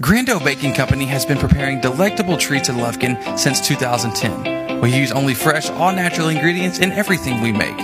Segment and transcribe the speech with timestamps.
[0.00, 4.80] Grando Baking Company has been preparing delectable treats in Lufkin since 2010.
[4.80, 7.78] We use only fresh, all natural ingredients in everything we make.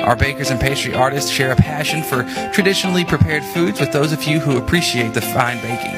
[0.00, 4.24] Our bakers and pastry artists share a passion for traditionally prepared foods with those of
[4.24, 5.94] you who appreciate the fine baking.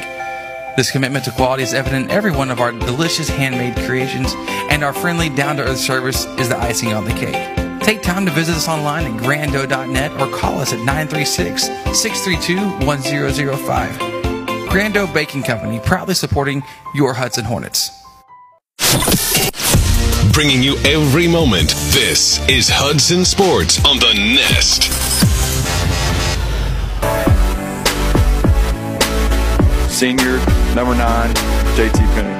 [0.77, 4.33] This commitment to quality is evident in every one of our delicious handmade creations,
[4.71, 7.81] and our friendly, down to earth service is the icing on the cake.
[7.81, 11.65] Take time to visit us online at grando.net or call us at 936
[11.99, 14.14] 632 1005.
[14.75, 16.61] Grando Baking Company, proudly supporting
[16.97, 17.93] your Hudson Hornets.
[20.33, 21.69] Bringing you every moment.
[21.93, 24.91] This is Hudson Sports on the Nest.
[29.89, 30.39] Senior,
[30.75, 31.33] number nine,
[31.77, 32.35] JT Penny.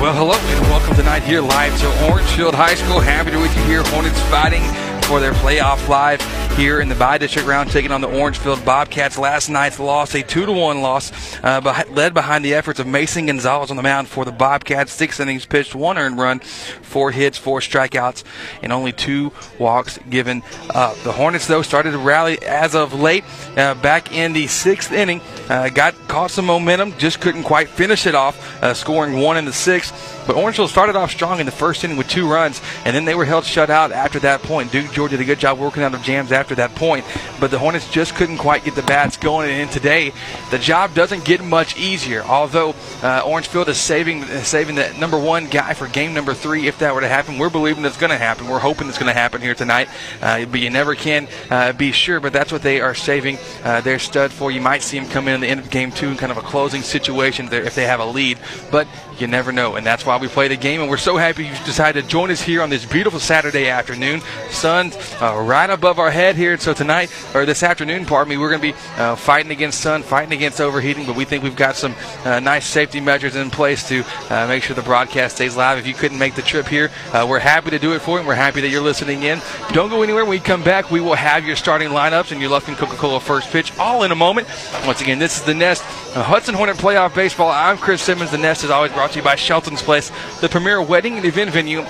[0.00, 3.00] Well, hello and welcome tonight here live to Orangefield High School.
[3.00, 3.82] Happy to be with you here.
[3.84, 4.62] Hornets fighting
[5.02, 6.22] for their playoff live
[6.54, 9.18] here in the by district round, taking on the Orangefield Bobcats.
[9.18, 13.26] Last night's loss, a two to one loss, uh, led behind the efforts of Mason
[13.26, 14.92] Gonzalez on the mound for the Bobcats.
[14.92, 18.22] Six innings pitched, one earned run, four hits, four strikeouts,
[18.62, 20.96] and only two walks given up.
[20.98, 23.24] The Hornets, though, started to rally as of late.
[23.56, 28.06] Uh, back in the sixth inning, uh, got caught some momentum, just couldn't quite finish
[28.06, 30.22] it off, uh, scoring one in the sixth.
[30.26, 33.14] But Orangefield started off strong in the first inning with two runs, and then they
[33.14, 34.70] were held shut out after that point.
[34.70, 37.04] Duke Jordan did a good job working out of jams after that point,
[37.40, 39.50] but the Hornets just couldn't quite get the bats going.
[39.50, 40.12] And today,
[40.50, 42.22] the job doesn't get much easier.
[42.22, 46.78] Although uh, Orangefield is saving saving the number one guy for game number three, if
[46.78, 48.48] that were to happen, we're believing it's going to happen.
[48.48, 49.88] We're hoping it's going to happen here tonight,
[50.20, 52.20] uh, but you never can uh, be sure.
[52.20, 54.50] But that's what they are saving uh, their stud for.
[54.50, 56.38] You might see him come in at the end of game two in kind of
[56.38, 58.38] a closing situation there if they have a lead,
[58.70, 58.86] but
[59.20, 60.80] you never know, and that's why we play the game.
[60.80, 64.20] And we're so happy you decided to join us here on this beautiful Saturday afternoon.
[64.50, 66.56] Sun's uh, right above our head here.
[66.58, 70.02] So tonight, or this afternoon, pardon me, we're going to be uh, fighting against sun,
[70.02, 71.06] fighting against overheating.
[71.06, 74.62] But we think we've got some uh, nice safety measures in place to uh, make
[74.62, 75.78] sure the broadcast stays live.
[75.78, 78.18] If you couldn't make the trip here, uh, we're happy to do it for you.
[78.18, 79.40] And We're happy that you're listening in.
[79.72, 80.24] Don't go anywhere.
[80.24, 83.50] When we come back, we will have your starting lineups and your Lufkin Coca-Cola first
[83.50, 84.48] pitch all in a moment.
[84.86, 85.82] Once again, this is the Nest
[86.14, 87.50] Hudson Hornet Playoff Baseball.
[87.50, 88.30] I'm Chris Simmons.
[88.30, 90.10] The Nest is always brought to you by Shelton's Place,
[90.40, 91.80] the premier wedding and event venue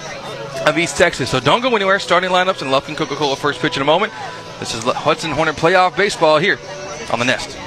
[0.66, 1.30] of East Texas.
[1.30, 1.98] So don't go anywhere.
[1.98, 4.12] Starting lineups and Lufkin Coca-Cola first pitch in a moment.
[4.60, 6.58] This is Hudson Hornet Playoff Baseball here
[7.12, 7.58] on the Nest.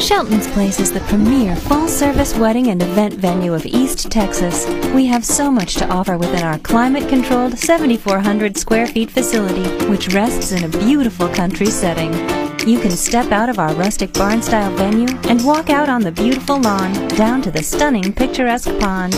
[0.00, 4.66] Shelton's Place is the premier full service wedding and event venue of East Texas.
[4.92, 10.08] We have so much to offer within our climate controlled 7,400 square feet facility, which
[10.08, 12.41] rests in a beautiful country setting.
[12.64, 16.12] You can step out of our rustic barn style venue and walk out on the
[16.12, 19.14] beautiful lawn down to the stunning picturesque pond.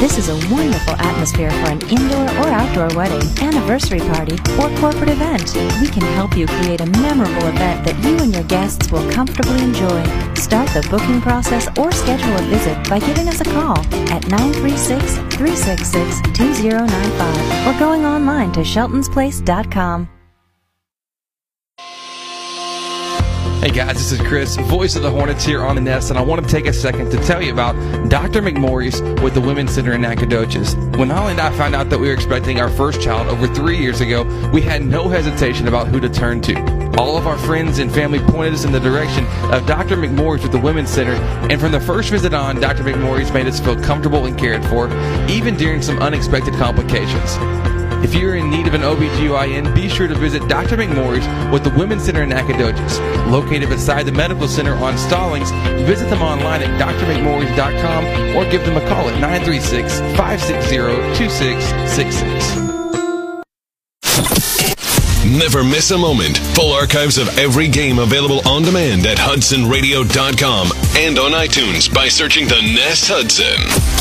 [0.00, 5.10] This is a wonderful atmosphere for an indoor or outdoor wedding, anniversary party, or corporate
[5.10, 5.54] event.
[5.80, 9.62] We can help you create a memorable event that you and your guests will comfortably
[9.62, 10.02] enjoy.
[10.34, 13.78] Start the booking process or schedule a visit by giving us a call
[14.10, 20.17] at 936 366 2095 or going online to sheltonsplace.com.
[23.60, 26.22] Hey guys, this is Chris, voice of the Hornets here on the Nest, and I
[26.22, 27.74] want to take a second to tell you about
[28.08, 28.40] Dr.
[28.40, 30.76] McMorris with the Women's Center in Nacogdoches.
[30.96, 33.76] When Holly and I found out that we were expecting our first child over three
[33.76, 36.54] years ago, we had no hesitation about who to turn to.
[37.00, 39.96] All of our friends and family pointed us in the direction of Dr.
[39.96, 41.14] McMorris with the Women's Center,
[41.50, 42.84] and from the first visit on, Dr.
[42.84, 44.86] McMorris made us feel comfortable and cared for,
[45.28, 47.36] even during some unexpected complications.
[48.02, 50.76] If you're in need of an OBGYN, be sure to visit Dr.
[50.76, 53.00] McMorris with the Women's Center in Nacogdoches.
[53.28, 55.50] Located beside the Medical Center on Stallings,
[55.86, 60.76] visit them online at drmcmorris.com or give them a call at 936 560
[61.18, 62.68] 2666.
[65.26, 66.38] Never miss a moment.
[66.54, 72.46] Full archives of every game available on demand at hudsonradio.com and on iTunes by searching
[72.48, 73.97] the Nest Hudson.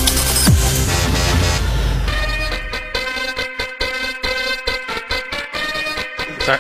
[6.48, 6.60] Sorry.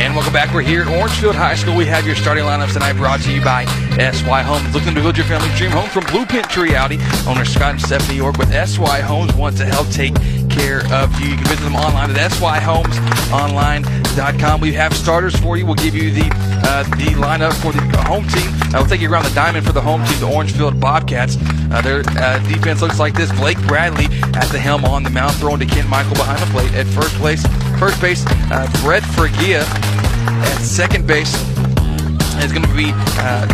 [0.00, 0.54] And welcome back.
[0.54, 1.76] We're here at Orangefield High School.
[1.76, 3.66] We have your starting lineups tonight brought to you by
[3.98, 4.72] SY Homes.
[4.72, 6.98] Looking to build your family's dream home from Blueprint to reality.
[7.26, 10.14] Owner Scott and Stephanie York with SY Homes want to help take
[10.48, 11.28] care of you.
[11.30, 14.60] You can visit them online at syhomesonline.com.
[14.60, 15.64] We have starters for you.
[15.66, 16.28] We'll give you the
[16.64, 18.50] uh, the lineup for the home team.
[18.74, 21.36] Uh, we'll take you around the diamond for the home team, the Orangefield Bobcats.
[21.70, 23.30] Uh, their uh, defense looks like this.
[23.32, 26.72] Blake Bradley at the helm on the mound, throwing to Kent Michael behind the plate.
[26.74, 27.44] At first place,
[27.78, 29.62] first base, uh, Brett Fergia.
[30.28, 31.34] At second base
[32.44, 33.46] is going to be uh,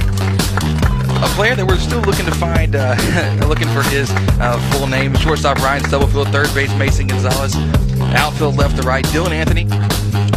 [1.23, 2.97] a player that we're still looking to find, uh,
[3.49, 5.15] looking for his uh, full name.
[5.17, 7.55] Shortstop Ryan Stubblefield, third base Mason Gonzalez,
[8.15, 9.67] outfield left to right Dylan Anthony,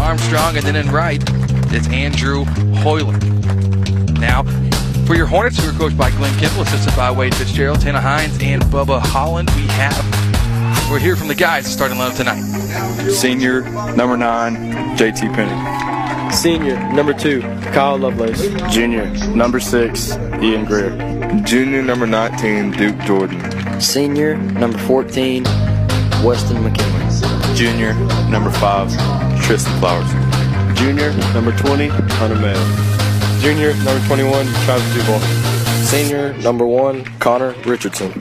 [0.01, 1.23] Armstrong, and then in right
[1.71, 2.45] it's Andrew
[2.81, 3.23] Hoyland.
[4.19, 4.43] Now,
[5.05, 8.37] for your Hornets, who are coached by Glenn Kimball, assisted by Wade Fitzgerald, Tana Hines,
[8.41, 12.41] and Bubba Holland, we have, we're here from the guys starting lineup tonight.
[13.11, 13.61] Senior,
[13.95, 14.55] number nine,
[14.97, 15.76] JT Penny.
[16.31, 17.41] Senior, number two,
[17.73, 18.47] Kyle Lovelace.
[18.71, 20.91] Junior, number six, Ian Greer.
[21.43, 23.81] Junior, number 19, Duke Jordan.
[23.81, 25.43] Senior, number 14,
[26.23, 27.55] Weston McKinley.
[27.55, 27.93] Junior,
[28.29, 28.89] number five,
[29.41, 30.09] Tristan Flowers.
[30.77, 33.41] Junior, number 20, Hunter Mayo.
[33.41, 35.19] Junior, number 21, Travis Duval.
[35.85, 38.11] Senior, number one, Connor Richardson.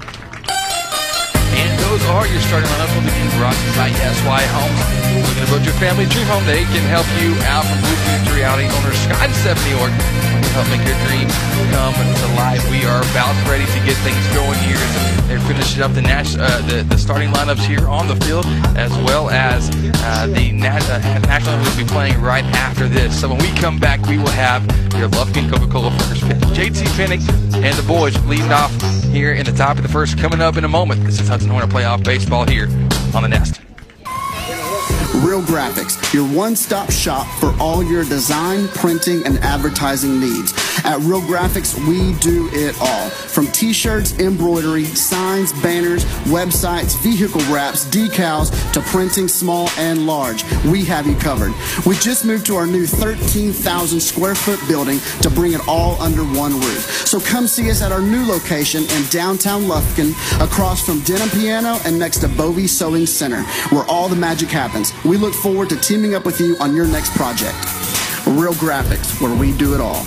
[2.06, 4.78] And those are your starting will begin brought to you by SY Homes.
[5.26, 8.34] Looking to build your family dream home, they can help you out from blueprint to
[8.34, 8.70] reality.
[8.70, 11.34] Owner Scott Stephanie York will help make your dreams
[11.74, 12.62] come to life.
[12.70, 14.78] We are about ready to get things going here.
[15.26, 18.46] They're finishing up the, nas- uh, the the starting lineups here on the field,
[18.78, 19.70] as well as
[20.06, 23.20] uh, the nat- uh, national will be playing right after this.
[23.20, 24.62] So when we come back, we will have
[24.94, 26.38] your Lufkin Coca-Cola first pitch.
[26.54, 27.22] JT Pinnick
[27.58, 28.70] and the boys leading off
[29.08, 30.18] here in the top of the first.
[30.18, 31.04] Coming up in a moment.
[31.04, 32.68] This is Hudson Hornet playoff baseball here
[33.14, 33.60] on the Nest.
[35.24, 40.52] Real Graphics, your one stop shop for all your design, printing, and advertising needs.
[40.86, 43.10] At Real Graphics, we do it all.
[43.10, 50.44] From t shirts, embroidery, signs, banners, websites, vehicle wraps, decals, to printing small and large.
[50.62, 51.52] We have you covered.
[51.84, 56.22] We just moved to our new 13,000 square foot building to bring it all under
[56.22, 57.04] one roof.
[57.04, 61.80] So come see us at our new location in downtown Lufkin, across from Denim Piano
[61.84, 64.92] and next to Bovie Sewing Center, where all the magic happens.
[65.04, 67.56] We look forward to teaming up with you on your next project.
[68.24, 70.06] Real Graphics, where we do it all.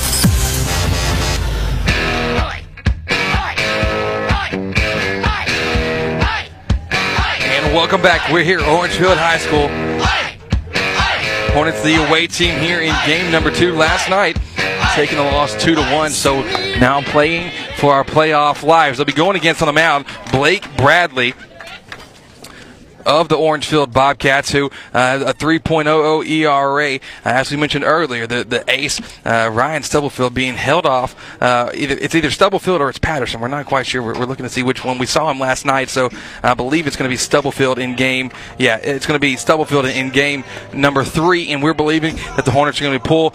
[7.45, 8.29] And welcome back.
[8.29, 9.69] We're here at Orangefield High School.
[11.53, 14.37] Hornets, the away team here in game number two last night,
[14.93, 16.11] taking the loss two to one.
[16.11, 16.41] So
[16.79, 18.97] now playing for our playoff lives.
[18.97, 21.33] They'll be going against on the mound Blake Bradley
[23.05, 26.95] of the Orangefield Bobcats, who uh, a 3.00 ERA.
[26.95, 31.15] Uh, as we mentioned earlier, the the ace uh, Ryan Stubblefield being held off.
[31.41, 33.41] Uh, either it's either Stubblefield or it's Patterson.
[33.41, 34.01] We're not quite sure.
[34.01, 34.97] We're, we're looking to see which one.
[34.97, 36.09] We saw him last night, so
[36.43, 38.31] I believe it's going to be Stubblefield in game.
[38.57, 40.43] Yeah, it's going to be Stubblefield in game
[40.73, 43.33] number three, and we're believing that the Hornets are going to pull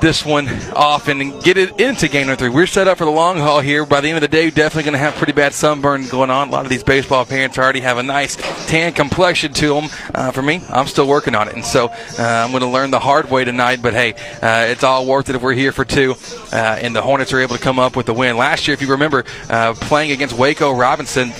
[0.00, 2.48] this one off and get it into game number three.
[2.48, 3.84] We're set up for the long haul here.
[3.84, 6.48] By the end of the day, definitely going to have pretty bad sunburn going on.
[6.48, 8.36] A lot of these baseball parents already have a nice
[8.66, 9.90] tan complexion to them.
[10.14, 12.90] Uh, for me, I'm still working on it, and so uh, I'm going to learn
[12.90, 13.82] the hard way tonight.
[13.82, 16.14] But hey, uh, it's all worth it if we're here for two,
[16.52, 18.36] uh, and the Hornets are able to come up with the win.
[18.36, 21.32] Last year, if you remember, uh, playing against Waco Robinson.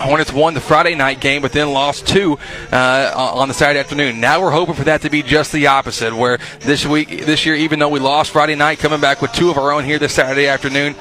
[0.00, 2.38] Hornets won the Friday night game, but then lost two
[2.72, 4.20] uh, on the Saturday afternoon.
[4.20, 7.56] Now we're hoping for that to be just the opposite, where this week, this year,
[7.56, 10.14] even though we lost Friday night, coming back with two of our own here this
[10.14, 10.94] Saturday afternoon,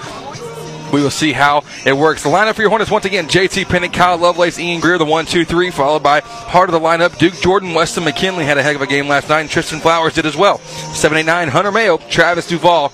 [0.91, 2.23] we will see how it works.
[2.23, 5.25] The lineup for your Hornets once again: JT Pennick, Kyle Lovelace, Ian Greer, the one,
[5.25, 8.75] two, three, followed by heart of the lineup: Duke Jordan, Weston McKinley had a heck
[8.75, 10.59] of a game last night, and Tristan Flowers did as well.
[10.59, 12.91] Seven, eight, nine, Hunter Mayo, Travis Duvall,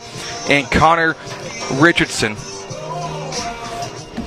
[0.49, 1.15] and Connor
[1.75, 2.35] Richardson.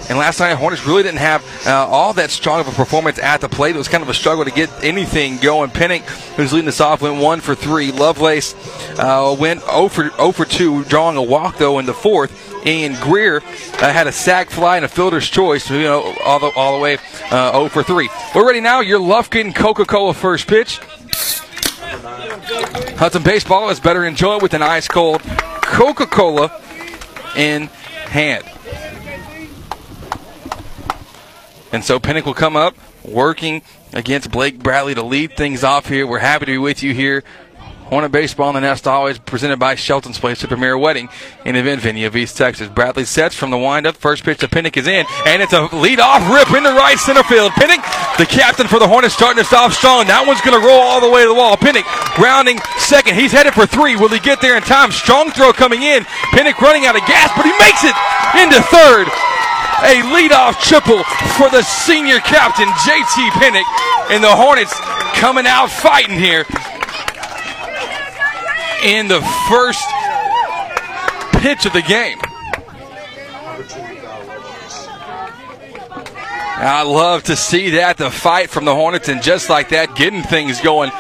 [0.09, 3.41] And last night, Hornets really didn't have uh, all that strong of a performance at
[3.41, 3.75] the plate.
[3.75, 5.71] It was kind of a struggle to get anything going.
[5.71, 6.03] Pennick,
[6.37, 7.91] who's leading us off, went one for three.
[7.91, 8.55] Lovelace
[8.99, 12.55] uh, went 0 for, 0 for 2, drawing a walk, though, in the fourth.
[12.65, 16.51] And Greer uh, had a sac fly and a fielder's choice, you know, all the,
[16.57, 16.99] all the way
[17.31, 18.09] uh, 0 for 3.
[18.35, 18.81] We're ready now.
[18.81, 20.79] Your Lufkin Coca Cola first pitch.
[22.97, 25.23] Hudson Baseball is better enjoy it with an ice cold
[25.63, 26.61] Coca Cola
[27.37, 27.67] in
[28.07, 28.45] hand.
[31.77, 33.61] And so Pennick will come up working
[33.93, 36.07] against Blake Bradley to lead things off here.
[36.07, 37.23] We're happy to be with you here.
[37.93, 41.11] Hornet Baseball in the Nest always presented by Shelton's Place, the premier wedding
[41.45, 42.71] and event venue of East Texas.
[42.71, 43.95] Bradley sets from the windup.
[43.95, 47.53] First pitch to Pennick is in, and it's a lead-off rip into right center field.
[47.53, 47.85] Pennick,
[48.17, 50.07] the captain for the Hornets, starting to off strong.
[50.07, 51.59] That one's going to roll all the way to the wall.
[51.59, 51.85] Pennick
[52.17, 53.17] rounding second.
[53.17, 53.97] He's headed for three.
[53.97, 54.93] Will he get there in time?
[54.93, 56.05] Strong throw coming in.
[56.33, 57.93] Pennick running out of gas, but he makes it
[58.41, 59.13] into third.
[59.83, 61.05] A leadoff triple
[61.37, 63.65] for the senior captain, JT Pennick,
[64.11, 64.73] and the Hornets
[65.15, 66.45] coming out fighting here
[68.83, 69.87] in the first
[71.43, 72.19] pitch of the game.
[76.59, 80.23] I love to see that, the fight from the Hornets, and just like that, getting
[80.23, 80.91] things going.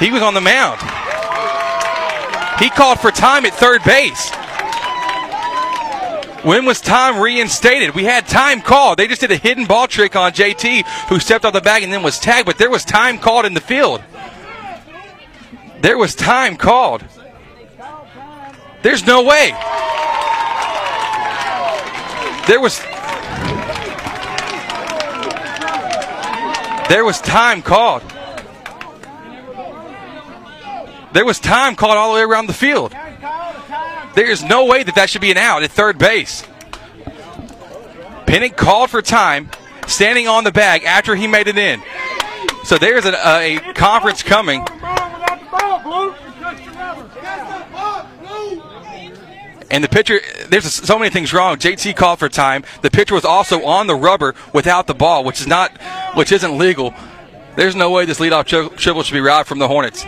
[0.00, 0.80] He was on the mound.
[2.58, 4.32] He called for time at third base.
[6.42, 7.94] When was time reinstated?
[7.94, 8.98] We had time called.
[8.98, 11.92] They just did a hidden ball trick on JT, who stepped off the bag and
[11.92, 14.02] then was tagged, but there was time called in the field.
[15.80, 17.04] There was time called.
[18.82, 19.50] There's no way.
[22.48, 22.80] There was
[26.88, 28.02] There was time called.
[31.12, 32.92] There was time called all the way around the field.
[34.14, 36.42] There is no way that that should be an out at third base.
[38.26, 39.50] Pennick called for time,
[39.86, 41.82] standing on the bag after he made it in.
[42.64, 44.64] So there's a, uh, a conference coming.
[49.70, 51.56] And the pitcher, there's so many things wrong.
[51.56, 52.62] JT called for time.
[52.82, 55.72] The pitcher was also on the rubber without the ball, which is not,
[56.14, 56.94] which isn't legal.
[57.56, 60.04] There's no way this leadoff tri- triple should be robbed from the Hornets.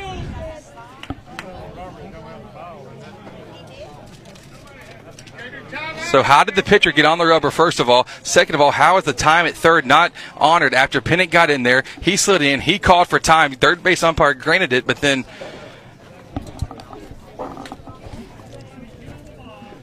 [6.14, 8.06] So how did the pitcher get on the rubber, first of all?
[8.22, 11.64] Second of all, how is the time at third not honored after Pennick got in
[11.64, 11.82] there?
[12.00, 12.60] He slid in.
[12.60, 13.50] He called for time.
[13.54, 15.24] Third base umpire granted it, but then.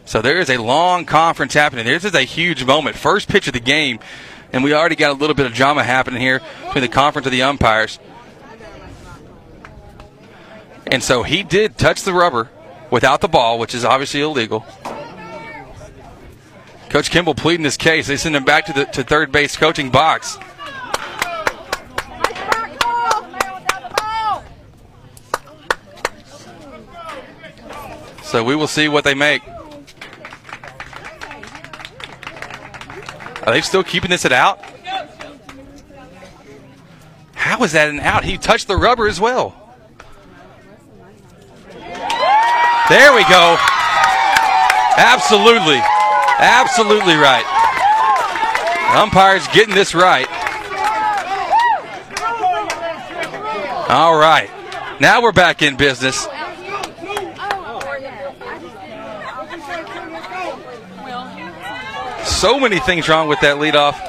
[0.05, 1.83] So there is a long conference happening.
[1.83, 2.95] This is a huge moment.
[2.95, 3.99] First pitch of the game,
[4.53, 7.33] and we already got a little bit of drama happening here between the conference of
[7.33, 7.99] the umpires.
[10.87, 12.49] And so he did touch the rubber
[12.89, 14.65] without the ball, which is obviously illegal.
[16.91, 18.07] Coach Kimball pleading his case.
[18.07, 20.37] They send him back to the to third base coaching box.
[28.23, 29.41] So we will see what they make.
[33.43, 34.59] Are they still keeping this at out?
[37.35, 38.25] How is that an out?
[38.25, 39.55] He touched the rubber as well.
[42.89, 43.55] There we go.
[44.97, 45.81] Absolutely.
[46.41, 47.45] Absolutely right.
[48.95, 50.27] Umpire's getting this right.
[53.89, 54.49] All right.
[54.99, 56.27] Now we're back in business.
[62.25, 63.99] So many things wrong with that leadoff.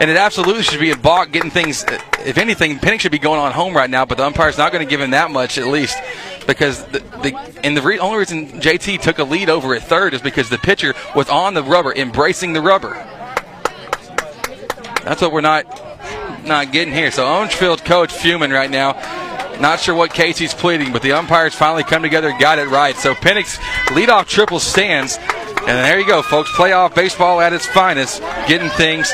[0.00, 1.84] And it absolutely should be a balk getting things.
[2.24, 4.84] If anything, Pennick should be going on home right now, but the umpire's not going
[4.84, 5.98] to give him that much at least
[6.46, 10.14] because the, the and the re- only reason JT took a lead over at third
[10.14, 12.94] is because the pitcher was on the rubber, embracing the rubber.
[15.04, 15.66] That's what we're not
[16.46, 17.10] not getting here.
[17.10, 18.92] So Orangefield coach fuming right now.
[19.60, 22.68] Not sure what case he's pleading, but the umpires finally come together and got it
[22.68, 22.96] right.
[22.96, 23.56] So Pennick's
[23.88, 25.18] leadoff triple stands.
[25.66, 26.50] And there you go, folks.
[26.50, 29.10] Playoff baseball at its finest, getting things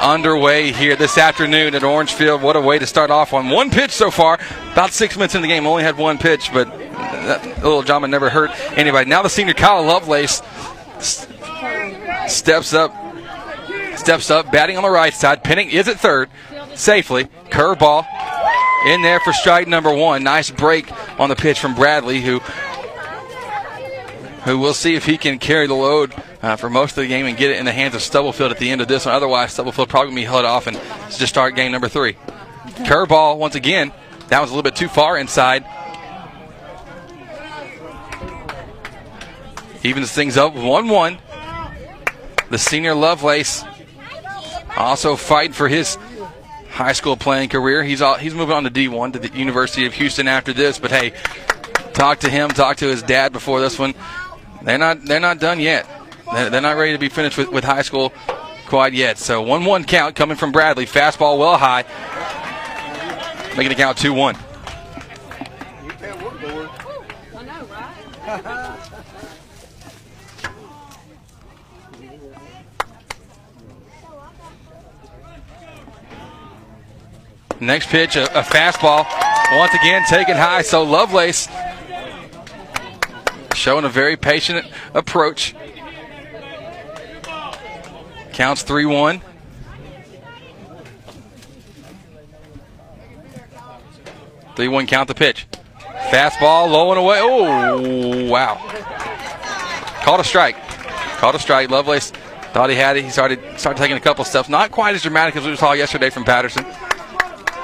[0.00, 2.42] underway here this afternoon at Orangefield.
[2.42, 4.38] What a way to start off on one pitch so far.
[4.72, 8.30] About six minutes in the game, only had one pitch, but that little drama never
[8.30, 9.08] hurt anybody.
[9.08, 10.42] Now the senior Kyle Lovelace
[12.28, 12.94] steps up,
[13.96, 15.44] steps up, batting on the right side.
[15.44, 16.30] Pennick is at third,
[16.74, 17.24] safely.
[17.50, 18.06] Curveball
[18.86, 20.22] in there for strike number one.
[20.22, 20.90] Nice break
[21.20, 22.40] on the pitch from Bradley, who
[24.44, 27.26] who we'll see if he can carry the load uh, for most of the game
[27.26, 29.14] and get it in the hands of Stubblefield at the end of this one.
[29.14, 32.14] Otherwise, Stubblefield probably be held off and just start game number three.
[32.84, 33.92] Curveball once again.
[34.28, 35.64] That was a little bit too far inside.
[39.82, 41.18] Evens things up 1 1.
[42.50, 43.64] The senior Lovelace
[44.76, 45.96] also fighting for his
[46.70, 47.82] high school playing career.
[47.82, 50.78] He's all, he's moving on to D1 to the University of Houston after this.
[50.78, 51.12] But hey,
[51.94, 53.94] talk to him, talk to his dad before this one.
[54.62, 55.88] They're not they're not done yet.
[56.32, 58.12] They're, not ready to be finished with, with high school
[58.66, 59.18] quite yet.
[59.18, 60.86] So 1 1 count coming from Bradley.
[60.86, 61.84] Fastball well high.
[63.56, 64.36] Making the count 2 1.
[77.60, 79.04] Next pitch, a, a, fastball.
[79.58, 80.62] Once again, taken high.
[80.62, 81.48] So Lovelace
[83.54, 85.54] showing a very patient approach.
[88.38, 89.20] Counts 3 1.
[94.54, 95.48] Three one count the pitch.
[96.10, 97.18] Fastball low and away.
[97.20, 98.54] Oh wow!
[100.02, 100.56] Called a strike.
[101.18, 101.68] Called a strike.
[101.70, 102.12] Lovelace
[102.52, 103.02] thought he had it.
[103.02, 104.48] He started started taking a couple steps.
[104.48, 106.64] Not quite as dramatic as we saw yesterday from Patterson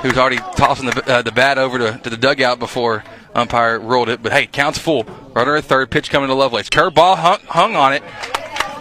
[0.02, 3.04] who's already tossing the, uh, the bat over to, to the dugout before
[3.34, 4.22] umpire rolled it.
[4.22, 5.04] But hey, counts full.
[5.34, 6.68] Runner at third, pitch coming to Lovelace.
[6.68, 8.02] Curveball hung, hung on it.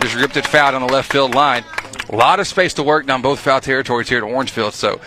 [0.03, 1.63] Just ripped it foul on the left field line.
[2.09, 4.73] A lot of space to work down both foul territories here at Orangefield.
[4.73, 4.99] So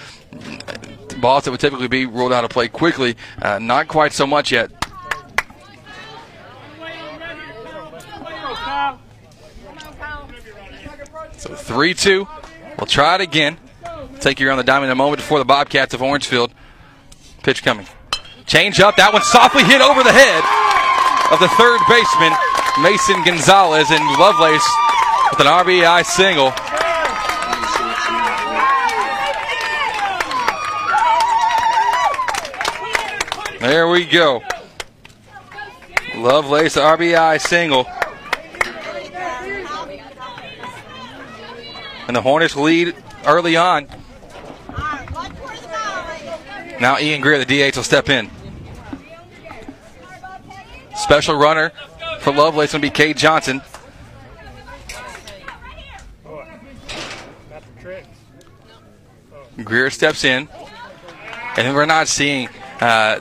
[1.20, 4.52] balls that would typically be ruled out of play quickly, uh, not quite so much
[4.52, 4.70] yet.
[11.36, 12.26] So 3 2.
[12.78, 13.58] We'll try it again.
[14.20, 16.54] Take you around the diamond in a moment before the Bobcats of Orangefield.
[17.42, 17.86] Pitch coming.
[18.46, 18.96] Change up.
[18.96, 20.42] That one softly hit over the head
[21.30, 22.32] of the third baseman,
[22.82, 24.68] Mason Gonzalez, and Lovelace
[25.30, 26.52] with an RBI single.
[33.60, 34.42] There we go.
[36.16, 37.86] Lovelace RBI single.
[42.06, 43.88] And the Hornets lead early on.
[46.78, 48.30] Now Ian Greer, the DH, will step in.
[50.94, 51.72] Special runner
[52.26, 53.62] for Lovelace going to be Cade Johnson.
[59.62, 60.48] Greer steps in.
[61.56, 62.48] And we're not seeing
[62.80, 63.20] uh,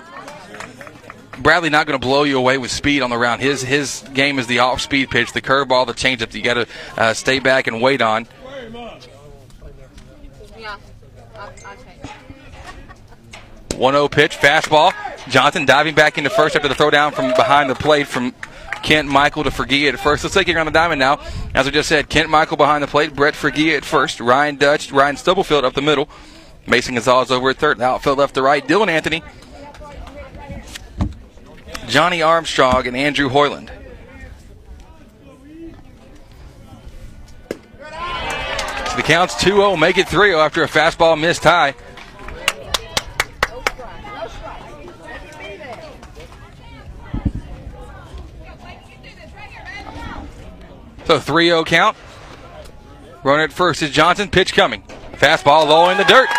[1.38, 3.44] Bradley not going to blow you away with speed on the round.
[3.44, 6.34] His his game is the off speed pitch, the curveball, the changeup.
[6.34, 8.26] You got to uh, stay back and wait on.
[13.70, 14.94] 1-0 pitch, fastball.
[15.28, 18.34] Johnson diving back into first after the throwdown from behind the plate from
[18.86, 20.24] Kent Michael to Fergie at first.
[20.24, 21.20] Let's take it around the diamond now.
[21.56, 24.92] As we just said, Kent Michael behind the plate, Brett Fergie at first, Ryan Dutch,
[24.92, 26.08] Ryan Stubblefield up the middle,
[26.68, 29.24] Mason Gonzalez over at third, outfield left to right, Dylan Anthony,
[31.88, 33.72] Johnny Armstrong, and Andrew Hoyland.
[37.90, 41.74] So the count's 2 0, make it 3 0 after a fastball missed high.
[51.06, 51.96] So 3 0 count.
[53.24, 54.30] Runner at first is Johnson.
[54.30, 54.84] Pitch coming.
[55.14, 56.30] Fastball low in the dirt.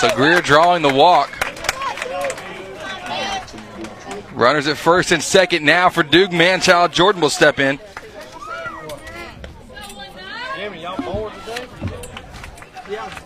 [0.00, 1.32] So Greer drawing the walk.
[4.32, 6.92] Runners at first and second now for Duke Manchild.
[6.92, 7.78] Jordan will step in.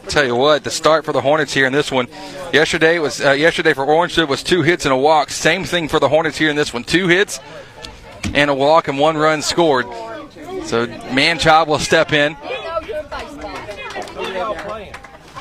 [0.09, 2.09] Tell you what, the start for the Hornets here in this one.
[2.53, 5.31] Yesterday was uh, yesterday for Orangewood was two hits and a walk.
[5.31, 6.85] Same thing for the Hornets here in this one.
[6.85, 7.41] Two hits
[8.35, 9.87] and a walk and one run scored.
[10.65, 12.37] So Manchild will step in.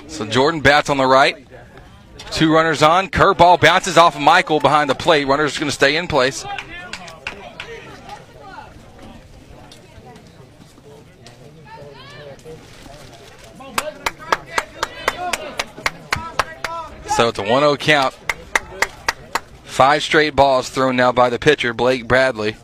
[0.08, 1.48] So Jordan bats on the right.
[2.32, 3.10] Two runners on.
[3.10, 5.26] Curveball bounces off of Michael behind the plate.
[5.26, 6.46] Runner's going to stay in place.
[17.16, 18.14] So it's a 1 0 count.
[19.64, 22.56] Five straight balls thrown now by the pitcher, Blake Bradley.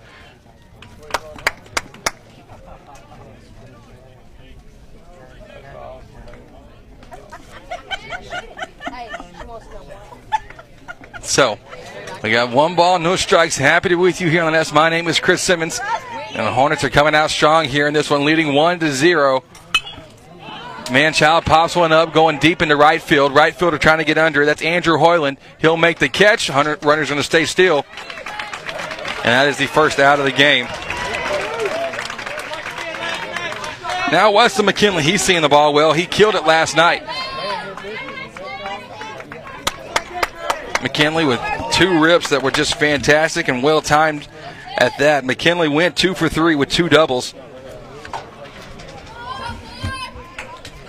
[11.26, 11.58] So,
[12.24, 13.58] we got one ball, no strikes.
[13.58, 14.72] Happy to be with you here on S.
[14.72, 15.80] My name is Chris Simmons.
[16.30, 19.44] And the Hornets are coming out strong here in this one, leading one to zero.
[20.86, 23.34] Manchild pops one up, going deep into right field.
[23.34, 24.46] Right fielder trying to get under.
[24.46, 25.38] That's Andrew Hoyland.
[25.58, 26.48] He'll make the catch.
[26.48, 27.86] Hunter runner's going to stay still.
[29.24, 30.68] And that is the first out of the game.
[34.12, 35.94] Now Weston McKinley, he's seeing the ball well.
[35.94, 37.02] He killed it last night.
[40.86, 44.28] McKinley with two rips that were just fantastic and well timed
[44.78, 45.26] at that.
[45.26, 47.34] McKinley went two for three with two doubles.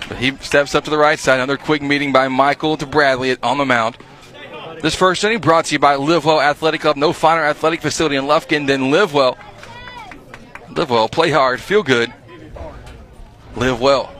[0.07, 1.37] But he steps up to the right side.
[1.37, 3.97] Another quick meeting by Michael to Bradley on the mound.
[4.83, 6.95] This first inning brought to you by Livewell Athletic Club.
[6.95, 9.35] No finer athletic facility in Lufkin than Livewell.
[10.69, 12.13] Live well, play hard, feel good,
[13.55, 14.13] live well.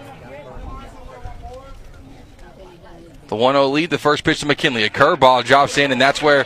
[3.28, 4.84] The 1 0 lead, the first pitch to McKinley.
[4.84, 6.46] A curveball drops in, and that's where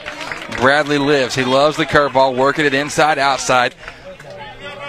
[0.58, 1.36] Bradley lives.
[1.36, 3.76] He loves the curveball, working it inside, outside.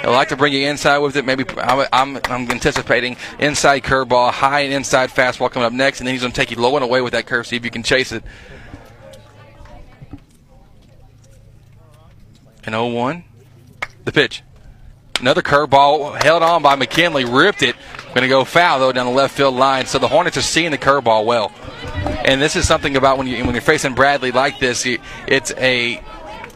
[0.03, 1.25] I like to bring you inside with it.
[1.25, 6.07] Maybe I'm, I'm, I'm anticipating inside curveball, high and inside fastball coming up next, and
[6.07, 7.71] then he's going to take you low and away with that curve, see if you
[7.71, 8.25] can chase it.
[12.65, 13.25] An 0 1.
[14.05, 14.43] The pitch.
[15.23, 17.77] Another curveball held on by McKinley, ripped it.
[18.09, 19.87] Going to go foul though down the left field line.
[19.87, 21.53] So the Hornets are seeing the curveball well,
[22.25, 24.85] and this is something about when you when you're facing Bradley like this.
[25.27, 26.03] It's a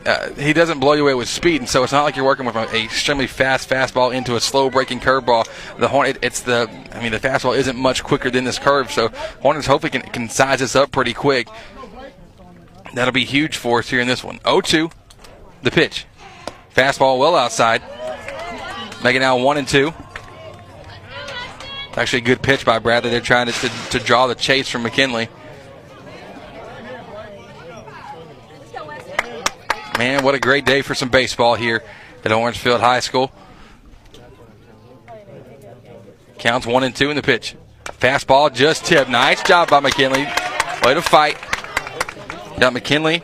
[0.05, 2.47] uh, he doesn't blow you away with speed, and so it's not like you're working
[2.47, 5.49] with an extremely fast fastball into a slow breaking curveball.
[5.79, 9.09] The Hornet, it's the, I mean, the fastball isn't much quicker than this curve, so
[9.41, 11.49] Hornets hopefully can, can size this up pretty quick.
[12.95, 14.39] That'll be huge for us here in this one.
[14.41, 14.93] 0-2,
[15.63, 16.07] the pitch,
[16.75, 17.83] fastball well outside.
[19.07, 19.95] Making now one and two.
[21.95, 23.09] Actually, a good pitch by Bradley.
[23.11, 25.29] They're trying to, to, to draw the chase from McKinley.
[29.97, 31.85] Man, what a great day for some baseball here
[32.25, 33.31] at Orangefield High School.
[36.39, 37.55] Counts one and two in the pitch.
[37.85, 39.09] Fastball just tipped.
[39.09, 40.25] Nice job by McKinley.
[40.83, 41.39] Way to fight.
[42.59, 43.23] Got McKinley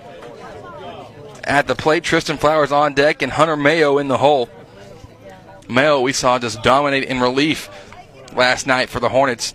[1.42, 2.04] at the plate.
[2.04, 4.48] Tristan Flowers on deck and Hunter Mayo in the hole.
[5.68, 7.70] Mayo we saw just dominate in relief
[8.34, 9.54] last night for the Hornets.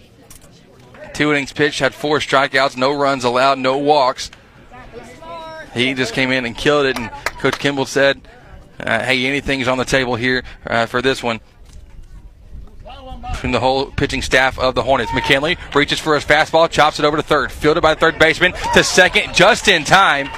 [1.13, 4.29] Two innings pitched, had four strikeouts, no runs allowed, no walks.
[5.73, 8.21] He just came in and killed it, and Coach Kimball said,
[8.79, 11.39] uh, hey, anything's on the table here uh, for this one.
[13.35, 15.13] From the whole pitching staff of the Hornets.
[15.13, 17.51] McKinley reaches for his fastball, chops it over to third.
[17.51, 20.29] Fielded by the third baseman to second, just in time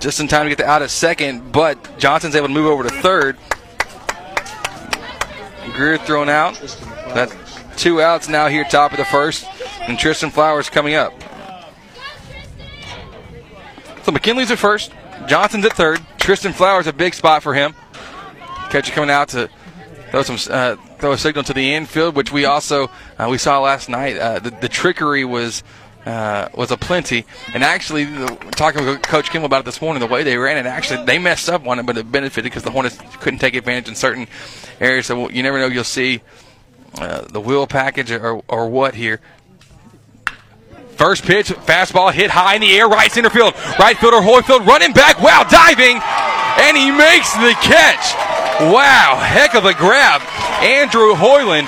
[0.00, 2.82] just in time to get the out at second, but Johnson's able to move over
[2.82, 3.36] to third.
[5.74, 6.54] Greer thrown out.
[7.14, 7.34] That's
[7.76, 9.46] two outs now here, top of the first,
[9.82, 11.12] and Tristan Flowers coming up.
[14.02, 14.92] So McKinley's at first,
[15.26, 16.00] Johnson's at third.
[16.18, 17.74] Tristan Flowers a big spot for him.
[18.70, 19.50] Catcher coming out to
[20.10, 23.60] throw some uh, throw a signal to the infield, which we also uh, we saw
[23.60, 24.16] last night.
[24.16, 25.62] Uh, the, the trickery was
[26.06, 27.24] uh, was a plenty.
[27.52, 28.06] And actually,
[28.52, 31.18] talking with Coach Kimball about it this morning, the way they ran it, actually they
[31.18, 34.26] messed up on it, but it benefited because the Hornets couldn't take advantage in certain
[34.80, 35.06] areas.
[35.06, 36.22] So you never know, you'll see
[36.98, 39.20] uh, the wheel package or, or what here.
[40.96, 43.54] First pitch, fastball hit high in the air, right center field.
[43.78, 48.12] Right fielder Hoyland running back, wow, diving, and he makes the catch.
[48.60, 50.20] Wow, heck of a grab.
[50.60, 51.66] Andrew Hoyland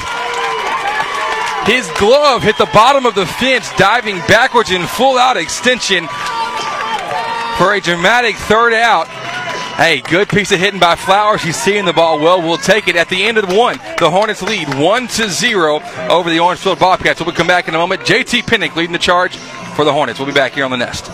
[1.67, 6.09] his glove hit the bottom of the fence, diving backwards in full out extension
[7.59, 9.09] for a dramatic third out.
[9.77, 11.43] Hey, good piece of hitting by Flowers.
[11.43, 12.43] He's seeing the ball well.
[12.43, 13.79] We'll take it at the end of the one.
[13.99, 17.21] The Hornets lead one to zero over the Orangefield Bobcats.
[17.21, 18.03] We'll come back in a moment.
[18.03, 19.39] JT Pinnick leading the charge
[19.75, 20.19] for the Hornets.
[20.19, 21.07] We'll be back here on the Nest.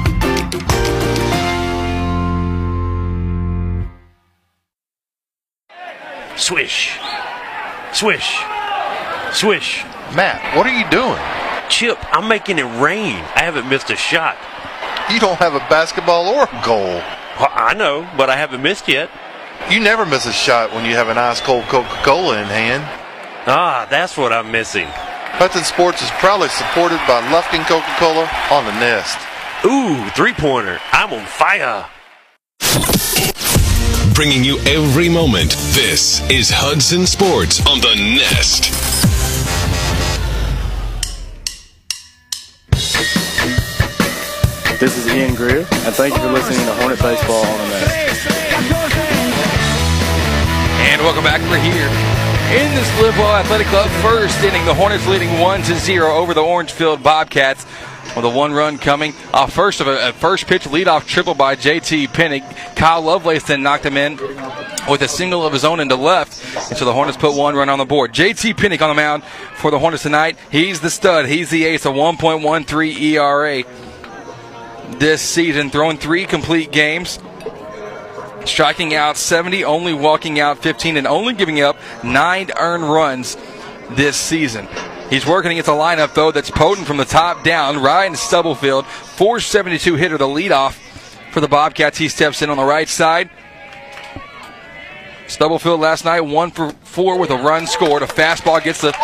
[6.35, 6.97] Swish.
[7.93, 8.43] Swish.
[9.31, 9.85] Swish.
[10.15, 11.19] Matt, what are you doing?
[11.69, 13.23] Chip, I'm making it rain.
[13.35, 14.35] I haven't missed a shot.
[15.11, 17.01] You don't have a basketball or a goal.
[17.39, 19.09] Well, I know, but I haven't missed yet.
[19.67, 22.83] You never miss a shot when you have an ice cold Coca Cola in hand.
[23.45, 24.87] Ah, that's what I'm missing.
[24.87, 29.19] Hudson Sports is proudly supported by Lufkin Coca Cola on the Nest.
[29.65, 30.79] Ooh, three pointer.
[30.91, 31.85] I'm on fire.
[34.15, 38.73] Bringing you every moment, this is Hudson Sports on the Nest.
[44.79, 48.98] This is Ian Greer, and thank you for listening to Hornet Baseball on the Nest.
[50.99, 51.39] And welcome back.
[51.49, 51.87] We're here
[52.59, 54.65] in this Livewell Athletic Club first inning.
[54.65, 57.65] The Hornets leading one to zero over the Orangefield Bobcats.
[58.17, 62.07] With a one-run coming off first of a, a first pitch leadoff triple by J.T.
[62.07, 62.43] Pinnick.
[62.75, 64.17] Kyle Lovelace then knocked him in
[64.89, 67.69] with a single of his own into left, and so the Hornets put one run
[67.69, 68.13] on the board.
[68.13, 68.53] J.T.
[68.55, 69.23] Pinnick on the mound
[69.55, 70.37] for the Hornets tonight.
[70.51, 71.27] He's the stud.
[71.27, 71.85] He's the ace.
[71.85, 73.63] A 1.13 ERA
[74.99, 77.19] this season, throwing three complete games
[78.45, 83.37] striking out 70, only walking out 15, and only giving up nine earned runs
[83.91, 84.67] this season.
[85.09, 87.81] He's working against a lineup, though, that's potent from the top down.
[87.81, 90.73] Ryan Stubblefield, 472 hitter, the leadoff
[91.31, 91.97] for the Bobcats.
[91.97, 93.29] He steps in on the right side.
[95.27, 98.03] Stubblefield last night, one for four with a run scored.
[98.03, 98.95] A fastball gets the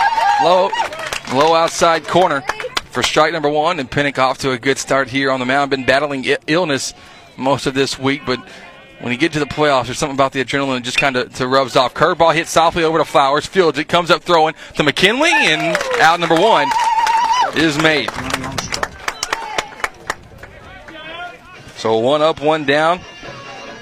[0.43, 0.69] low,
[1.34, 2.41] low outside corner
[2.91, 5.69] for strike number one, and Pinnick off to a good start here on the mound.
[5.69, 6.93] Been battling illness
[7.38, 8.39] most of this week, but
[8.99, 11.75] when you get to the playoffs, there's something about the adrenaline just kind of rubs
[11.75, 11.93] off.
[11.93, 13.45] Curveball hits softly over to Flowers.
[13.45, 16.69] Fields it, comes up throwing to McKinley, and out number one
[17.55, 18.10] is made.
[21.77, 23.01] So one up, one down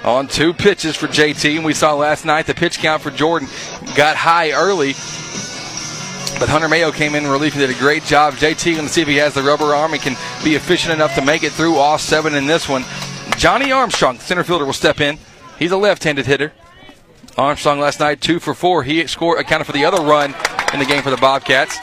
[0.04, 1.56] on two pitches for JT.
[1.56, 3.48] And we saw last night the pitch count for Jordan
[3.96, 4.92] got high early.
[6.38, 8.34] But Hunter Mayo came in in relief and did a great job.
[8.34, 11.14] JT going to see if he has the rubber arm and can be efficient enough
[11.14, 12.84] to make it through all seven in this one.
[13.44, 15.18] Johnny Armstrong, center fielder, will step in.
[15.58, 16.54] He's a left-handed hitter.
[17.36, 18.84] Armstrong last night two for four.
[18.84, 20.34] He scored accounted for the other run
[20.72, 21.76] in the game for the Bobcats.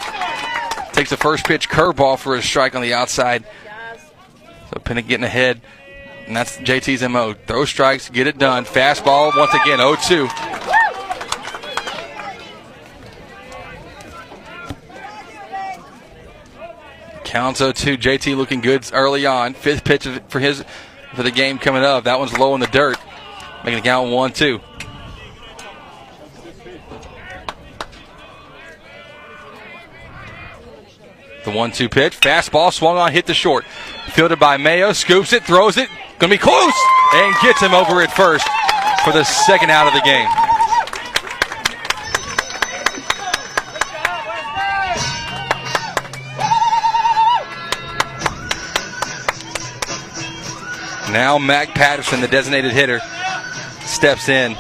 [0.92, 3.46] Takes the first pitch curveball for a strike on the outside.
[4.72, 5.62] So Pinnick getting ahead.
[6.26, 7.36] And that's JT's MO.
[7.36, 8.66] Throw strikes, get it done.
[8.66, 10.28] Fastball once again, 0 2.
[17.24, 18.00] Counts 0 2.
[18.00, 19.54] JT looking good early on.
[19.54, 20.66] Fifth pitch for his
[21.16, 22.06] for the game coming up.
[22.06, 22.98] That one's low in the dirt.
[23.64, 24.60] Making it count 1 2.
[31.44, 32.20] The 1 2 pitch.
[32.20, 33.66] Fastball swung on, hit the short.
[34.10, 34.94] Fielded by Mayo.
[34.94, 35.90] Scoops it, throws it.
[36.20, 36.74] Gonna be close.
[37.14, 38.48] And gets him over at first
[39.04, 40.30] for the second out of the game.
[51.12, 53.00] Now Mac Patterson, the designated hitter,
[53.82, 54.56] steps in.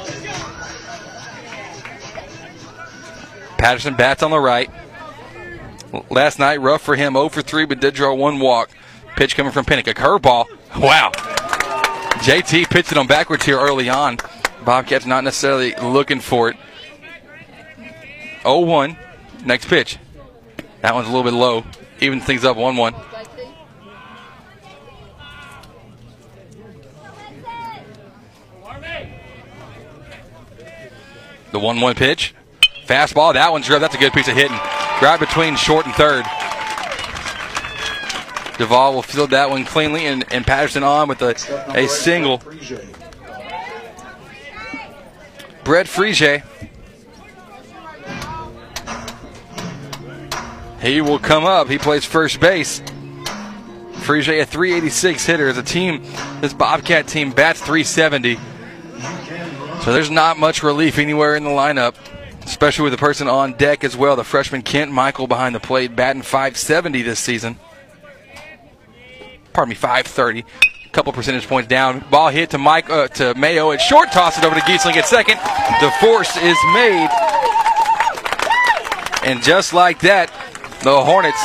[3.57, 4.69] Patterson bats on the right.
[6.09, 8.69] Last night, rough for him, 0 for 3, but did draw one walk.
[9.15, 9.87] Pitch coming from Pinnick.
[9.87, 10.45] A curveball.
[10.79, 11.11] Wow.
[12.21, 14.17] JT pitched it on backwards here early on.
[14.65, 16.57] Bobcats not necessarily looking for it.
[18.43, 18.97] 0 1.
[19.45, 19.97] Next pitch.
[20.81, 21.63] That one's a little bit low.
[21.99, 22.95] Even things up 1 1.
[31.51, 32.33] The 1 1 pitch.
[32.85, 33.33] Fastball.
[33.33, 33.81] That one's good.
[33.81, 34.57] That's a good piece of hitting.
[35.01, 36.25] Right between short and third.
[38.57, 41.31] Duvall will field that one cleanly, and, and Patterson on with a,
[41.75, 42.37] a single.
[45.63, 46.43] Brett Frige.
[50.81, 51.69] He will come up.
[51.69, 52.81] He plays first base.
[54.01, 55.49] Frige, a 386 hitter.
[55.49, 56.03] As a team,
[56.41, 58.37] this Bobcat team bats 370.
[59.83, 61.95] So there's not much relief anywhere in the lineup,
[62.45, 64.15] especially with the person on deck as well.
[64.15, 67.57] The freshman Kent Michael behind the plate, batting 570 this season.
[69.53, 70.45] Pardon me, 530.
[70.85, 72.05] A couple percentage points down.
[72.11, 73.71] Ball hit to Mike uh, to Mayo.
[73.71, 74.11] It's short.
[74.11, 75.37] Toss it over to Giesling at second.
[75.81, 77.09] The force is made,
[79.25, 80.31] and just like that,
[80.83, 81.41] the Hornets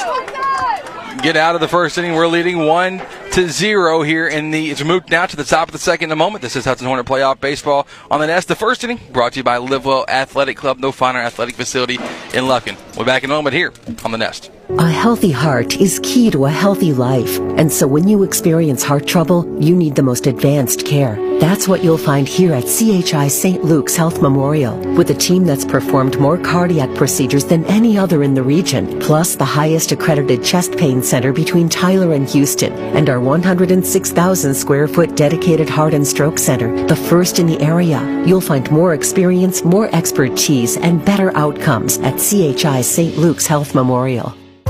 [1.22, 2.12] get out of the first inning.
[2.12, 3.01] We're leading one
[3.37, 4.70] to zero here in the.
[4.70, 6.40] It's moved now to the top of the second in a moment.
[6.40, 8.49] This is Hudson Hornet Playoff Baseball on the Nest.
[8.49, 12.44] The first inning brought to you by Livewell Athletic Club, no finer athletic facility in
[12.44, 12.79] Lufkin.
[12.96, 13.75] We're back in a moment here
[14.07, 14.51] on the Nest.
[14.68, 17.38] A healthy heart is key to a healthy life.
[17.57, 21.14] And so when you experience heart trouble, you need the most advanced care.
[21.38, 23.62] That's what you'll find here at CHI St.
[23.62, 28.35] Luke's Health Memorial, with a team that's performed more cardiac procedures than any other in
[28.35, 33.20] the region, plus the highest accredited chest pain center between Tyler and Houston, and our
[33.20, 38.00] 106,000 square foot dedicated heart and stroke center, the first in the area.
[38.26, 43.16] You'll find more experience, more expertise, and better outcomes at CHI St.
[43.16, 44.35] Luke's Health Memorial.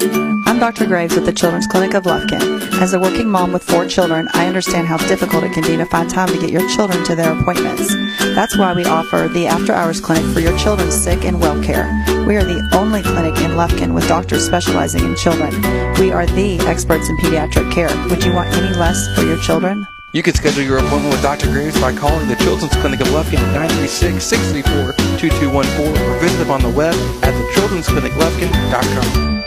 [0.00, 0.86] I'm Dr.
[0.86, 2.40] Graves with the Children's Clinic of Lufkin.
[2.80, 5.84] As a working mom with four children, I understand how difficult it can be to
[5.86, 7.92] find time to get your children to their appointments.
[8.18, 11.88] That's why we offer the After Hours Clinic for your children's sick and well care.
[12.26, 15.50] We are the only clinic in Lufkin with doctors specializing in children.
[15.94, 17.90] We are the experts in pediatric care.
[18.08, 19.84] Would you want any less for your children?
[20.12, 21.48] You can schedule your appointment with Dr.
[21.48, 26.70] Graves by calling the Children's Clinic of Lufkin at 936-634-2214 or visit them on the
[26.70, 29.37] web at thechildren'scliniclufkin.com.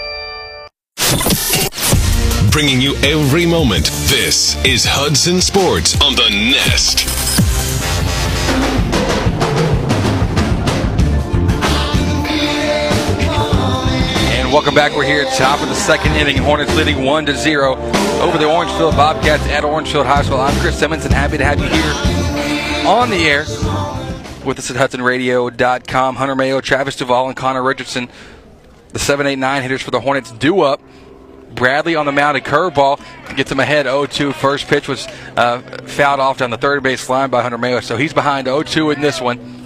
[2.52, 3.86] Bringing you every moment.
[4.10, 7.08] This is Hudson Sports on the Nest.
[14.36, 14.94] And welcome back.
[14.98, 16.36] We're here at top of the second inning.
[16.36, 17.78] Hornets leading 1 to 0
[18.22, 20.42] over the Orangefield Bobcats at Orangefield High School.
[20.42, 23.46] I'm Chris Simmons and happy to have you here on the air
[24.46, 26.18] with us at HudsonRadio.com.
[26.18, 28.10] Hunter Mayo, Travis Duvall, and Connor Richardson.
[28.90, 30.82] The 789 hitters for the Hornets do up.
[31.54, 33.00] Bradley on the mound, a curveball
[33.36, 34.34] gets him ahead 0 2.
[34.34, 37.98] First pitch was uh, fouled off down the third base line by Hunter Mayo, so
[37.98, 39.60] he's behind 0 2 in this one.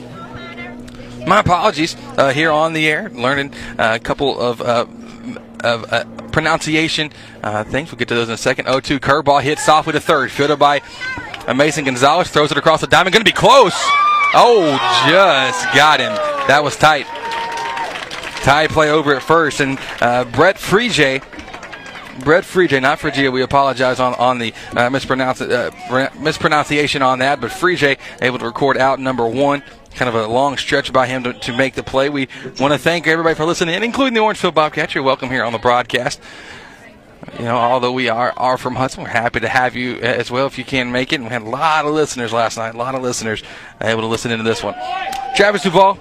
[1.28, 4.62] My apologies uh, here on the air, learning uh, a couple of.
[4.62, 4.86] Uh,
[5.63, 7.91] of uh, pronunciation uh, things.
[7.91, 8.65] We'll get to those in a second.
[8.65, 10.32] 0 2 curveball hit softly to third.
[10.32, 10.82] Fielded by
[11.56, 12.30] Mason Gonzalez.
[12.30, 13.13] Throws it across the diamond.
[13.13, 13.74] Going to be close.
[14.34, 16.13] Oh, just got him.
[16.48, 17.08] That was tight.
[18.43, 19.60] Tie play over at first.
[19.62, 21.24] And uh, Brett Frege
[22.23, 23.32] Brett Frege, not Frigia.
[23.32, 28.78] We apologize on on the uh, uh, mispronunciation on that, but Frege able to record
[28.78, 29.63] out number one.
[29.95, 32.10] Kind of a long stretch by him to, to make the play.
[32.10, 32.28] We
[32.60, 34.93] want to thank everybody for listening, including the Orangefield Bobcats.
[34.93, 36.19] You're welcome here on the broadcast.
[37.39, 40.47] You know, although we are, are from Hudson, we're happy to have you as well
[40.47, 41.15] if you can make it.
[41.15, 43.41] And we had a lot of listeners last night, a lot of listeners
[43.82, 44.75] able to listen into this one.
[45.36, 45.95] Travis Duvall,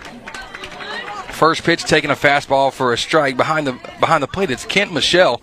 [1.30, 4.50] first pitch taking a fastball for a strike behind the behind the plate.
[4.50, 5.40] It's Kent Michelle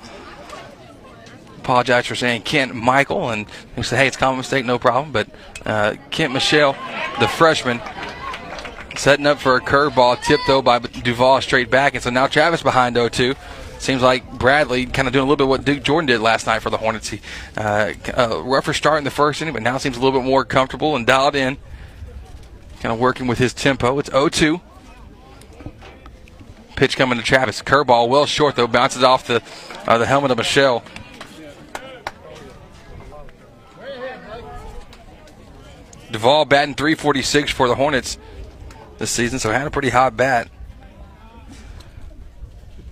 [1.61, 3.45] apologize for saying Kent Michael, and
[3.75, 5.29] he said, "Hey, it's a common mistake, no problem." But
[5.65, 6.73] uh, Kent Michelle,
[7.19, 7.81] the freshman,
[8.95, 12.61] setting up for a curveball, tipped though by Duvall straight back, and so now Travis
[12.61, 13.35] behind 0-2.
[13.79, 16.59] Seems like Bradley kind of doing a little bit what Duke Jordan did last night
[16.59, 17.09] for the Hornets.
[17.09, 17.21] He
[17.57, 17.93] uh,
[18.43, 21.05] rougher start in the first inning, but now seems a little bit more comfortable and
[21.05, 21.57] dialed in.
[22.79, 23.97] Kind of working with his tempo.
[23.97, 24.61] It's 0-2.
[26.75, 27.61] Pitch coming to Travis.
[27.61, 29.41] Curveball well short though, bounces off the
[29.87, 30.83] uh, the helmet of Michelle.
[36.11, 38.17] Duvall batting 346 for the Hornets
[38.97, 40.49] this season, so had a pretty hot bat.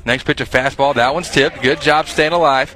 [0.05, 0.95] Next pitch, a fastball.
[0.95, 1.61] That one's tipped.
[1.61, 2.75] Good job staying alive.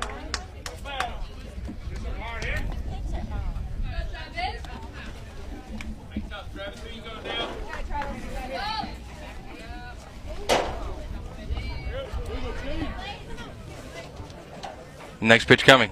[15.22, 15.90] Next pitch coming.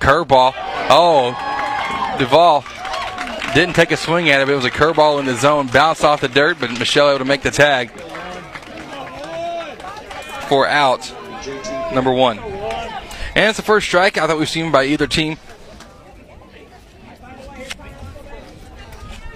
[0.00, 0.52] Curveball.
[0.90, 2.64] Oh, Duvall
[3.54, 5.66] didn't take a swing at it, but it was a curveball in the zone.
[5.68, 7.90] Bounced off the dirt, but Michelle able to make the tag
[10.48, 11.12] for out
[11.94, 12.38] number one.
[12.38, 15.38] And it's the first strike I thought we've seen by either team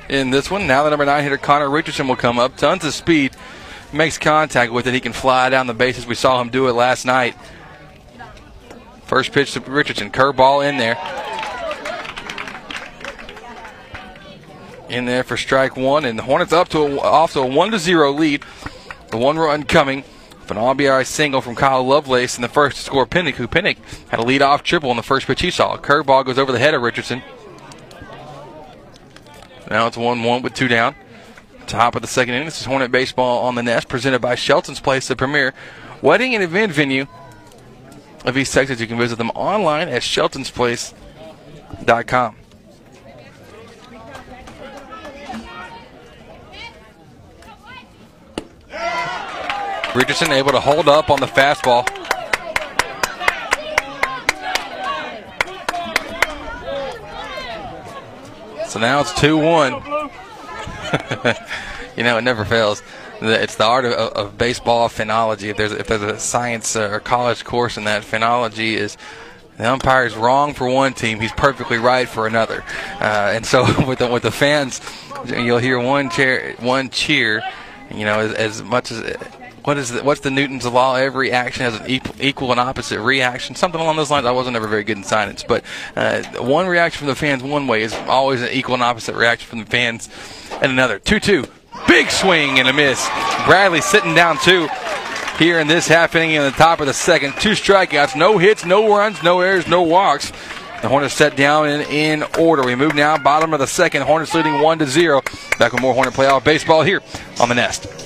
[0.09, 0.66] in this one.
[0.66, 2.57] Now the number nine hitter Connor Richardson will come up.
[2.57, 3.33] Tons of speed.
[3.92, 4.94] Makes contact with it.
[4.94, 6.07] He can fly down the bases.
[6.07, 7.37] We saw him do it last night.
[9.05, 10.11] First pitch to Richardson.
[10.11, 10.96] Curveball in there.
[14.88, 17.72] In there for strike one, and the Hornets up to a, off to a one
[17.72, 18.44] to zero lead.
[19.11, 20.05] The one run coming
[20.51, 23.77] an RBI single from Kyle Lovelace in the first to score Pennick, who Pennick
[24.09, 25.75] had a lead off triple in the first pitch he saw.
[25.75, 27.22] A curveball goes over the head of Richardson.
[29.68, 30.94] Now it's 1 1 with two down.
[31.66, 32.46] Top of the second inning.
[32.46, 35.53] This is Hornet Baseball on the Nest, presented by Shelton's Place, the premier
[36.00, 37.06] wedding and event venue
[38.25, 38.81] of East Texas.
[38.81, 42.37] You can visit them online at sheltonsplace.com.
[49.97, 51.88] Richardson able to hold up on the fastball.
[58.69, 59.73] So now it's 2 1.
[61.97, 62.83] you know, it never fails.
[63.23, 65.49] It's the art of, of baseball phenology.
[65.49, 68.99] If there's, if there's a science or college course in that, phenology is
[69.57, 72.63] the umpire is wrong for one team, he's perfectly right for another.
[73.01, 74.83] Uh, and so with the, with the fans,
[75.27, 77.42] you'll hear one cheer, one cheer.
[77.90, 79.17] You know, as, as much as
[79.67, 80.94] what is the, what's the Newton's law?
[80.94, 81.90] Every action has an
[82.21, 83.56] equal, and opposite reaction.
[83.56, 84.25] Something along those lines.
[84.25, 85.64] I wasn't ever very good in science, but
[85.96, 89.48] uh, one reaction from the fans one way is always an equal and opposite reaction
[89.48, 90.08] from the fans,
[90.62, 91.46] and another two-two.
[91.88, 93.04] Big swing and a miss.
[93.44, 94.69] Bradley sitting down two
[95.37, 97.35] here in this half inning in the top of the second.
[97.40, 100.31] Two strikeouts, no hits, no runs, no errors, no walks.
[100.81, 102.64] The Hornets set down in, in order.
[102.64, 104.02] We move now, bottom of the second.
[104.02, 105.23] Hornets leading 1 to 0.
[105.58, 107.02] Back with more Hornet playoff baseball here
[107.40, 108.06] on the Nest.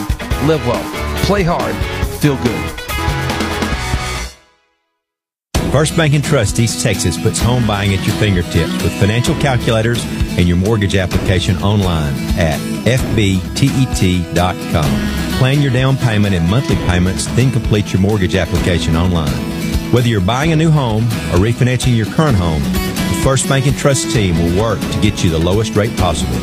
[0.47, 0.83] Live well,
[1.25, 1.75] play hard,
[2.19, 2.81] feel good.
[5.71, 10.03] First Bank and Trust East Texas puts home buying at your fingertips with financial calculators
[10.37, 14.27] and your mortgage application online at fbtet.com.
[15.37, 19.31] Plan your down payment and monthly payments, then complete your mortgage application online.
[19.93, 23.77] Whether you're buying a new home or refinancing your current home, the First Bank and
[23.77, 26.35] Trust team will work to get you the lowest rate possible.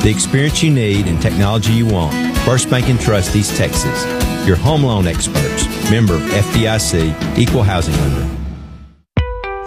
[0.00, 2.31] The experience you need and technology you want.
[2.44, 4.04] First Bank and Trust East Texas.
[4.46, 5.64] Your home loan experts.
[5.90, 8.31] Member FDIC, Equal Housing Lender.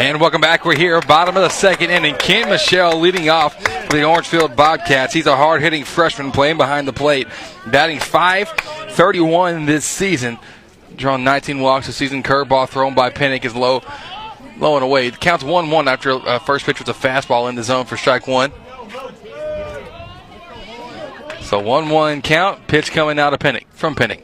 [0.00, 0.64] And welcome back.
[0.64, 2.14] We're here, bottom of the second inning.
[2.14, 5.12] Kent Michelle leading off for the Orangefield Bobcats.
[5.12, 7.28] He's a hard hitting freshman playing behind the plate,
[7.66, 10.38] batting 531 this season.
[10.96, 12.22] Drawn 19 walks a season.
[12.22, 13.82] Curveball thrown by Pennick is low,
[14.56, 15.08] low and away.
[15.08, 17.98] It counts 1 1 after uh, first pitch was a fastball in the zone for
[17.98, 18.52] strike one.
[21.42, 22.66] So 1 1 count.
[22.68, 24.22] Pitch coming out of Pennick, from Pennick.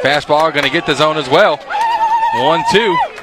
[0.00, 1.56] Fastball going to get the zone as well.
[1.56, 3.17] 1 2.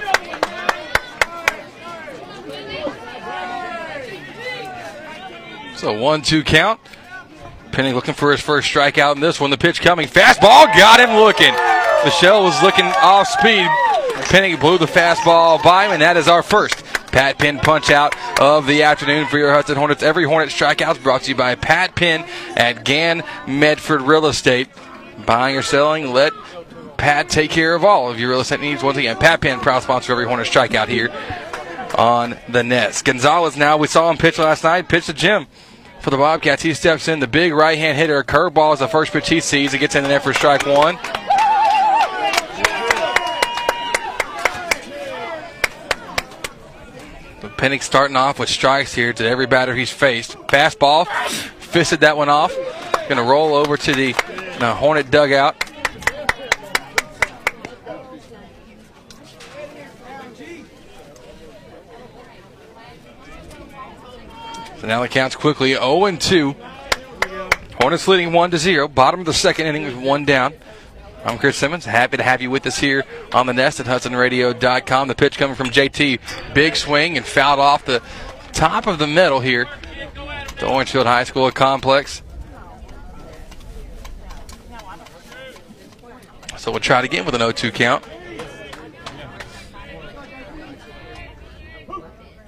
[5.78, 6.80] So one two count.
[7.72, 9.50] Penny looking for his first strikeout in this one.
[9.50, 10.08] The pitch coming.
[10.08, 11.54] Fastball got him looking.
[12.06, 13.68] Michelle was looking off speed.
[14.30, 18.16] Penny blew the fastball by him, and that is our first Pat Penn punch out
[18.40, 20.04] of the afternoon for your Hudson Hornets.
[20.04, 24.70] Every Hornet strikeout is brought to you by Pat Penn at Gann Medford Real Estate.
[25.26, 26.32] Buying or selling, let
[26.98, 28.84] Pat take care of all of your real estate needs.
[28.84, 31.10] Once again, Pat Penn, proud sponsor of every Hornet strikeout here
[31.98, 33.04] on the Nest.
[33.04, 35.48] Gonzalez now, we saw him pitch last night, pitch to Jim
[36.06, 36.62] for the Bobcats.
[36.62, 38.24] He steps in, the big right hand hitter.
[38.24, 39.72] Curveball is the first pitch he sees.
[39.72, 40.98] He gets in there for strike one.
[47.58, 50.38] Pennick starting off with strikes here to every batter he's faced.
[50.48, 51.08] Fastball,
[51.58, 52.54] fisted that one off.
[53.10, 54.14] Going to roll over to the
[54.60, 55.56] uh, Hornet dugout.
[64.86, 66.56] So now the count's quickly 0 and 2.
[67.82, 68.88] Hornets leading 1 to 0.
[68.88, 70.54] Bottom of the second inning with one down.
[71.26, 71.86] I'm Chris Simmons.
[71.86, 75.08] Happy to have you with us here on the Nest at HudsonRadio.com.
[75.08, 76.54] The pitch coming from JT.
[76.54, 78.04] Big swing and fouled off the
[78.54, 79.68] top of the middle here.
[80.60, 82.22] The Orangefield High School complex.
[86.58, 88.06] So we'll try it again with an 0 2 count.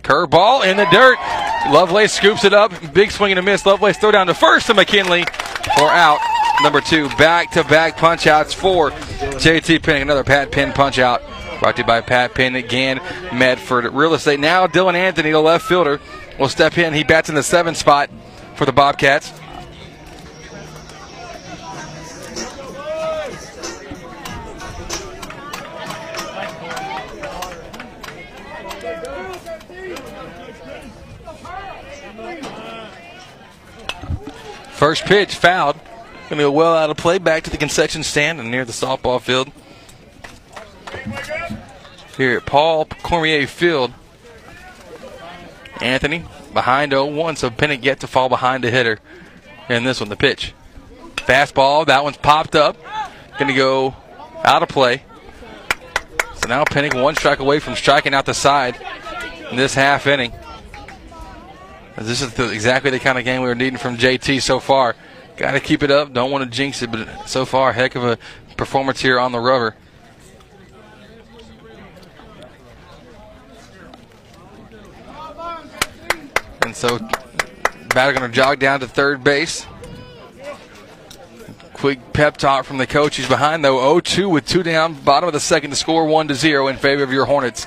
[0.08, 1.18] Curveball in the dirt.
[1.70, 2.72] Lovelace scoops it up.
[2.94, 3.66] Big swing and a miss.
[3.66, 5.26] Lovelace throw down to first to McKinley
[5.76, 6.20] for out.
[6.64, 10.02] Number two, back to back punch outs for JT Penn.
[10.02, 11.22] Another Pat Penn punch out.
[11.60, 13.02] Brought to you by Pat Penn again.
[13.34, 14.40] Medford Real Estate.
[14.40, 16.00] Now Dylan Anthony, the left fielder,
[16.40, 16.94] will step in.
[16.94, 18.10] He bats in the seventh spot
[18.56, 19.34] for the Bobcats.
[34.88, 35.76] First pitch fouled.
[36.30, 38.72] Going to go well out of play back to the concession stand and near the
[38.72, 39.52] softball field.
[42.16, 43.92] Here at Paul Cormier Field.
[45.82, 46.24] Anthony
[46.54, 49.00] behind 0 1, so Pennick yet to fall behind the hitter.
[49.68, 50.54] And this one, the pitch.
[51.18, 52.78] Fastball, that one's popped up.
[53.38, 53.94] going to go
[54.46, 55.04] out of play.
[56.36, 58.80] So now Pennick one strike away from striking out the side
[59.52, 60.32] in this half inning.
[61.98, 64.96] This is the, exactly the kind of game we were needing from JT so far.
[65.36, 66.14] Got to keep it up.
[66.14, 68.20] Don't want to jinx it, but so far, heck of a
[68.56, 69.76] performance here on the rubber.
[76.62, 77.00] And so,
[77.90, 79.66] batter going to jog down to third base.
[81.74, 83.16] Quick pep talk from the coach.
[83.16, 86.36] He's behind though, 0-2 with two down, bottom of the second to score one to
[86.36, 87.66] zero in favor of your Hornets.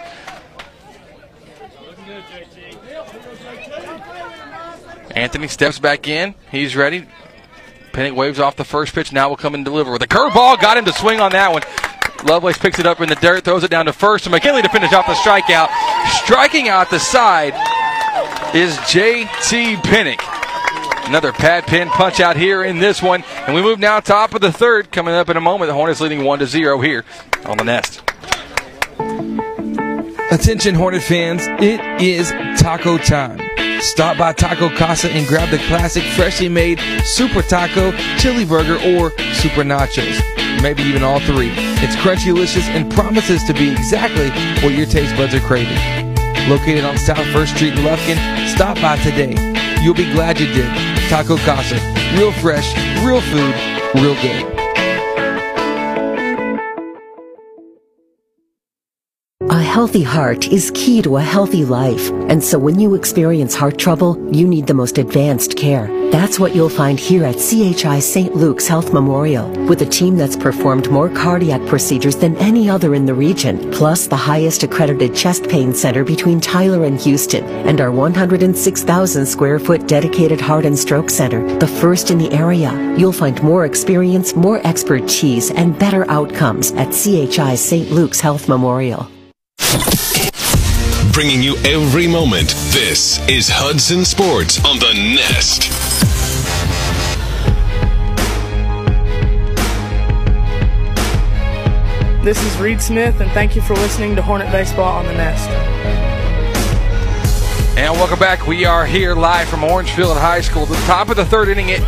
[5.14, 6.34] Anthony steps back in.
[6.50, 7.06] He's ready.
[7.92, 9.12] Pennick waves off the first pitch.
[9.12, 10.60] Now will come and deliver with a curveball.
[10.60, 11.62] Got him to swing on that one.
[12.24, 14.68] Lovelace picks it up in the dirt, throws it down to first, and McKinley to
[14.68, 15.68] finish off the strikeout.
[16.22, 17.54] Striking out the side
[18.54, 19.76] is J.T.
[19.76, 20.20] Pennick.
[21.08, 24.40] Another Pat Penn punch out here in this one, and we move now top of
[24.40, 24.92] the third.
[24.92, 27.04] Coming up in a moment, the Hornets leading one to zero here
[27.46, 28.02] on the nest.
[30.30, 32.30] Attention, Hornet fans, it is
[32.60, 33.49] taco time.
[33.80, 39.10] Stop by Taco Casa and grab the classic freshly made Super Taco, Chili Burger, or
[39.32, 40.20] Super Nachos.
[40.62, 41.50] Maybe even all three.
[41.82, 44.28] It's crunchy delicious and promises to be exactly
[44.62, 45.78] what your taste buds are craving.
[46.50, 49.34] Located on South 1st Street in Lufkin, stop by today.
[49.82, 50.70] You'll be glad you did.
[51.08, 51.76] Taco Casa.
[52.18, 53.54] Real fresh, real food,
[53.94, 54.59] real good.
[59.70, 62.10] Healthy heart is key to a healthy life.
[62.28, 65.86] And so when you experience heart trouble, you need the most advanced care.
[66.10, 68.34] That's what you'll find here at CHI St.
[68.34, 73.06] Luke's Health Memorial, with a team that's performed more cardiac procedures than any other in
[73.06, 77.92] the region, plus the highest accredited chest pain center between Tyler and Houston, and our
[77.92, 82.72] 106,000 square foot dedicated heart and stroke center, the first in the area.
[82.98, 87.92] You'll find more experience, more expertise, and better outcomes at CHI St.
[87.92, 89.08] Luke's Health Memorial.
[91.12, 92.50] Bringing you every moment.
[92.72, 95.70] This is Hudson Sports on the Nest.
[102.24, 105.48] This is Reed Smith, and thank you for listening to Hornet Baseball on the Nest.
[107.78, 108.46] And welcome back.
[108.46, 110.66] We are here live from Orangefield High School.
[110.66, 111.80] The top of the third inning, it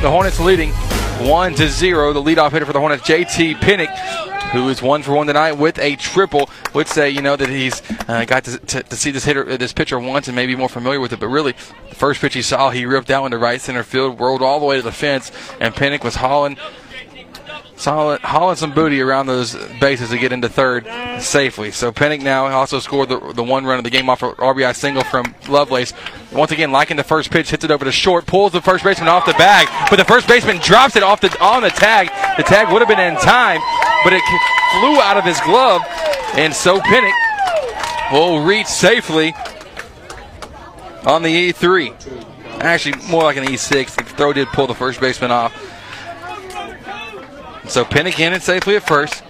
[0.00, 0.70] the Hornets leading
[1.18, 2.12] one to zero.
[2.12, 3.92] The leadoff hitter for the Hornets, JT Pennick,
[4.52, 6.50] who is one for one tonight with a triple.
[6.74, 9.72] Would say you know that he's uh, got to, to, to, see this hitter, this
[9.72, 11.20] pitcher once, and maybe more familiar with it.
[11.20, 11.52] But really,
[11.88, 14.60] the first pitch he saw, he ripped that one to right center field, rolled all
[14.60, 15.30] the way to the fence,
[15.60, 16.56] and Pennick was hauling.
[17.78, 20.84] Solid, hauling some booty around those bases to get into third
[21.22, 21.70] safely.
[21.70, 24.74] So Pennick now also scored the, the one run of the game off an RBI
[24.74, 25.92] single from Lovelace.
[26.32, 29.08] Once again, liking the first pitch, hits it over to short, pulls the first baseman
[29.08, 32.08] off the bag, but the first baseman drops it off the on the tag.
[32.36, 33.60] The tag would have been in time,
[34.02, 34.22] but it
[34.72, 35.80] flew out of his glove,
[36.34, 37.14] and so Pennick
[38.10, 39.34] will reach safely
[41.06, 42.60] on the E3.
[42.60, 43.94] Actually, more like an E6.
[43.94, 45.77] The throw did pull the first baseman off.
[47.68, 49.22] So Pennick in safely at first.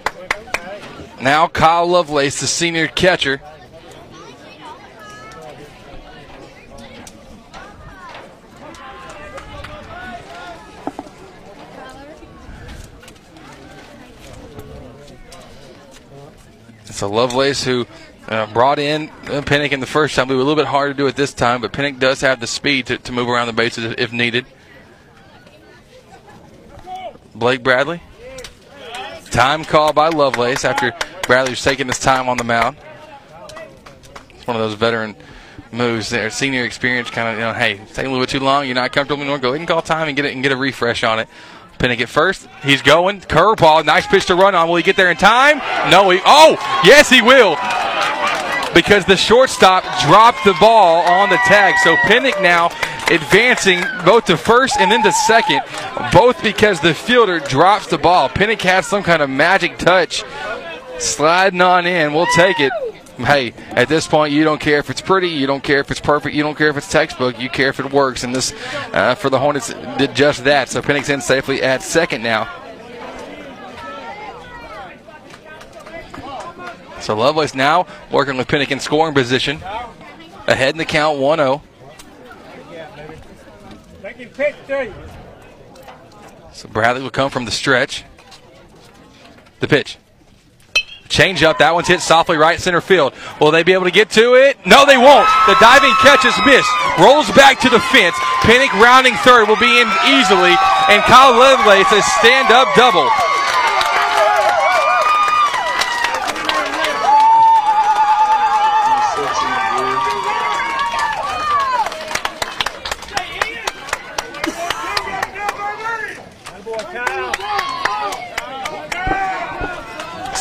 [1.21, 3.43] Now Kyle Lovelace, the senior catcher.
[16.85, 17.87] So Lovelace, who
[18.29, 20.95] uh, brought in uh, in the first time, it was a little bit hard to
[20.95, 23.53] do it this time, but Pennick does have the speed to, to move around the
[23.53, 24.47] bases if needed.
[27.35, 28.01] Blake Bradley.
[29.31, 32.77] Time call by Lovelace after Bradley's taking his time on the mound.
[34.35, 35.15] It's one of those veteran
[35.71, 36.31] moves there.
[36.31, 38.67] Senior experience kind of, you know, hey, taking a little bit too long.
[38.67, 39.39] You're not comfortable anymore.
[39.39, 41.29] Go ahead and call time and get it and get a refresh on it.
[41.79, 42.49] Pennick at first.
[42.65, 43.21] He's going.
[43.21, 43.85] Curveball.
[43.85, 44.69] Nice pitch to run on.
[44.69, 45.59] Will he get there in time?
[45.91, 46.11] No.
[46.11, 46.21] He.
[46.25, 47.57] Oh, yes, he will.
[48.75, 51.75] Because the shortstop dropped the ball on the tag.
[51.85, 52.69] So Pennick now
[53.11, 55.61] advancing both to first and then to second,
[56.13, 58.29] both because the fielder drops the ball.
[58.29, 60.25] Pennick has some kind of magic touch
[60.99, 62.13] sliding on in.
[62.13, 62.73] We'll take it.
[63.19, 66.01] Hey, at this point, you don't care if it's pretty, you don't care if it's
[66.01, 68.23] perfect, you don't care if it's textbook, you care if it works.
[68.23, 68.53] And this,
[68.93, 70.69] uh, for the Hornets, did just that.
[70.69, 72.49] So Pennick's in safely at second now.
[77.01, 79.61] So Lovelace now working with Pennick in scoring position.
[80.47, 81.63] Ahead in the count 1 0.
[86.53, 88.05] So Bradley will come from the stretch.
[89.61, 89.97] The pitch.
[91.09, 91.59] Change up.
[91.59, 93.15] That one's hit softly right center field.
[93.41, 94.59] Will they be able to get to it?
[94.67, 95.29] No, they won't.
[95.47, 96.69] The diving catch is missed.
[97.01, 98.15] Rolls back to the fence.
[98.45, 100.53] Pennick rounding third will be in easily.
[100.91, 103.09] And Kyle Lovelace a stand up double.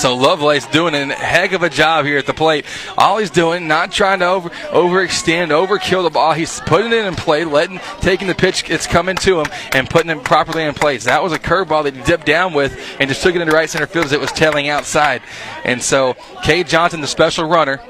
[0.08, 2.66] So Lovelace doing a heck of a job here at the plate.
[2.98, 6.32] All he's doing, not trying to over overextend, overkill the ball.
[6.32, 10.10] He's putting it in play, letting taking the pitch it's coming to him and putting
[10.10, 11.04] it properly in place.
[11.04, 13.70] That was a curveball that he dipped down with and just took it into right
[13.70, 15.22] center field as it was tailing outside.
[15.66, 17.82] And so Cade Johnson, the special runner,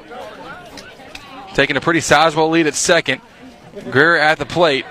[1.53, 3.21] taking a pretty sizable lead at second.
[3.91, 4.85] Greer at the plate.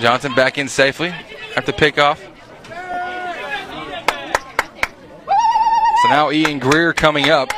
[0.00, 1.14] Johnson back in safely
[1.56, 2.18] after pickoff.
[6.02, 7.52] So now Ian Greer coming up.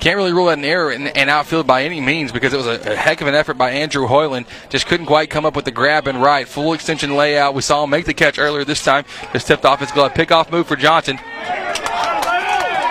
[0.00, 2.66] Can't really rule out an error in, in outfield by any means because it was
[2.66, 4.46] a, a, heck of an effort by Andrew Hoyland.
[4.70, 6.46] Just couldn't quite come up with the grab and right.
[6.46, 7.52] Full extension layout.
[7.52, 9.04] We saw him make the catch earlier this time.
[9.32, 10.14] Just tipped off his glove.
[10.14, 11.18] Pickoff move for Johnson.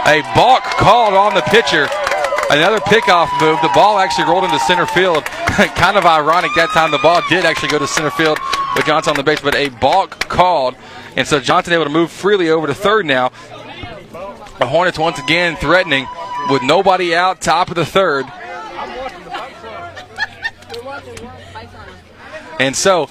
[0.06, 1.88] A balk called on the pitcher.
[2.50, 3.60] Another pickoff move.
[3.62, 5.24] The ball actually rolled into center field.
[5.76, 8.38] kind of ironic that time the ball did actually go to center field
[8.76, 10.76] with Johnson on the base, but a balk called.
[11.16, 13.32] And so Johnson able to move freely over to third now.
[14.60, 16.08] The Hornets once again threatening
[16.50, 18.26] with nobody out, top of the third.
[22.60, 23.10] And so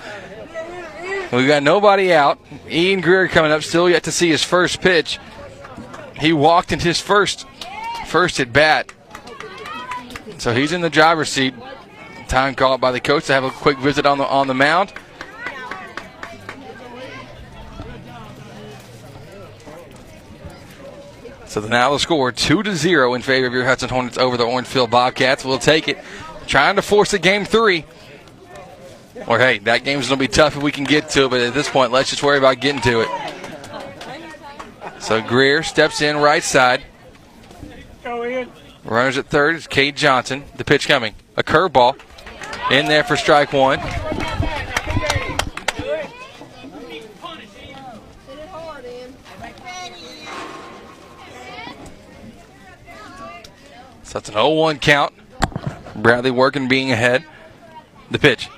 [1.32, 2.40] we got nobody out.
[2.68, 5.20] Ian Greer coming up, still yet to see his first pitch.
[6.18, 7.46] He walked in his first
[8.06, 8.92] first at bat.
[10.38, 11.54] So he's in the driver's seat.
[12.28, 14.92] Time called by the coach to have a quick visit on the on the mound.
[21.56, 24.44] So now the score two to zero in favor of your Hudson Hornets over the
[24.44, 25.42] Orangefield Bobcats.
[25.42, 25.96] We'll take it,
[26.46, 27.86] trying to force a game three.
[29.26, 31.54] Or hey, that game's gonna be tough if we can get to it, but at
[31.54, 33.08] this point, let's just worry about getting to it.
[35.00, 36.82] So Greer steps in right side.
[38.04, 38.50] Go in.
[38.84, 40.44] Runners at third is Cade Johnson.
[40.56, 41.14] The pitch coming.
[41.38, 41.98] A curveball
[42.70, 43.78] in there for strike one.
[54.16, 55.12] That's an 0 1 count.
[55.94, 57.24] Bradley working, being ahead.
[58.10, 58.48] The pitch.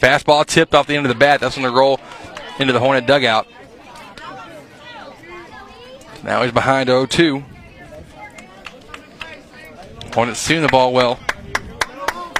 [0.00, 1.40] Fastball tipped off the end of the bat.
[1.40, 1.98] That's going to roll
[2.60, 3.48] into the Hornet dugout.
[6.22, 7.42] Now he's behind 0 2.
[10.14, 11.18] Hornets seeing the ball well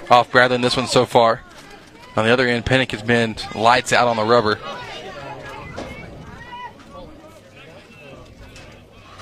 [0.09, 1.43] off Bradley in this one so far.
[2.17, 4.59] On the other end, Pennick has been lights out on the rubber.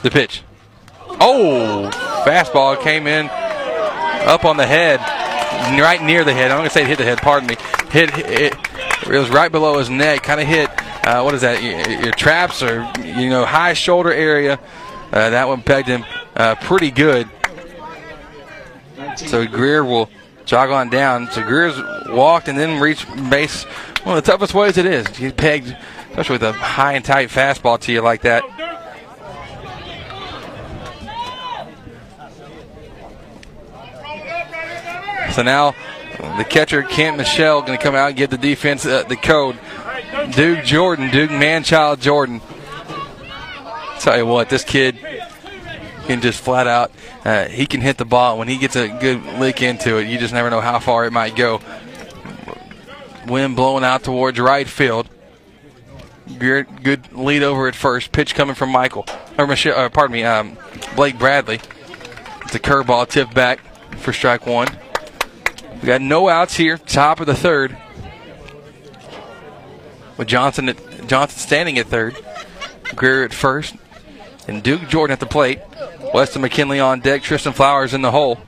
[0.03, 0.43] The pitch.
[1.19, 1.91] Oh,
[2.27, 3.31] fastball came in
[4.27, 5.01] up on the head,
[5.81, 6.51] right near the head.
[6.51, 7.57] I'm going to say it hit the head, pardon me.
[7.91, 8.55] Hit, it,
[9.03, 10.69] it was right below his neck, kind of hit,
[11.07, 14.59] uh, what is that, your, your, traps or, you know, high shoulder area.
[15.13, 16.05] Uh, that one pegged him
[16.35, 17.29] uh, pretty good.
[19.17, 20.11] So Greer will
[20.45, 21.31] jog on down.
[21.31, 21.77] So Greer's
[22.09, 23.65] walked and then reached base.
[24.03, 25.07] One of the toughest ways it is.
[25.17, 25.77] He's pegged,
[26.11, 28.43] especially with a high and tight fastball to you like that.
[35.37, 35.75] So now
[36.39, 39.59] the catcher Kent Michelle going to come out and give the defense uh, the code.
[40.31, 42.41] Duke Jordan, Duke Manchild Jordan.
[44.01, 44.97] Tell you what, this kid
[46.07, 46.91] can just flat out.
[47.23, 50.09] Uh, he can hit the ball when he gets a good lick into it.
[50.09, 51.61] You just never know how far it might go.
[53.27, 55.07] Wind blowing out towards right field.
[56.39, 58.11] Good, good lead over at first.
[58.11, 59.05] Pitch coming from Michael
[59.37, 59.79] or Michelle.
[59.79, 60.57] Uh, pardon me, um,
[60.95, 61.61] Blake Bradley.
[62.45, 63.61] It's a curveball tipped back
[63.99, 64.69] for strike one.
[65.81, 66.79] We got no outs here.
[66.79, 67.77] Top of the third.
[70.17, 72.17] With Johnson at, Johnson standing at third.
[72.95, 73.75] Greer at first.
[74.49, 75.61] And Duke Jordan at the plate.
[76.15, 77.23] Weston McKinley on deck.
[77.23, 78.39] Tristan Flowers in the hole.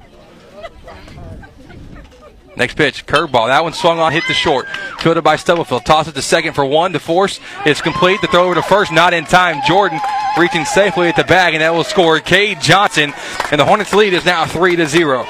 [2.58, 3.46] Next pitch, curveball.
[3.46, 4.66] That one swung on, hit the short.
[4.98, 5.86] Fielded by Stubblefield.
[5.86, 7.38] Toss it to second for one to force.
[7.64, 8.20] It's complete.
[8.20, 9.62] The throw over to first, not in time.
[9.64, 10.00] Jordan
[10.36, 13.14] reaching safely at the bag, and that will score Cade Johnson.
[13.52, 15.24] And the Hornets lead is now 3 to 0.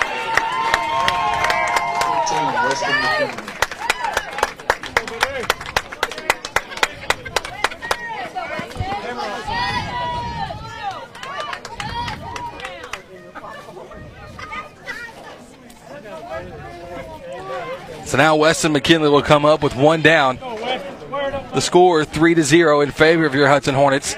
[18.08, 20.38] So now Weston McKinley will come up with one down.
[20.38, 24.16] The score three to zero in favor of your Hudson Hornets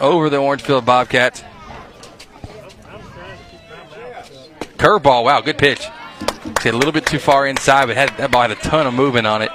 [0.00, 1.42] over the Orangefield Bobcats.
[4.78, 5.84] Curveball, wow, good pitch.
[6.60, 8.94] Hit a little bit too far inside, but had, that ball had a ton of
[8.94, 9.50] movement on it.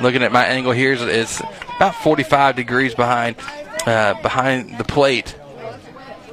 [0.00, 1.40] Looking at my angle here, it's
[1.76, 3.36] about 45 degrees behind
[3.86, 5.36] uh, behind the plate,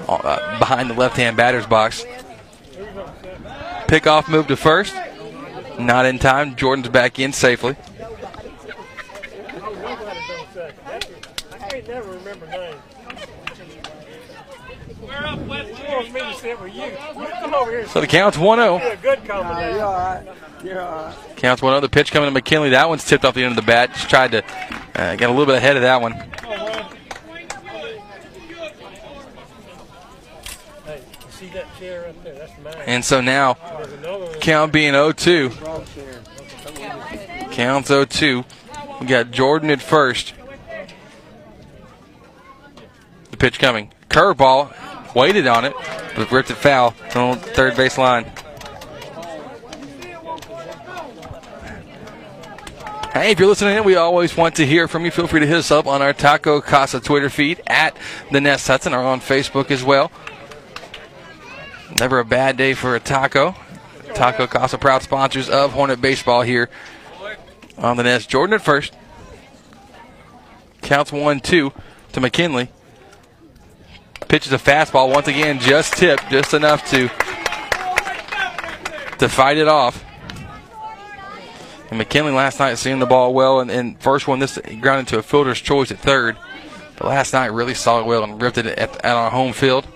[0.07, 2.03] uh, behind the left-hand batter's box.
[3.87, 4.95] Pickoff move to first.
[5.79, 6.55] Not in time.
[6.55, 7.75] Jordan's back in safely.
[17.87, 18.79] So the count's 1 0.
[21.35, 21.79] Counts 1 0.
[21.79, 22.69] The pitch coming to McKinley.
[22.69, 23.91] That one's tipped off the end of the bat.
[23.93, 24.43] Just tried to
[24.95, 26.13] uh, get a little bit ahead of that one.
[30.85, 32.04] Hey, you see that chair
[32.85, 33.55] and so now,
[34.41, 35.49] count being 0 2.
[37.51, 38.45] Counts 0 2.
[39.01, 40.33] We got Jordan at first.
[43.31, 43.91] The pitch coming.
[44.09, 44.73] Curveball.
[45.15, 45.73] Waited on it,
[46.15, 48.29] but ripped it foul on third base line.
[53.13, 55.11] Hey, if you're listening in, we always want to hear from you.
[55.11, 57.95] Feel free to hit us up on our Taco Casa Twitter feed at
[58.29, 60.11] the Nest Hudson or on Facebook as well.
[61.95, 63.55] Never a bad day for a taco.
[64.13, 66.69] Taco Casa, proud sponsors of Hornet Baseball here
[67.77, 68.29] on the Nest.
[68.29, 68.93] Jordan at first.
[70.81, 71.73] Counts 1 2
[72.13, 72.69] to McKinley.
[74.27, 77.07] Pitches a fastball once again, just tipped, just enough to
[79.17, 80.03] to fight it off.
[81.89, 85.19] And McKinley last night seeing the ball well, and, and first one this grounded to
[85.19, 86.37] a fielder's choice at third.
[86.97, 89.87] But last night really saw it well and ripped it at, at our home field.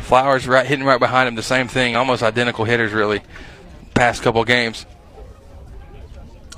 [0.00, 3.22] Flowers right hitting right behind him, the same thing, almost identical hitters really.
[3.94, 4.86] Past couple games.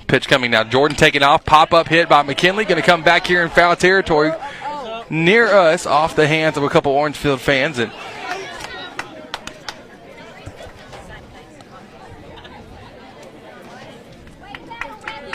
[0.07, 0.65] Pitch coming now.
[0.65, 1.45] Jordan taking off.
[1.45, 2.65] Pop up hit by McKinley.
[2.65, 4.33] Going to come back here in foul territory
[5.09, 7.79] near us off the hands of a couple Orangefield fans.
[7.79, 7.91] And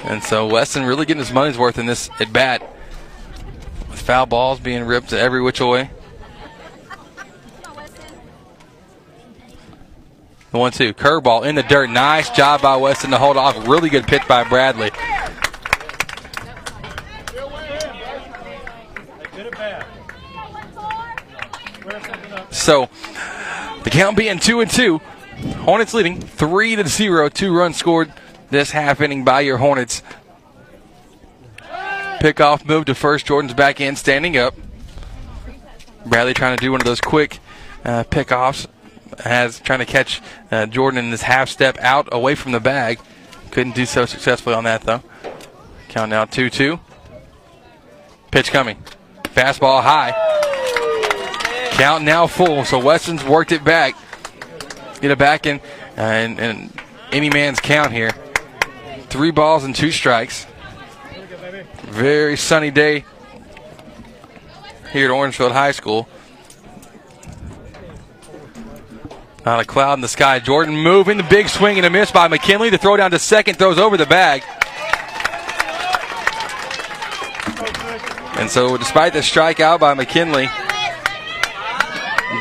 [0.07, 2.61] And so Weston really getting his money's worth in this at bat.
[3.89, 5.89] With foul balls being ripped every which way.
[10.51, 10.93] The one two.
[10.93, 11.89] Curveball in the dirt.
[11.89, 13.67] Nice job by Weston to hold off.
[13.67, 14.91] Really good pitch by Bradley.
[22.49, 22.89] So
[23.83, 24.99] the count being two and two.
[25.59, 27.29] Hornets leading three to zero.
[27.29, 28.11] Two runs scored
[28.49, 30.01] this half inning by your Hornets.
[32.19, 33.27] Pickoff move to first.
[33.27, 34.55] Jordan's back in, standing up.
[36.05, 37.39] Bradley trying to do one of those quick
[37.85, 38.65] uh, pickoffs.
[39.19, 42.99] Has trying to catch uh, Jordan in this half step out away from the bag.
[43.51, 45.01] Couldn't do so successfully on that though.
[45.89, 46.79] Count now 2 2.
[48.31, 48.77] Pitch coming.
[49.23, 50.11] Fastball high.
[51.71, 52.65] Count now full.
[52.65, 53.95] So Weston's worked it back.
[55.01, 55.59] Get it back in,
[55.97, 58.11] uh, and, and any man's count here.
[59.09, 60.47] Three balls and two strikes.
[61.83, 63.05] Very sunny day
[64.91, 66.07] here at Orangefield High School.
[69.47, 70.39] Not a cloud in the sky.
[70.39, 72.69] Jordan moving the big swing and a miss by McKinley.
[72.69, 74.43] The throw down to second throws over the bag.
[78.37, 80.49] And so, despite the strikeout by McKinley,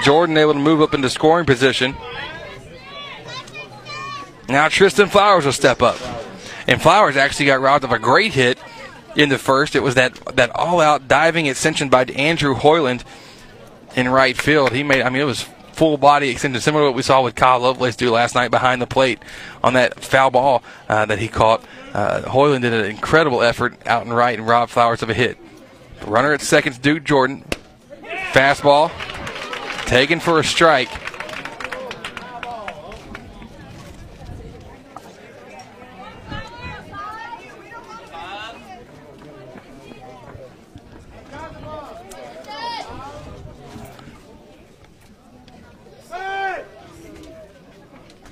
[0.02, 1.94] Jordan able to move up into scoring position.
[4.48, 5.98] Now Tristan Flowers will step up.
[6.66, 8.58] And Flowers actually got robbed of a great hit
[9.14, 9.76] in the first.
[9.76, 13.04] It was that that all-out diving extension by Andrew Hoyland
[13.94, 14.72] in right field.
[14.72, 15.46] He made I mean it was
[15.76, 18.80] full body extension, similar to what we saw with Kyle Lovelace do last night behind
[18.80, 19.18] the plate
[19.62, 21.62] on that foul ball uh, that he caught.
[21.92, 25.36] Uh, Hoyland did an incredible effort out and right and robbed Flowers of a hit.
[26.06, 27.44] Runner at second, Duke Jordan.
[28.32, 28.90] Fastball
[29.84, 30.88] taken for a strike.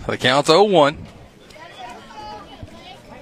[0.04, 1.06] So the count's 0 1.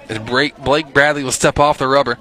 [0.09, 2.17] As Blake Blake Bradley will step off the rubber.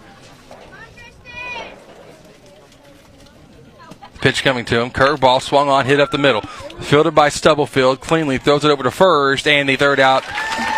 [4.20, 4.90] Pitch coming to him.
[4.90, 6.42] Curveball swung on, hit up the middle.
[6.42, 8.00] Fielded by Stubblefield.
[8.00, 10.22] Cleanly throws it over to first, and the third out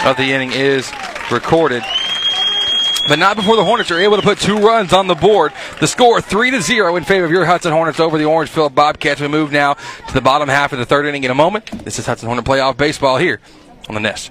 [0.06, 0.90] of the inning is
[1.30, 1.82] recorded.
[3.06, 5.52] But not before the Hornets are able to put two runs on the board.
[5.78, 9.20] The score three to zero in favor of your Hudson Hornets over the Orangefield Bobcats.
[9.20, 11.66] We move now to the bottom half of the third inning in a moment.
[11.84, 13.40] This is Hudson Hornet playoff baseball here
[13.88, 14.30] on the Nest.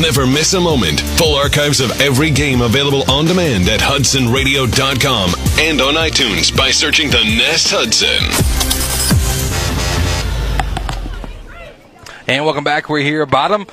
[0.00, 1.00] Never miss a moment.
[1.18, 7.10] Full archives of every game available on demand at hudsonradio.com and on iTunes by searching
[7.10, 8.22] the Nest Hudson.
[12.28, 12.88] And welcome back.
[12.88, 13.68] We're here, bottom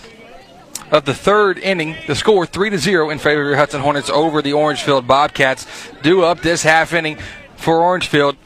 [0.92, 1.96] of the third inning.
[2.06, 5.66] The score three to zero in favor of your Hudson Hornets over the Orangefield Bobcats.
[6.04, 7.18] Due up this half inning
[7.56, 8.38] for Orangefield.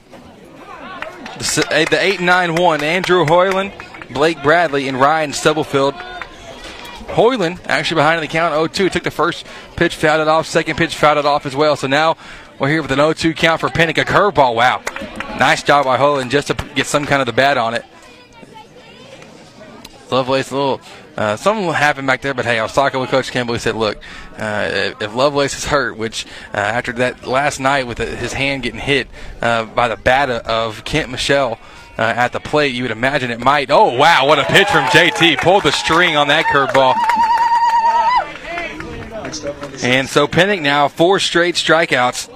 [1.39, 3.73] The, eh, the eight nine one Andrew Hoyland,
[4.09, 5.93] Blake Bradley, and Ryan Stubblefield.
[5.93, 8.89] Hoyland actually behind in the count 0-2.
[8.89, 9.45] Took the first
[9.75, 10.47] pitch, fouled it off.
[10.47, 11.75] Second pitch, fouled it off as well.
[11.75, 12.15] So now
[12.59, 13.97] we're here with an 0-2 count for Pennick.
[13.97, 14.55] A curveball.
[14.55, 14.83] Wow.
[15.37, 17.83] Nice job by Hoyland just to get some kind of the bat on it.
[20.11, 20.81] Lovelace, a little
[21.17, 23.55] uh, something happened back there, but hey, I was talking with Coach Campbell.
[23.55, 23.97] He said, "Look,
[24.37, 28.79] uh, if Lovelace is hurt, which uh, after that last night with his hand getting
[28.79, 29.07] hit
[29.41, 31.59] uh, by the bat of Kent Michelle
[31.97, 34.85] uh, at the plate, you would imagine it might." Oh wow, what a pitch from
[34.85, 35.41] JT!
[35.41, 36.95] Pulled the string on that curveball.
[39.83, 42.29] And so Pennick now four straight strikeouts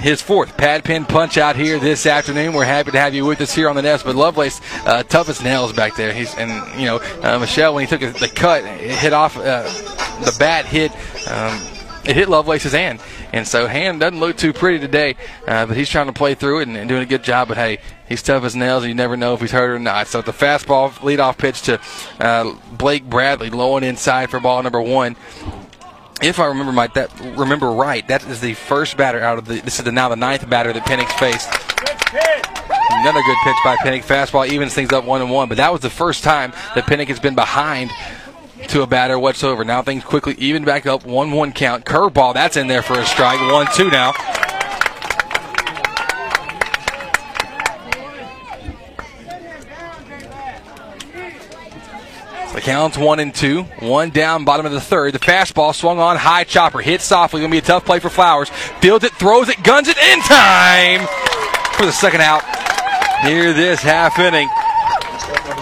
[0.00, 2.54] his fourth Pat Penn punch out here this afternoon.
[2.54, 4.04] We're happy to have you with us here on the nest.
[4.04, 6.12] But Lovelace, uh, tough as nails back there.
[6.12, 9.62] He's and you know uh, Michelle when he took the cut, it hit off uh,
[10.24, 10.92] the bat hit.
[11.28, 11.60] Um,
[12.02, 13.00] it hit Lovelace's hand,
[13.32, 15.16] and so hand doesn't look too pretty today.
[15.46, 17.48] Uh, but he's trying to play through it and, and, doing a good job.
[17.48, 17.78] But hey,
[18.08, 20.06] he's tough as nails, and you never know if he's hurt or not.
[20.06, 21.78] So the fastball leadoff pitch to
[22.18, 25.14] uh, Blake Bradley, low and inside for ball number one
[26.22, 29.60] if I remember my that remember right, that is the first batter out of the.
[29.60, 31.48] This is the, now the ninth batter that Pennick's faced.
[32.92, 34.04] Another good pitch by Pennick.
[34.04, 37.08] Fastball evens things up one and one, but that was the first time that Pennick
[37.08, 37.90] has been behind
[38.68, 39.64] to a batter whatsoever.
[39.64, 41.06] Now things quickly even back up.
[41.06, 41.84] One one count.
[41.84, 43.40] Curveball that's in there for a strike.
[43.52, 44.12] One two now.
[52.60, 53.62] The count's one and two.
[53.78, 55.14] One down, bottom of the third.
[55.14, 56.80] The fastball swung on high chopper.
[56.80, 57.40] Hit softly.
[57.40, 58.50] Going to be a tough play for Flowers.
[58.82, 61.06] Fields it, throws it, guns it in time
[61.72, 62.42] for the second out.
[63.24, 64.46] Near this half inning.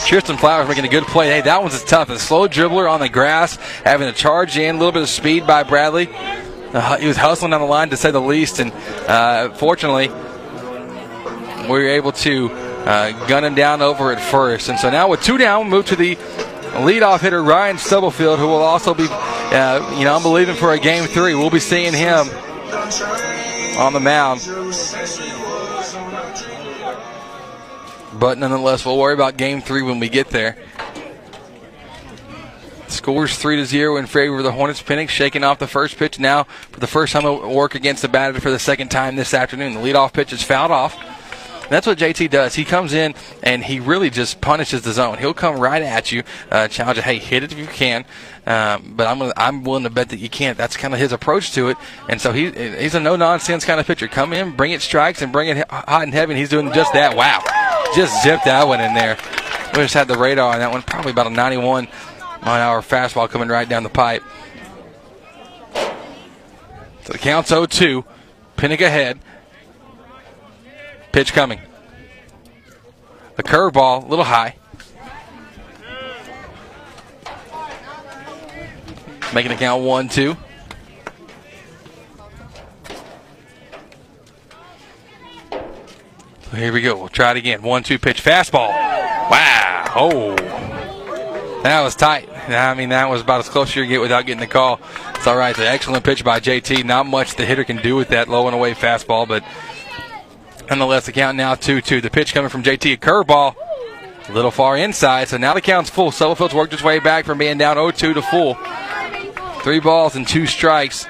[0.09, 1.29] Tristan Flowers making a good play.
[1.29, 2.11] Hey, that one's tough.
[2.11, 4.75] A slow dribbler on the grass, having to charge in.
[4.75, 6.09] A little bit of speed by Bradley.
[6.13, 8.73] Uh, he was hustling down the line to say the least, and
[9.07, 10.09] uh, fortunately,
[11.63, 14.69] we were able to uh, gun him down over at first.
[14.69, 16.19] And so now with two down, move to the
[16.75, 20.79] leadoff hitter Ryan Stubblefield, who will also be, uh, you know, I'm believing for a
[20.79, 21.35] game three.
[21.35, 22.29] We'll be seeing him
[23.79, 24.41] on the mound.
[28.19, 30.57] But nonetheless, we'll worry about game three when we get there.
[32.89, 34.83] Scores three to zero in favor of the Hornets.
[34.83, 38.09] Pennick shaking off the first pitch now for the first time at work against the
[38.09, 39.75] batter for the second time this afternoon.
[39.75, 40.97] The leadoff pitch is fouled off.
[41.69, 42.55] That's what JT does.
[42.55, 45.19] He comes in and he really just punishes the zone.
[45.19, 47.03] He'll come right at you, uh, challenge you.
[47.03, 48.05] Hey, hit it if you can.
[48.47, 50.57] Um, but I'm I'm willing to bet that you can't.
[50.57, 51.77] That's kind of his approach to it.
[52.09, 54.09] And so he he's a no nonsense kind of pitcher.
[54.09, 56.33] Come in, bring it strikes, and bring it hot and heavy.
[56.33, 57.15] And he's doing just that.
[57.15, 57.43] Wow,
[57.95, 59.19] just zipped that one in there.
[59.73, 60.83] We just had the radar on that one.
[60.83, 61.89] Probably about a 91
[62.43, 64.23] mile an hour fastball coming right down the pipe.
[67.05, 68.05] So the count's 0-2.
[68.57, 69.19] Pennick ahead.
[71.19, 71.59] Pitch coming.
[73.35, 74.55] The curveball, a little high.
[79.35, 80.37] Making it count one, two.
[85.51, 86.97] So here we go.
[86.97, 87.63] We'll try it again.
[87.63, 88.69] One, two pitch fastball.
[88.69, 89.85] Wow.
[89.97, 90.37] Oh.
[91.65, 92.29] That was tight.
[92.31, 94.81] I mean, that was about as close as you get without getting the call.
[95.17, 95.59] It's all right.
[95.59, 96.85] An excellent pitch by JT.
[96.85, 99.43] Not much the hitter can do with that low and away fastball, but
[100.71, 102.01] nonetheless, the count now 2 2.
[102.01, 103.55] The pitch coming from JT, a curveball.
[104.29, 106.11] A little far inside, so now the count's full.
[106.11, 108.59] Stubblefield's worked its way back from being down 0 2 to full.
[109.63, 111.07] Three balls and two strikes.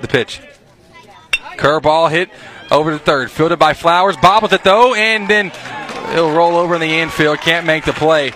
[0.00, 0.40] The pitch.
[1.56, 2.30] Curveball hit
[2.70, 3.30] over to third.
[3.30, 4.16] Fielded by Flowers.
[4.16, 5.52] Bobbles it though, and then
[6.12, 7.40] it'll roll over in the infield.
[7.40, 8.30] Can't make the play.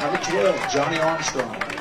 [0.00, 1.71] Number 12, Johnny Armstrong.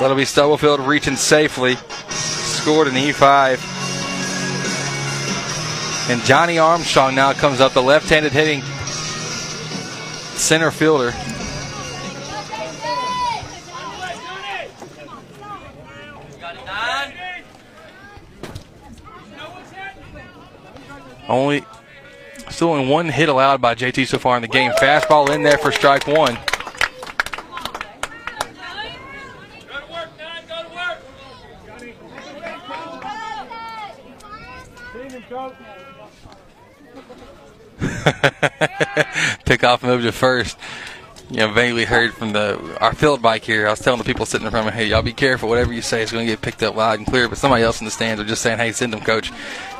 [0.00, 1.76] That'll be Stubblefield reaching safely.
[2.08, 3.74] Scored an E5.
[6.08, 8.62] And Johnny Armstrong now comes up, the left handed hitting
[10.36, 11.12] center fielder.
[21.28, 21.64] Only
[22.50, 24.70] still only one hit allowed by JT so far in the game.
[24.72, 26.38] Fastball in there for strike one.
[39.44, 40.58] Pick off move to first.
[41.30, 43.66] You know, vaguely heard from the our field bike here.
[43.66, 45.48] I was telling the people sitting in front of me, "Hey, y'all be careful.
[45.48, 47.80] Whatever you say is going to get picked up loud and clear." But somebody else
[47.80, 49.32] in the stands are just saying, "Hey, send him, coach.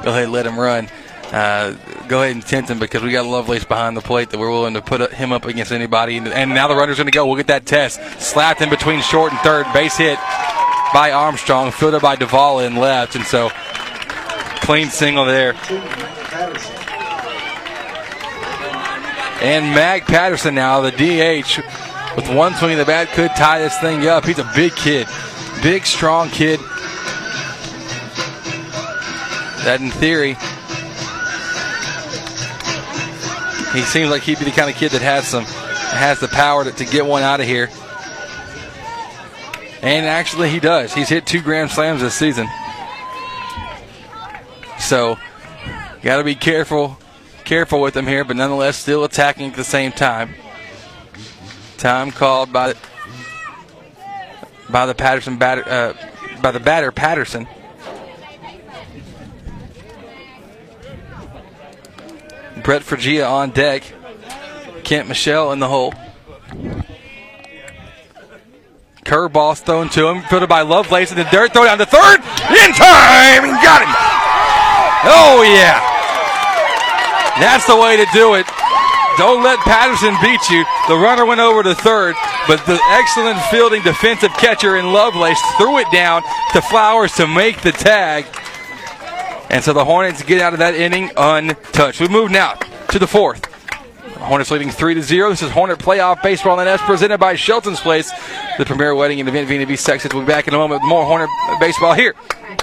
[0.03, 0.89] Go ahead, and let him run.
[1.31, 1.73] Uh,
[2.09, 4.75] go ahead and tempt him because we got Lovelace behind the plate that we're willing
[4.75, 7.25] to put him up against anybody." And, and now the runner's going to go.
[7.27, 8.01] We'll get that test.
[8.21, 9.67] Slapped in between short and third.
[9.73, 10.19] Base hit
[10.93, 13.51] by Armstrong, fielded by Duvall in left, and so
[14.63, 15.55] clean single there.
[19.41, 21.59] And Mac Patterson now, the DH,
[22.17, 24.25] with one swing of the bat, could tie this thing up.
[24.25, 25.07] He's a big kid,
[25.63, 26.59] big, strong kid.
[29.65, 30.35] That, in theory,
[33.75, 36.65] he seems like he'd be the kind of kid that has some, has the power
[36.65, 37.69] to, to get one out of here.
[39.83, 40.95] And actually, he does.
[40.95, 42.49] He's hit two grand slams this season.
[44.79, 45.19] So,
[46.03, 46.99] got to be careful
[47.47, 50.35] careful with him here, but nonetheless still attacking at the same time.
[51.79, 52.75] Time called by
[54.69, 55.95] by the Patterson batter uh,
[56.43, 57.47] by the batter Patterson.
[62.63, 63.85] Brett Fergia on deck.
[64.83, 65.95] Kent Michelle in the hole.
[69.05, 72.73] Curveball thrown to him, fielded by Lovelace in the dirt, throw down to third, in
[72.75, 73.95] time, and got him.
[75.07, 75.96] Oh yeah,
[77.41, 78.47] that's the way to do it.
[79.17, 80.65] Don't let Patterson beat you.
[80.89, 82.15] The runner went over to third,
[82.47, 86.23] but the excellent fielding defensive catcher in Lovelace threw it down
[86.53, 88.27] to Flowers to make the tag.
[89.49, 92.01] And so the Hornets get out of that inning untouched.
[92.01, 92.55] We move now
[92.91, 93.45] to the fourth.
[94.19, 95.31] Hornets leading 3 to 0.
[95.31, 98.11] This is Hornet Playoff Baseball on the Nest presented by Shelton's Place,
[98.59, 100.13] the premier wedding and event East Texas.
[100.13, 101.31] We'll be back in a moment with more Hornet
[101.61, 102.15] baseball here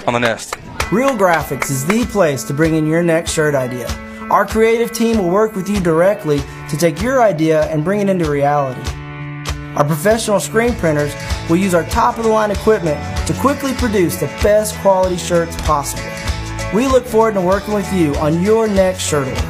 [0.06, 0.56] on the Nest.
[0.92, 3.88] Real Graphics is the place to bring in your next shirt idea.
[4.34, 8.08] Our creative team will work with you directly to take your idea and bring it
[8.08, 8.80] into reality.
[9.76, 11.14] Our professional screen printers
[11.48, 15.54] will use our top of the line equipment to quickly produce the best quality shirts
[15.58, 16.02] possible.
[16.74, 19.40] We look forward to working with you on your next shirt order.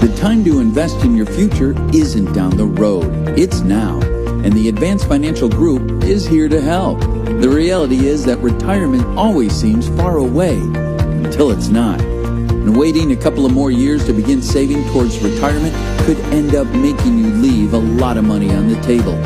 [0.00, 4.15] The time to invest in your future isn't down the road, it's now.
[4.46, 7.00] And the Advanced Financial Group is here to help.
[7.00, 12.00] The reality is that retirement always seems far away until it's not.
[12.00, 15.74] And waiting a couple of more years to begin saving towards retirement
[16.06, 19.20] could end up making you leave a lot of money on the table.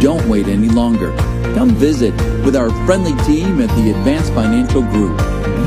[0.00, 1.14] Don't wait any longer.
[1.54, 2.12] Come visit
[2.44, 5.16] with our friendly team at the Advanced Financial Group.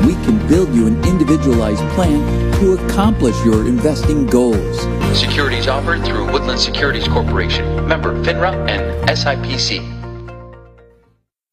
[0.04, 4.80] We can build you an individualized plan to accomplish your investing goals.
[5.18, 9.80] Securities offered through Woodland Securities Corporation, member FINRA and SIPC.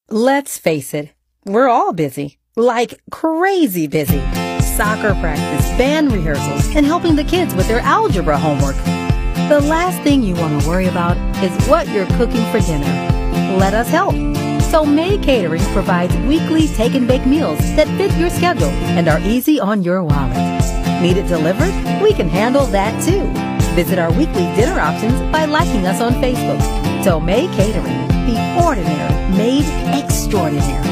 [0.09, 1.13] Let's face it,
[1.45, 2.39] we're all busy.
[2.57, 4.19] Like crazy busy.
[4.59, 8.75] Soccer practice, band rehearsals, and helping the kids with their algebra homework.
[9.47, 12.85] The last thing you want to worry about is what you're cooking for dinner.
[13.57, 14.13] Let us help.
[14.63, 19.19] So May Catering provides weekly take and bake meals that fit your schedule and are
[19.21, 20.57] easy on your wallet.
[21.01, 21.73] Need it delivered?
[22.01, 23.31] We can handle that too.
[23.75, 26.59] Visit our weekly dinner options by liking us on Facebook.
[27.23, 29.63] May Catering, the ordinary made
[30.03, 30.85] extraordinary.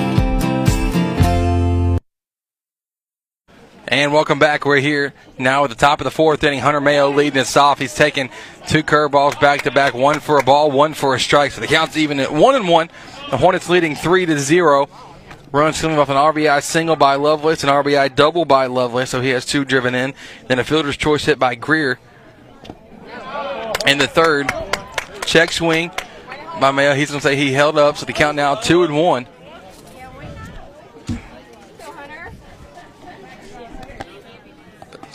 [3.88, 4.64] And welcome back.
[4.64, 6.60] We're here now at the top of the fourth inning.
[6.60, 7.80] Hunter Mayo leading us off.
[7.80, 8.30] He's taken
[8.68, 11.52] two curveballs back to back, one for a ball, one for a strike.
[11.52, 12.90] So the count's even at one and one.
[13.32, 14.88] The Hornets leading three to zero.
[15.56, 19.30] Runs coming off an RBI single by Lovelace, an RBI double by Lovelace, so he
[19.30, 20.14] has two driven in.
[20.50, 21.98] Then a fielder's choice hit by Greer.
[23.86, 24.52] And the third,
[25.26, 25.92] check swing
[26.60, 26.94] by Mayo.
[26.94, 29.28] He's going to say he held up, so the count now two and one.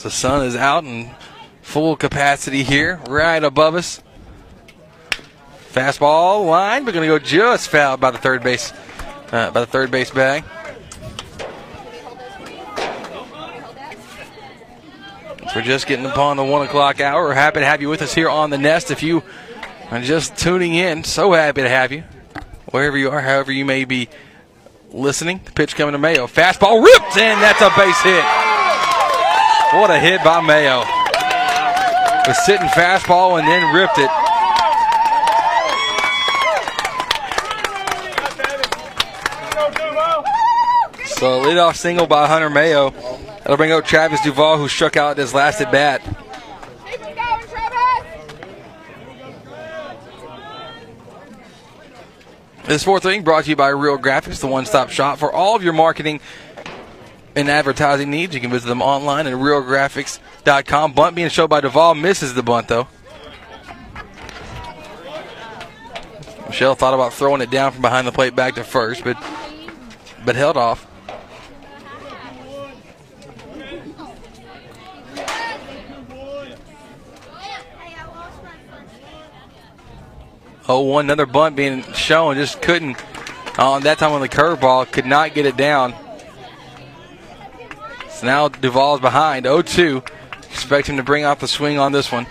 [0.03, 1.11] The sun is out in
[1.61, 4.03] full capacity here, right above us.
[5.71, 8.73] Fastball line, we're going to go just fouled by the third base,
[9.33, 10.45] uh, by the third base bag.
[15.39, 17.25] So we're just getting upon the one o'clock hour.
[17.25, 18.91] We're happy to have you with us here on the Nest.
[18.91, 19.23] If you
[19.91, 22.05] are just tuning in, so happy to have you.
[22.71, 24.09] Wherever you are, however you may be
[24.93, 25.41] listening.
[25.45, 26.27] The pitch coming to Mayo.
[26.27, 27.39] Fastball ripped in.
[27.41, 28.25] That's a base hit.
[29.79, 30.85] What a hit by Mayo.
[32.27, 34.10] Was sitting fastball and then ripped it.
[41.21, 42.93] So leadoff single by Hunter Mayo.
[43.41, 46.01] That'll bring up Travis Duvall, who struck out his last at bat.
[52.65, 55.63] This fourth inning brought to you by Real Graphics, the one-stop shop for all of
[55.63, 56.21] your marketing
[57.37, 58.35] and advertising needs.
[58.35, 60.95] You can visit them online at realgraphics.com.
[60.95, 62.89] Bunt being showed by Duvall misses the bunt though.
[66.47, 69.23] Michelle thought about throwing it down from behind the plate back to first, but
[70.25, 70.90] but held off.
[80.73, 82.97] Oh, one another bunt being shown, just couldn't.
[83.59, 85.93] On that time on the curveball, could not get it down.
[88.09, 90.01] So now Duvall's behind 0 2.
[90.45, 92.25] Expect him to bring out the swing on this one.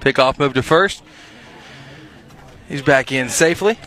[0.00, 1.04] Pickoff move to first.
[2.68, 3.78] He's back in safely.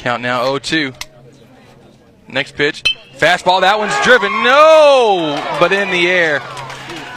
[0.00, 0.92] Count now 0 2.
[2.26, 2.82] Next pitch.
[3.18, 3.60] Fastball.
[3.60, 4.32] That one's driven.
[4.42, 5.36] No!
[5.60, 6.38] But in the air.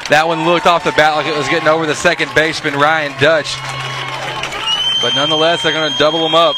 [0.09, 3.13] That one looked off the bat like it was getting over the second baseman, Ryan
[3.21, 3.55] Dutch.
[5.01, 6.55] But nonetheless, they're going to double him up.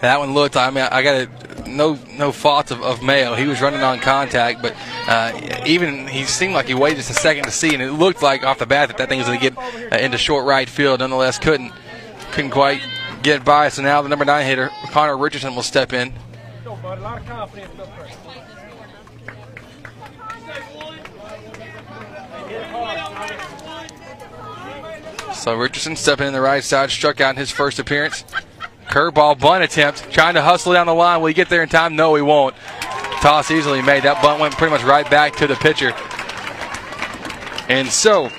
[0.00, 0.56] That one looked.
[0.56, 1.28] I mean, I got a,
[1.76, 3.34] no no faults of, of Mayo.
[3.34, 4.74] He was running on contact, but
[5.06, 8.22] uh, even he seemed like he waited just a second to see, and it looked
[8.22, 10.68] like off the bat that that thing was going to get uh, into short right
[10.68, 11.00] field.
[11.00, 11.72] Nonetheless, couldn't
[12.32, 12.80] couldn't quite
[13.22, 13.68] get by.
[13.68, 16.12] So now the number nine hitter Connor Richardson will step in.
[25.34, 28.24] So Richardson stepping in the right side, struck out in his first appearance.
[28.88, 31.20] Curveball bunt attempt, trying to hustle down the line.
[31.20, 31.94] Will he get there in time?
[31.94, 32.54] No, he won't.
[33.20, 34.04] Toss easily made.
[34.04, 35.92] That bunt went pretty much right back to the pitcher.
[37.68, 38.30] And so,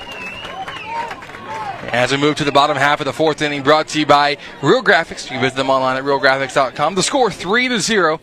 [1.92, 4.38] as we move to the bottom half of the fourth inning, brought to you by
[4.62, 5.26] Real Graphics.
[5.26, 6.96] You can visit them online at realgraphics.com.
[6.96, 8.20] The score 3 to 0.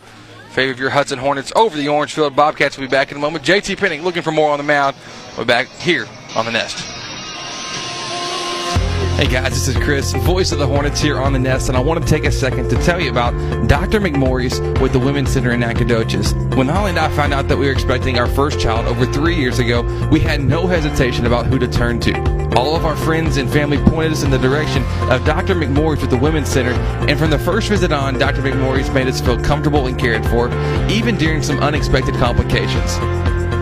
[0.51, 2.79] Favor of your Hudson Hornets over the Orangefield Bobcats.
[2.79, 3.45] will be back in a moment.
[3.45, 4.97] JT Pennick looking for more on the mound.
[5.37, 6.96] We're back here on the Nest.
[9.17, 11.81] Hey guys, this is Chris, voice of the Hornets here on the Nest, and I
[11.81, 13.33] want to take a second to tell you about
[13.67, 13.99] Dr.
[13.99, 16.35] McMorris with the Women's Center in Nacogdoches.
[16.55, 19.35] When Holly and I found out that we were expecting our first child over three
[19.35, 19.81] years ago,
[20.13, 22.15] we had no hesitation about who to turn to.
[22.59, 25.55] All of our friends and family pointed us in the direction of Dr.
[25.55, 26.73] McMorris with the Women's Center,
[27.09, 28.43] and from the first visit on, Dr.
[28.43, 30.51] McMorris made us feel comfortable and cared for,
[30.91, 32.99] even during some unexpected complications.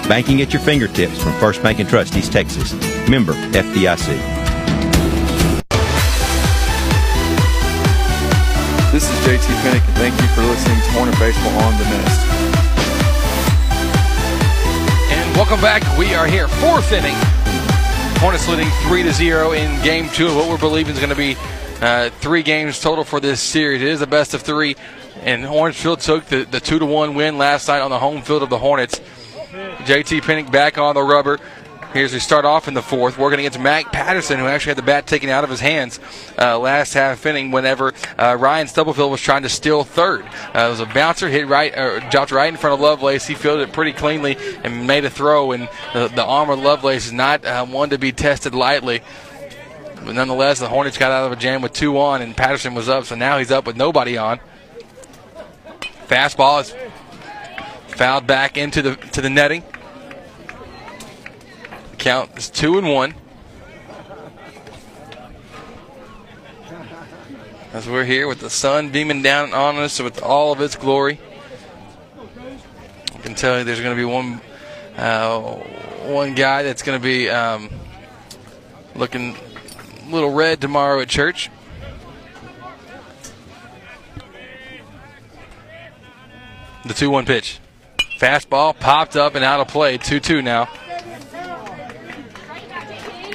[0.10, 2.74] Banking at your fingertips from First Bank and Trust East Texas.
[3.08, 4.08] Member FDIC.
[8.92, 12.22] This is JT Pennick, and thank you for listening to Hornet Baseball on the Nest.
[15.12, 15.84] And welcome back.
[15.96, 17.33] We are here, fourth inning.
[18.20, 21.16] Hornets leading three to zero in game two of what we're believing is going to
[21.16, 21.36] be
[21.82, 23.82] uh, three games total for this series.
[23.82, 24.76] It is a best of three,
[25.22, 28.42] and Orangefield took the, the two to one win last night on the home field
[28.42, 29.00] of the Hornets.
[29.52, 31.40] JT Pennick back on the rubber.
[31.94, 34.84] Here's we start off in the fourth, working against Mac Patterson, who actually had the
[34.84, 36.00] bat taken out of his hands
[36.40, 40.26] uh, last half inning whenever uh, Ryan Stubblefield was trying to steal third.
[40.26, 43.28] Uh, it was a bouncer hit right, or dropped right in front of Lovelace.
[43.28, 45.52] He fielded it pretty cleanly and made a throw.
[45.52, 49.02] And the, the arm of Lovelace is not uh, one to be tested lightly.
[50.04, 52.90] But nonetheless, the Hornets got out of a jam with two on, and Patterson was
[52.90, 53.06] up.
[53.06, 54.40] So now he's up with nobody on.
[56.08, 56.76] Fastball is
[57.96, 59.64] Fouled back into the to the netting.
[62.04, 63.16] Count is two and one.
[67.72, 71.18] As we're here with the sun beaming down on us with all of its glory.
[73.16, 74.42] I can tell you there's going to be one
[74.98, 75.40] uh,
[76.10, 77.70] one guy that's going to be um,
[78.98, 79.38] looking
[80.06, 81.50] a little red tomorrow at church.
[86.84, 87.62] The 2 1 pitch.
[88.20, 89.98] Fastball popped up and out of play.
[89.98, 90.68] 2 2 now.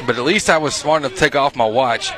[0.08, 2.12] But at least I was smart enough to take off my watch.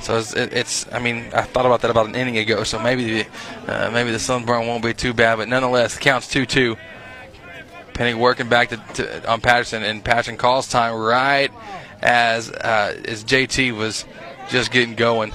[0.00, 2.64] So it's, it's I mean, I thought about that about an inning ago.
[2.64, 3.26] So maybe the,
[3.66, 5.36] uh, maybe the sunburn won't be too bad.
[5.36, 6.76] But nonetheless, the count's 2 2.
[7.92, 11.50] Penny working back to, to, on Patterson, and Patterson calls time right
[12.00, 14.06] as uh, as JT was
[14.48, 15.34] just getting going.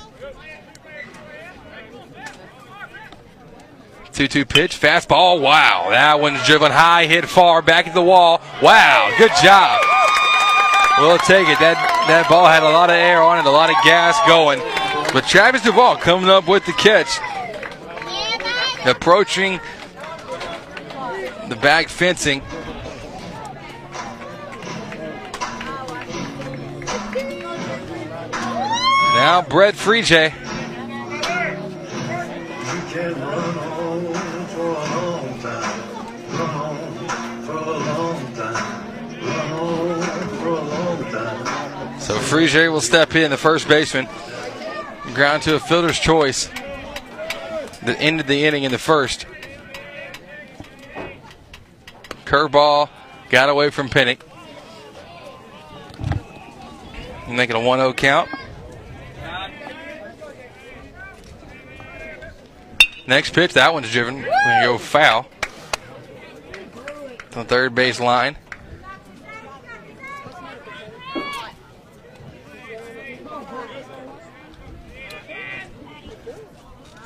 [4.14, 5.40] 2 2 pitch, fastball.
[5.40, 8.42] Wow, that one's driven high, hit far, back at the wall.
[8.64, 9.80] Wow, good job.
[11.00, 11.60] We'll take it.
[11.60, 14.60] That, that ball had a lot of air on it, a lot of gas going.
[15.12, 17.20] But Travis Duvall coming up with the catch.
[18.86, 19.60] Approaching
[21.50, 22.42] the back fencing.
[29.16, 30.34] Now Brett Freejay.
[42.04, 44.10] So Freejay will step in, the first baseman.
[45.14, 46.48] Ground to a fielder's choice.
[46.48, 49.26] That ended the inning in the first.
[52.26, 52.90] Curveball
[53.30, 54.20] got away from Pennick.
[57.30, 58.30] Making a 1 0 count.
[63.08, 64.16] Next pitch, that one's driven.
[64.16, 65.26] Going to go foul.
[67.38, 68.36] On third base line.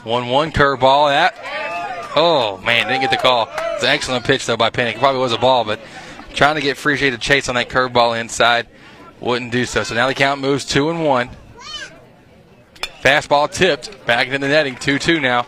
[0.08, 1.10] One one curveball.
[1.10, 1.36] That
[2.16, 3.50] oh man, didn't get the call.
[3.74, 4.70] It's an excellent pitch though by.
[4.70, 5.82] It probably was a ball, but
[6.34, 8.68] trying to get Freejay to chase on that curveball inside
[9.20, 9.84] wouldn't do so.
[9.84, 11.30] So now the count moves two and one.
[13.04, 14.78] Fastball tipped back into the netting.
[14.78, 15.46] Two two now.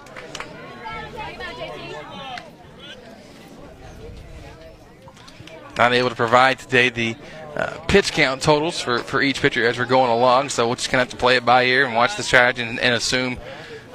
[5.77, 7.15] Not able to provide today the
[7.56, 10.49] uh, pitch count totals for, for each pitcher as we're going along.
[10.49, 12.64] So we're just going to have to play it by ear and watch the strategy
[12.64, 13.38] and, and assume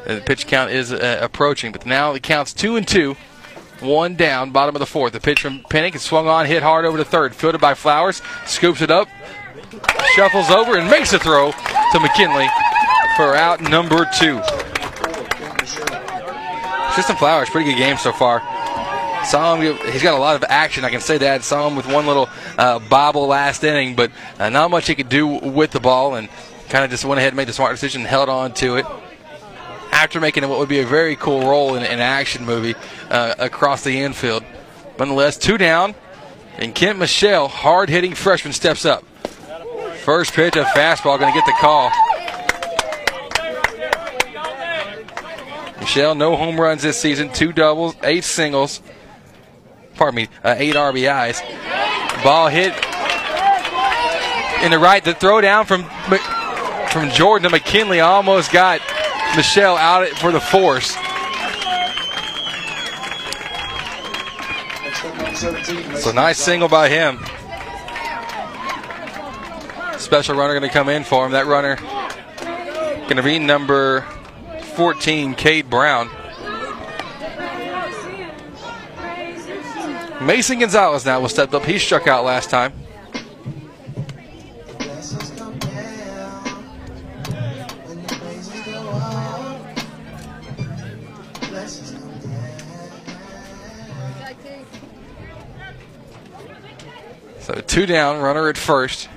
[0.07, 1.73] the pitch count is uh, approaching.
[1.73, 3.17] But now the count's two and two.
[3.81, 5.13] One down, bottom of the fourth.
[5.13, 7.35] The pitch from Pennick is swung on, hit hard over to third.
[7.35, 9.09] Fielded by Flowers, scoops it up,
[10.15, 12.47] shuffles over, and makes a throw to McKinley
[13.17, 14.41] for out number two.
[16.95, 18.41] System Flowers, pretty good game so far.
[19.25, 21.43] Saw him, he's got a lot of action, I can say that.
[21.43, 25.09] Saw him with one little uh, bobble last inning, but uh, not much he could
[25.09, 26.29] do with the ball and
[26.69, 28.87] kind of just went ahead and made the smart decision and held on to it
[29.95, 32.75] after making what would be a very cool role in an action movie
[33.11, 34.45] uh, across the infield.
[34.97, 35.95] But Nonetheless, two down,
[36.59, 39.05] and Kent Michelle, hard hitting freshman, steps up.
[40.05, 41.91] First pitch, a fastball, going to get the call.
[45.81, 48.83] Michelle, no home runs this season, two doubles, eight singles.
[49.95, 51.41] Pardon me, uh, eight RBIs.
[52.25, 52.73] Ball hit
[54.65, 55.05] in the right.
[55.05, 55.85] The throw down from
[56.91, 58.81] from Jordan to McKinley almost got
[59.37, 60.97] Michelle out for the force.
[66.01, 67.19] So nice single by him.
[69.99, 71.33] Special runner going to come in for him.
[71.33, 71.77] That runner
[73.05, 74.03] going to be number
[74.75, 76.09] 14, Cade Brown.
[80.21, 81.65] Mason Gonzalez now will step up.
[81.65, 82.73] He struck out last time.
[97.75, 99.09] Two down, runner at first.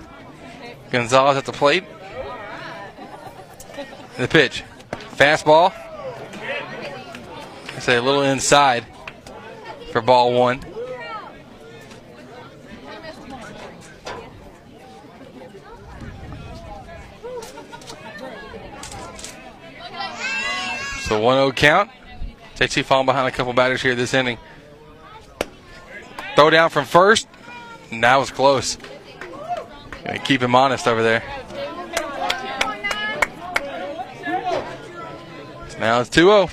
[0.89, 1.83] Gonzalez at the plate.
[4.17, 4.63] The pitch.
[5.15, 5.71] Fastball.
[7.75, 8.83] I say a little inside
[9.91, 10.61] for ball one.
[21.03, 21.91] So 1 0 count.
[22.55, 24.39] JT falling behind a couple batters here this inning.
[26.35, 27.27] Throw down from first.
[27.91, 28.77] That was close.
[30.03, 31.23] Gonna keep him honest over there.
[35.69, 36.49] So now it's 2 0.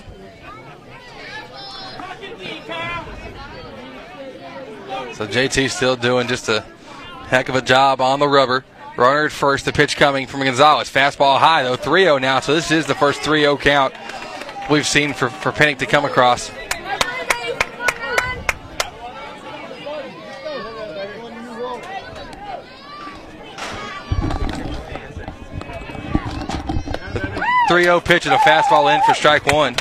[5.15, 6.63] So JT still doing just a
[7.29, 8.65] heck of a job on the rubber.
[8.97, 10.89] Runner at first, the pitch coming from Gonzalez.
[10.89, 12.41] Fastball high, though, 3 0 now.
[12.41, 13.95] So this is the first 3 0 count
[14.71, 16.51] we've seen for, for Pennick to come across.
[27.69, 29.75] Three zero pitch and a fastball in for strike one.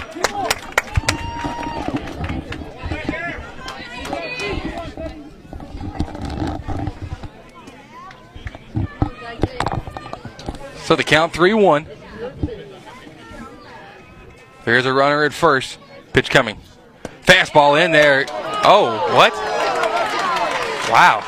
[10.84, 11.88] So the count 3 1.
[14.66, 15.80] There's a runner at first.
[16.12, 16.60] Pitch coming.
[17.26, 18.26] Fastball in there.
[18.30, 19.34] Oh, what?
[20.92, 21.22] Wow.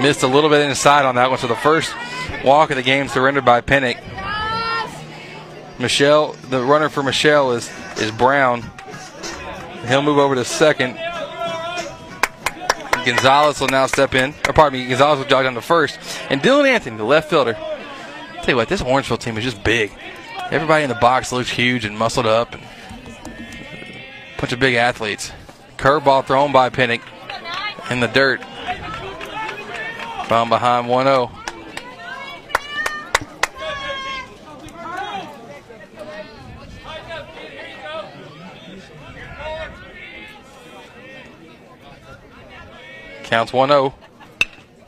[0.00, 1.38] Missed a little bit inside on that one.
[1.38, 1.94] So the first
[2.44, 4.02] walk of the game surrendered by Pennick.
[5.78, 8.62] Michelle, the runner for Michelle is is Brown.
[9.86, 10.96] He'll move over to second.
[13.04, 14.34] Gonzalez will now step in.
[14.48, 15.98] Or pardon me, Gonzalez will jog down to first.
[16.30, 17.52] And Dylan Anthony, the left fielder.
[17.52, 19.92] Tell you what, this Orangefield team is just big.
[20.50, 22.62] Everybody in the box looks huge and muscled up, and
[24.38, 25.32] bunch of big athletes.
[25.76, 27.00] Curveball thrown by Pennick
[27.90, 28.40] in the dirt.
[30.28, 31.30] Found behind 1 0.
[43.24, 43.94] Counts 1 0.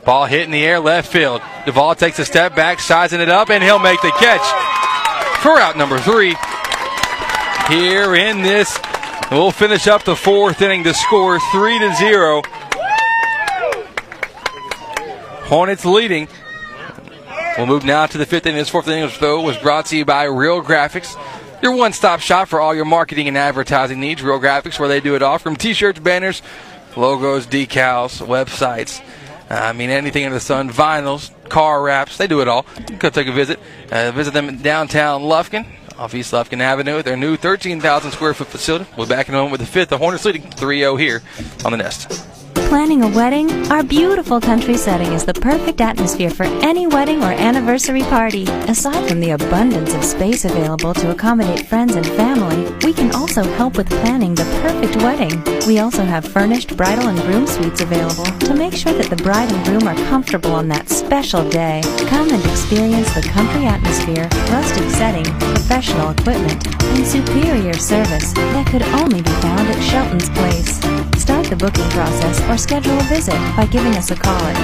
[0.04, 1.42] Ball hit in the air, left field.
[1.66, 4.66] Duvall takes a step back, sizing it up, and he'll make the catch
[5.42, 6.34] for out number three.
[7.68, 8.78] Here in this,
[9.30, 12.42] we'll finish up the fourth inning to score 3 to 0.
[15.47, 16.27] Hornets leading.
[17.56, 18.59] We'll move now to the fifth inning.
[18.59, 21.16] This fourth inning, though, was brought to you by Real Graphics.
[21.62, 24.24] Your one stop shop for all your marketing and advertising needs.
[24.24, 26.43] Real Graphics, where they do it all from t shirts, banners,
[26.97, 29.01] logos, decals, websites.
[29.48, 32.66] I mean, anything under the sun, vinyls, car wraps, they do it all.
[32.98, 33.60] Go take a visit.
[33.93, 35.64] Uh, visit them in downtown Lufkin,
[35.97, 38.86] off East Lufkin Avenue, their new 13,000 square foot facility.
[38.98, 39.90] We're back in a moment with the fifth.
[39.90, 41.23] The Hornets leading 3 0 here
[41.64, 42.45] on the Nest.
[42.68, 43.48] Planning a wedding?
[43.70, 48.43] Our beautiful country setting is the perfect atmosphere for any wedding or anniversary party.
[48.66, 53.44] Aside from the abundance of space available to accommodate friends and family, we can also
[53.55, 55.43] help with planning the perfect wedding.
[55.66, 59.51] We also have furnished bridal and groom suites available to make sure that the bride
[59.52, 61.82] and groom are comfortable on that special day.
[62.09, 68.82] Come and experience the country atmosphere, rustic setting, professional equipment, and superior service that could
[69.01, 70.95] only be found at Shelton's Place.
[71.27, 74.55] Start the booking process or schedule a visit by giving us a call at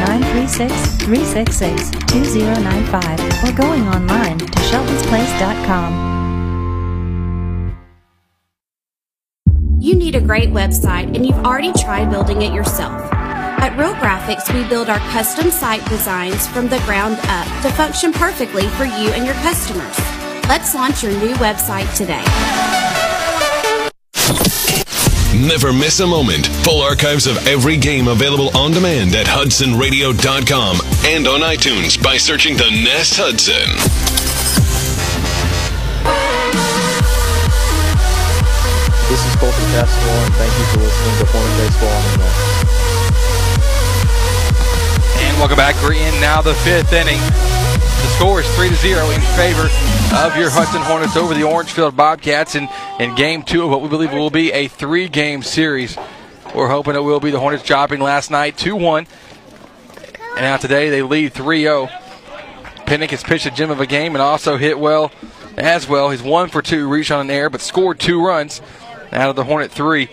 [0.46, 6.12] 936-366-2095 or going online to sheltonsplace.com.
[9.80, 13.12] You need a great website and you've already tried building it yourself.
[13.12, 18.12] At Real Graphics, we build our custom site designs from the ground up to function
[18.12, 19.98] perfectly for you and your customers.
[20.48, 22.22] Let's launch your new website today.
[25.34, 26.46] Never miss a moment.
[26.62, 30.76] Full archives of every game available on demand at HudsonRadio.com
[31.06, 33.72] and on iTunes by searching the Nest Hudson.
[39.08, 42.36] This is Colton Castell, and thank you for listening to Hornet Baseball on the Net.
[45.28, 45.76] And welcome back.
[45.82, 47.20] We're in now the fifth inning.
[48.02, 49.68] The score is 3 to 0 in favor
[50.16, 52.68] of your Hudson Hornets over the Orangefield Bobcats in,
[52.98, 55.96] in game two of what we believe will be a three game series.
[56.52, 59.06] We're hoping it will be the Hornets dropping last night 2 1.
[60.32, 61.86] And now today they lead 3 0.
[62.86, 65.12] Pennick has pitched a gem of a game and also hit well
[65.56, 66.10] as well.
[66.10, 68.60] He's one for two, reached on an air, but scored two runs
[69.12, 70.08] out of the Hornet three.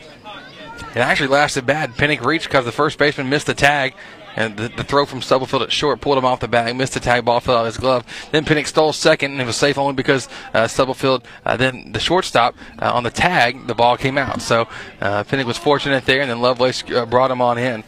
[0.91, 1.95] It actually lasted bad.
[1.95, 3.95] Pennick reached because the first baseman missed the tag.
[4.39, 7.01] And the, the throw from Stubblefield at short pulled him off the bag, missed the
[7.01, 8.05] tag, ball fell out of his glove.
[8.31, 11.99] Then Pennick stole second, and it was safe only because uh, Stubblefield, uh, then the
[11.99, 14.41] shortstop uh, on the tag, the ball came out.
[14.41, 14.69] So
[15.01, 17.83] uh, was fortunate there, and then Lovelace uh, brought him on in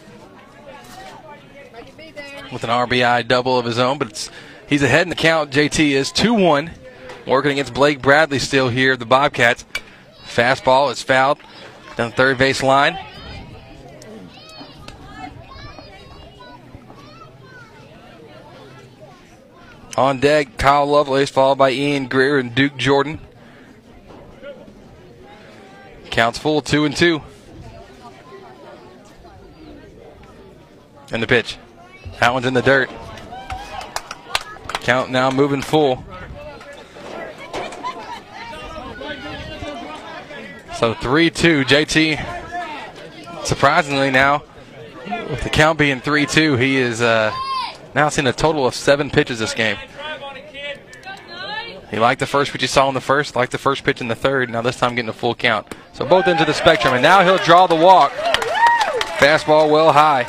[2.51, 3.97] with an RBI double of his own.
[3.97, 4.29] But
[4.67, 5.51] he's ahead in the count.
[5.51, 6.69] JT is 2 1,
[7.27, 9.63] working against Blake Bradley still here, the Bobcats.
[10.25, 11.39] Fastball is fouled
[11.95, 12.97] down the third base line.
[19.97, 23.19] On deck, Kyle Lovelace, followed by Ian Greer and Duke Jordan.
[26.09, 27.21] Counts full, two and two.
[31.11, 31.57] And the pitch.
[32.19, 32.89] That one's in the dirt.
[34.81, 36.03] Count now moving full.
[40.81, 41.65] So 3 2.
[41.65, 44.43] JT, surprisingly now,
[45.29, 47.31] with the count being 3 2, he is uh,
[47.93, 49.77] now seen a total of seven pitches this game.
[51.89, 54.07] He liked the first pitch he saw in the first, liked the first pitch in
[54.07, 54.49] the third.
[54.49, 55.75] Now this time getting a full count.
[55.91, 58.13] So both ends of the spectrum, and now he'll draw the walk.
[59.19, 60.23] Fastball well high.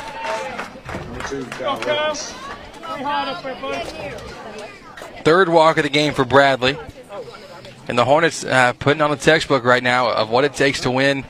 [5.23, 6.77] Third walk of the game for Bradley.
[7.87, 10.91] And the Hornets uh, putting on a textbook right now of what it takes to
[10.91, 11.23] win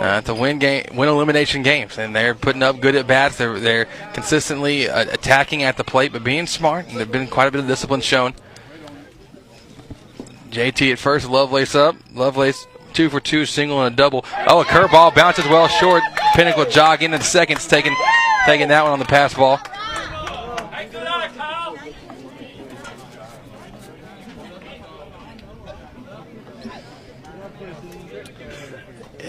[0.00, 3.38] uh, to win game, win elimination games, and they're putting up good at bats.
[3.38, 6.88] They're they're consistently uh, attacking at the plate, but being smart.
[6.88, 8.34] And there's been quite a bit of discipline shown.
[10.50, 11.96] JT at first, Lovelace up.
[12.12, 14.24] Lovelace two for two, single and a double.
[14.46, 16.02] Oh, a curveball bounces well short.
[16.34, 17.94] Pinnacle jog into the seconds, taking
[18.46, 19.60] taking that one on the pass ball.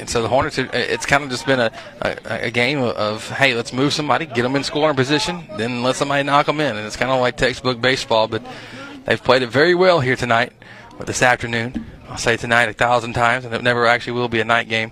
[0.06, 3.56] And so the Hornets, it's kind of just been a, a, a game of, hey,
[3.56, 6.76] let's move somebody, get them in scoring position, then let somebody knock them in.
[6.76, 8.46] And it's kind of like textbook baseball, but
[9.06, 10.54] they've played it very well here tonight
[11.00, 11.88] or this afternoon.
[12.08, 14.92] I'll say tonight a thousand times, and it never actually will be a night game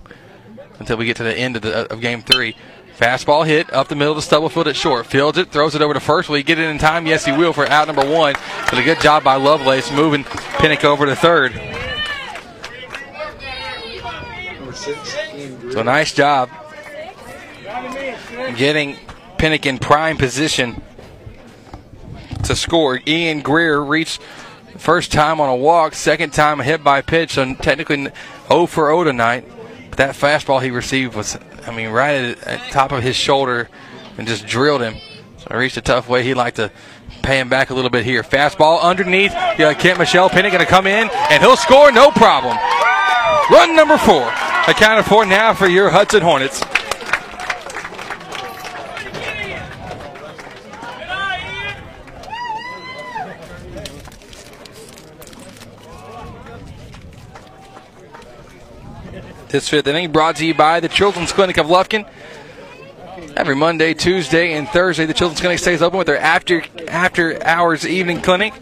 [0.79, 2.55] until we get to the end of, the, of game three.
[2.97, 5.05] Fastball hit up the middle the stubble at short.
[5.05, 6.27] Fields it, throws it over to first.
[6.27, 7.05] Will he get it in time?
[7.05, 8.33] Yes, he will for out number one.
[8.67, 11.53] But a good job by Lovelace moving Pennick over to third.
[14.83, 16.49] So nice job
[18.57, 18.95] getting
[19.37, 20.81] Pennick in prime position
[22.43, 22.99] to score.
[23.07, 24.21] Ian Greer reached
[24.77, 28.09] first time on a walk, second time a hit by pitch, so technically
[28.49, 29.49] 0 for 0 tonight.
[29.89, 33.69] But that fastball he received was, I mean, right at the top of his shoulder
[34.17, 34.95] and just drilled him.
[35.37, 36.23] So I reached a tough way.
[36.23, 36.71] He'd like to
[37.21, 38.21] pay him back a little bit here.
[38.21, 39.31] Fastball underneath.
[39.31, 42.57] Yeah, Kent Michelle Pennick going to come in, and he'll score no problem.
[43.49, 44.29] Run number four.
[44.65, 46.61] Accounted for now for your Hudson Hornets.
[59.49, 62.09] This fifth inning brought to you by the Children's Clinic of Lufkin.
[63.35, 67.85] Every Monday, Tuesday, and Thursday, the Children's Clinic stays open with their after after hours
[67.85, 68.53] evening clinic.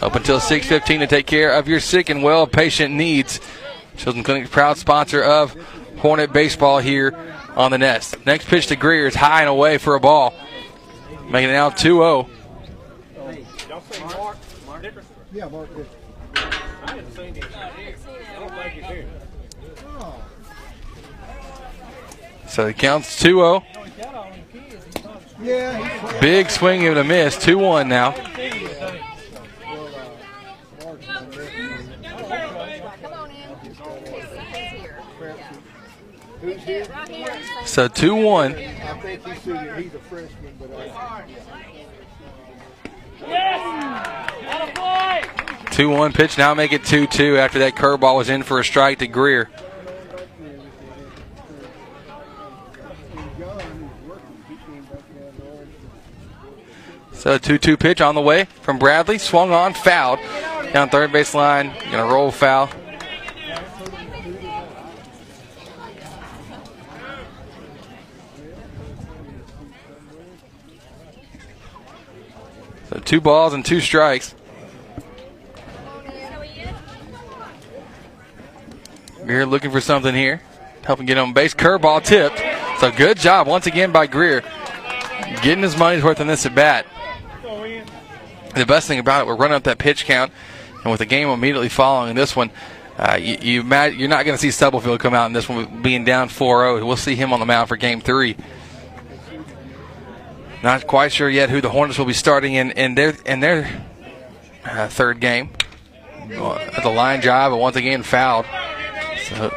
[0.00, 3.40] Up until 6:15 to take care of your sick and well patient needs.
[3.96, 5.54] Children's Clinic, proud sponsor of
[5.98, 7.14] Hornet baseball here
[7.54, 8.16] on the Nest.
[8.24, 10.32] Next pitch to Greer is high and away for a ball,
[11.28, 12.28] making it now 2-0.
[15.32, 15.68] Yeah, Mark.
[16.34, 17.44] I seen him.
[17.54, 19.06] I don't think he's here.
[22.48, 23.62] So it counts 2-0.
[25.42, 27.36] Yeah, Big swing and a miss.
[27.36, 28.14] 2-1 now.
[37.70, 38.56] So 2-1.
[38.56, 39.76] I think he's, senior.
[39.76, 41.22] he's a freshman, but uh,
[45.70, 46.36] 2-1 pitch.
[46.36, 49.48] Now make it 2-2 after that curveball was in for a strike to Greer.
[57.12, 59.18] So 2-2 pitch on the way from Bradley.
[59.18, 60.18] Swung on, fouled.
[60.72, 61.72] Down third base line.
[61.92, 62.68] Gonna roll foul.
[72.90, 74.34] So two balls and two strikes.
[79.24, 80.42] Greer looking for something here.
[80.82, 81.54] Helping get on base.
[81.54, 82.42] Curveball tipped.
[82.80, 84.42] So good job once again by Greer.
[85.40, 86.84] Getting his money's worth in this at bat.
[88.56, 90.32] The best thing about it, we're running up that pitch count,
[90.82, 92.50] and with the game immediately following this one,
[92.98, 96.04] uh, you, you you're not going to see Stubblefield come out in this one being
[96.04, 96.84] down 4-0.
[96.84, 98.36] We'll see him on the mound for Game Three.
[100.62, 103.82] Not quite sure yet who the Hornets will be starting in in their in their
[104.64, 105.50] uh, third game.
[106.28, 108.46] That's a line drive, but once again fouled.
[109.28, 109.54] So,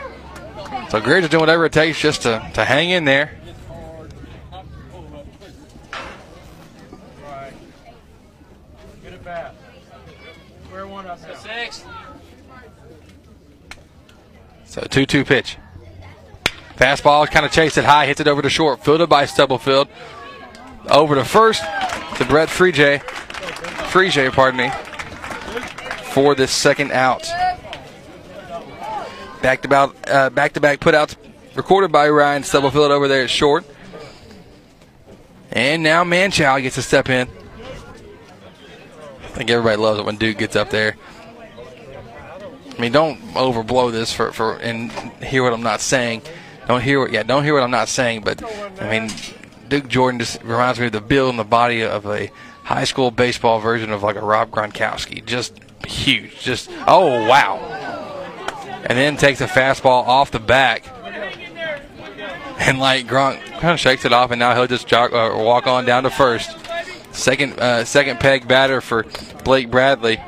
[0.89, 3.31] so Greer's doing whatever it takes just to, to hang in there.
[14.65, 15.57] So 2 2 pitch.
[16.77, 19.87] Fastball kind of chased it high, hits it over to short, fielded by Stubblefield.
[20.89, 21.61] Over to first
[22.17, 22.99] to Brett Freejay.
[23.91, 24.71] Freejay, pardon me,
[26.11, 27.23] for this second out.
[29.41, 31.15] Back to back, uh, back to back putouts
[31.55, 33.65] recorded by Ryan Stubblefield over there at short.
[35.51, 37.27] And now Manchow gets a step in.
[39.23, 40.95] I think everybody loves it when Duke gets up there.
[42.75, 44.91] I mean, don't overblow this for, for and
[45.23, 46.23] hear what I'm not saying.
[46.67, 48.21] Don't hear what yeah, don't hear what I'm not saying.
[48.21, 48.43] But
[48.81, 49.11] I mean,
[49.69, 52.31] Duke Jordan just reminds me of the build and the body of a
[52.63, 55.25] high school baseball version of like a Rob Gronkowski.
[55.25, 56.39] Just huge.
[56.41, 57.57] Just oh wow.
[58.85, 60.87] And then takes a fastball off the back.
[62.59, 65.67] And like Gronk kind of shakes it off, and now he'll just jog, uh, walk
[65.67, 66.55] on down to first.
[67.11, 69.05] Second, uh, second peg batter for
[69.43, 70.19] Blake Bradley.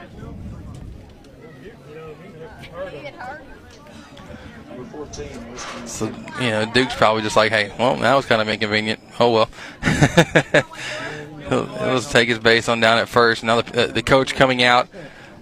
[5.86, 8.99] So you know, Duke's probably just like, hey, well, that was kind of inconvenient.
[9.20, 9.49] Oh well.
[11.49, 13.44] he'll, take his base on down at first.
[13.44, 14.88] Now the, uh, the coach coming out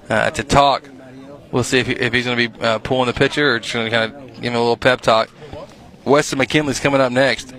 [0.09, 0.89] uh, to talk.
[1.51, 3.73] We'll see if, he, if he's going to be uh, pulling the pitcher or just
[3.73, 5.29] going to kind of give him a little pep talk.
[6.03, 7.53] Weston McKinley's coming up next.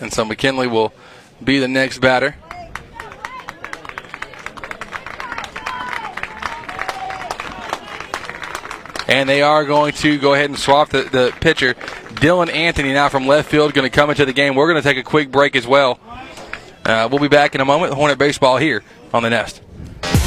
[0.00, 0.92] And so McKinley will
[1.42, 2.36] be the next batter.
[9.06, 11.74] And they are going to go ahead and swap the, the pitcher.
[11.74, 14.54] Dylan Anthony now from left field going to come into the game.
[14.54, 15.98] We're going to take a quick break as well.
[16.84, 17.92] Uh, we'll be back in a moment.
[17.94, 18.82] Hornet Baseball here
[19.12, 19.60] on the Nest.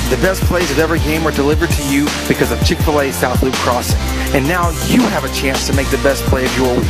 [0.09, 3.11] The best plays of every game are delivered to you because of Chick fil A
[3.11, 3.99] South Loop Crossing.
[4.33, 6.87] And now you have a chance to make the best play of your week.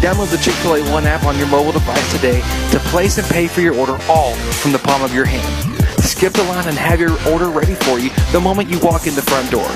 [0.00, 2.40] Download the Chick fil A One app on your mobile device today
[2.70, 5.74] to place and pay for your order all from the palm of your hand.
[6.02, 9.14] Skip the line and have your order ready for you the moment you walk in
[9.14, 9.68] the front door.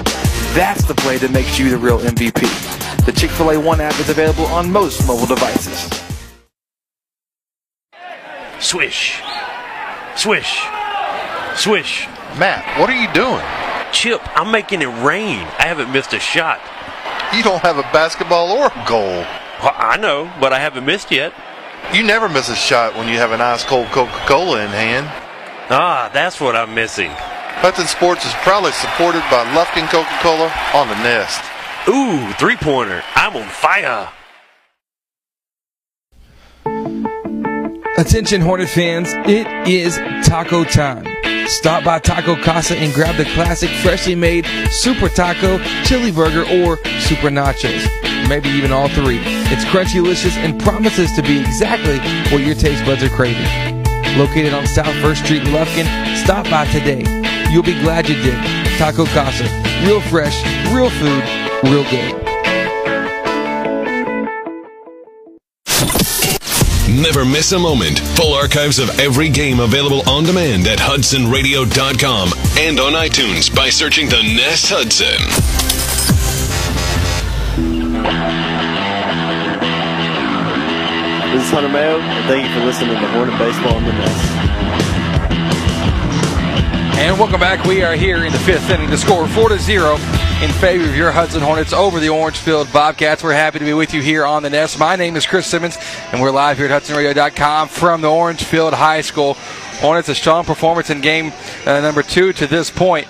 [0.59, 3.06] That's the play that makes you the real MVP.
[3.06, 5.89] The Chick fil A One app is available on most mobile devices.
[8.59, 9.22] Swish.
[10.16, 10.60] Swish.
[11.55, 12.09] Swish.
[12.40, 13.40] Matt, what are you doing?
[13.93, 15.47] Chip, I'm making it rain.
[15.60, 16.59] I haven't missed a shot.
[17.32, 19.24] You don't have a basketball or a goal.
[19.62, 21.32] Well, I know, but I haven't missed yet.
[21.94, 25.06] You never miss a shot when you have an ice cold Coca Cola in hand.
[25.70, 27.12] Ah, that's what I'm missing.
[27.60, 31.43] Hudson Sports is proudly supported by Lufkin Coca Cola on the Nest.
[31.89, 33.02] Ooh, three pointer.
[33.16, 34.09] I'm on fire.
[37.98, 41.05] Attention Hornet fans, it is taco time.
[41.48, 46.76] Stop by Taco Casa and grab the classic freshly made Super Taco, Chili Burger, or
[47.01, 47.89] Super Nachos.
[48.28, 49.18] Maybe even all three.
[49.51, 51.98] It's crunchy delicious and promises to be exactly
[52.30, 53.82] what your taste buds are craving.
[54.16, 57.17] Located on South 1st Street in Lufkin, stop by today.
[57.50, 58.38] You'll be glad you did.
[58.78, 59.44] Taco Casa.
[59.86, 61.24] Real fresh, real food,
[61.64, 62.28] real good.
[67.02, 68.00] Never miss a moment.
[68.16, 74.08] Full archives of every game available on demand at hudsonradio.com and on iTunes by searching
[74.08, 75.18] the Nest Hudson.
[81.32, 83.92] This is Hunter Mayo, and thank you for listening to the Hornet Baseball on the
[83.92, 84.38] Nest.
[86.98, 87.64] And welcome back.
[87.64, 89.94] We are here in the fifth inning to score 4 to 0
[90.42, 93.22] in favor of your Hudson Hornets over the Orangefield Bobcats.
[93.22, 94.80] We're happy to be with you here on the Nest.
[94.80, 95.78] My name is Chris Simmons,
[96.10, 99.34] and we're live here at HudsonRadio.com from the Orangefield High School.
[99.78, 101.32] Hornets a strong performance in game
[101.66, 103.06] uh, number two to this point.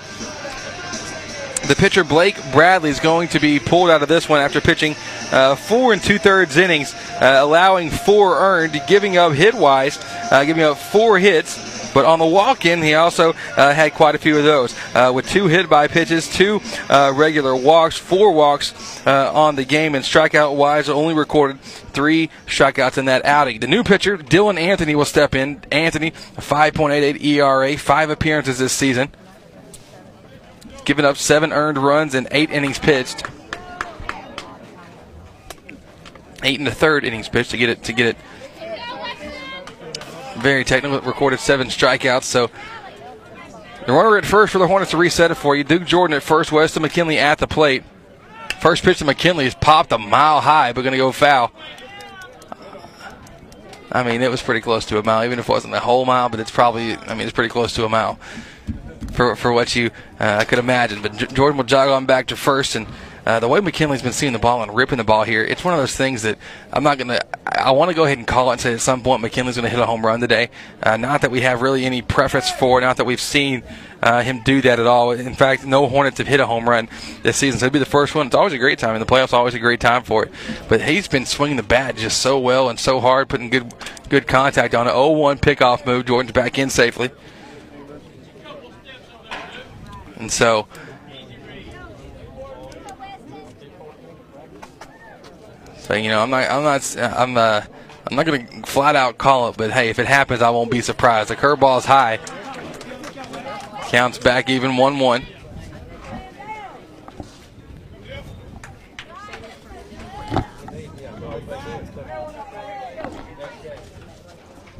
[1.66, 4.96] The pitcher Blake Bradley is going to be pulled out of this one after pitching
[5.32, 9.98] uh, four and two thirds innings, uh, allowing four earned, giving up hit wise,
[10.30, 11.87] uh, giving up four hits.
[11.98, 15.10] But on the walk in, he also uh, had quite a few of those, uh,
[15.12, 19.96] with two hit by pitches, two uh, regular walks, four walks uh, on the game,
[19.96, 23.58] and strikeout wise, only recorded three strikeouts in that outing.
[23.58, 25.60] The new pitcher, Dylan Anthony, will step in.
[25.72, 29.08] Anthony, 5.88 ERA, five appearances this season,
[30.84, 33.24] giving up seven earned runs and eight innings pitched.
[36.44, 38.16] Eight in the third innings pitched to get it to get it
[40.40, 41.00] very technical.
[41.00, 42.24] Recorded seven strikeouts.
[42.24, 42.50] So
[43.86, 45.64] the runner at first for the Hornets to reset it for you.
[45.64, 46.52] Duke Jordan at first.
[46.52, 47.84] Weston McKinley at the plate.
[48.60, 51.52] First pitch to McKinley is popped a mile high, but going to go foul.
[53.90, 56.04] I mean, it was pretty close to a mile, even if it wasn't the whole
[56.04, 56.28] mile.
[56.28, 58.18] But it's probably, I mean, it's pretty close to a mile
[59.12, 59.90] for for what you
[60.20, 61.00] uh, could imagine.
[61.00, 62.86] But J- Jordan will jog on back to first and.
[63.28, 65.74] Uh, the way McKinley's been seeing the ball and ripping the ball here, it's one
[65.74, 66.38] of those things that
[66.72, 67.26] I'm not going to.
[67.46, 69.64] I want to go ahead and call it and say at some point McKinley's going
[69.64, 70.48] to hit a home run today.
[70.82, 73.62] Uh, not that we have really any preference for, not that we've seen
[74.02, 75.10] uh, him do that at all.
[75.10, 76.88] In fact, no Hornets have hit a home run
[77.22, 78.28] this season, so it'd be the first one.
[78.28, 79.34] It's always a great time in the playoffs.
[79.34, 80.32] Always a great time for it.
[80.70, 83.74] But he's been swinging the bat just so well and so hard, putting good
[84.08, 84.92] good contact on it.
[84.92, 86.06] 0-1 pickoff move.
[86.06, 87.10] Jordan's back in safely,
[90.16, 90.66] and so.
[95.88, 97.62] So you know, I'm not, I'm not, I'm, uh,
[98.06, 100.70] I'm not going to flat out call it, but hey, if it happens, I won't
[100.70, 101.30] be surprised.
[101.30, 102.18] The curveball is high.
[103.88, 105.26] Counts back even 1 1.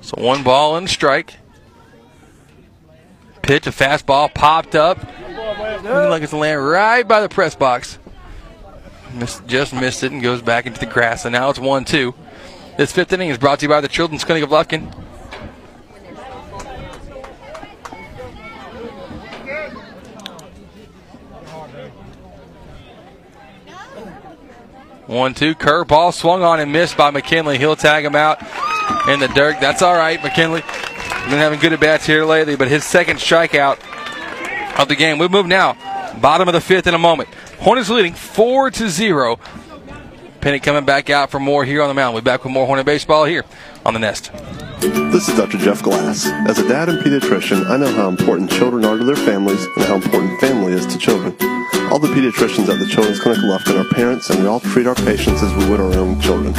[0.02, 1.36] So one ball and strike.
[3.40, 4.98] Pitch, a fastball popped up.
[5.26, 7.98] Looking like it's land right by the press box.
[9.14, 11.24] Missed, just missed it and goes back into the grass.
[11.24, 12.14] And now it's 1 2.
[12.76, 14.94] This fifth inning is brought to you by the Children's Clinic of Lufkin.
[25.06, 27.56] One two curveball swung on and missed by McKinley.
[27.56, 28.43] He'll tag him out
[29.09, 29.59] in the dirt.
[29.59, 30.22] That's all right.
[30.22, 30.60] McKinley
[31.30, 33.78] been having good at bats here lately, but his second strikeout
[34.78, 35.18] of the game.
[35.18, 35.76] We move now.
[36.20, 37.28] Bottom of the fifth in a moment.
[37.60, 39.40] Hornets leading four to zero.
[40.40, 42.14] Penny coming back out for more here on the mound.
[42.14, 43.44] We'll be back with more Hornet baseball here
[43.85, 44.30] on the Nest.
[44.80, 45.59] This is Dr.
[45.59, 46.26] Jeff Glass.
[46.48, 49.85] As a dad and pediatrician, I know how important children are to their families and
[49.86, 51.35] how important family is to children.
[51.90, 54.94] All the pediatricians at the Children's Clinic Lufkin are parents, and we all treat our
[54.94, 56.55] patients as we would our own children.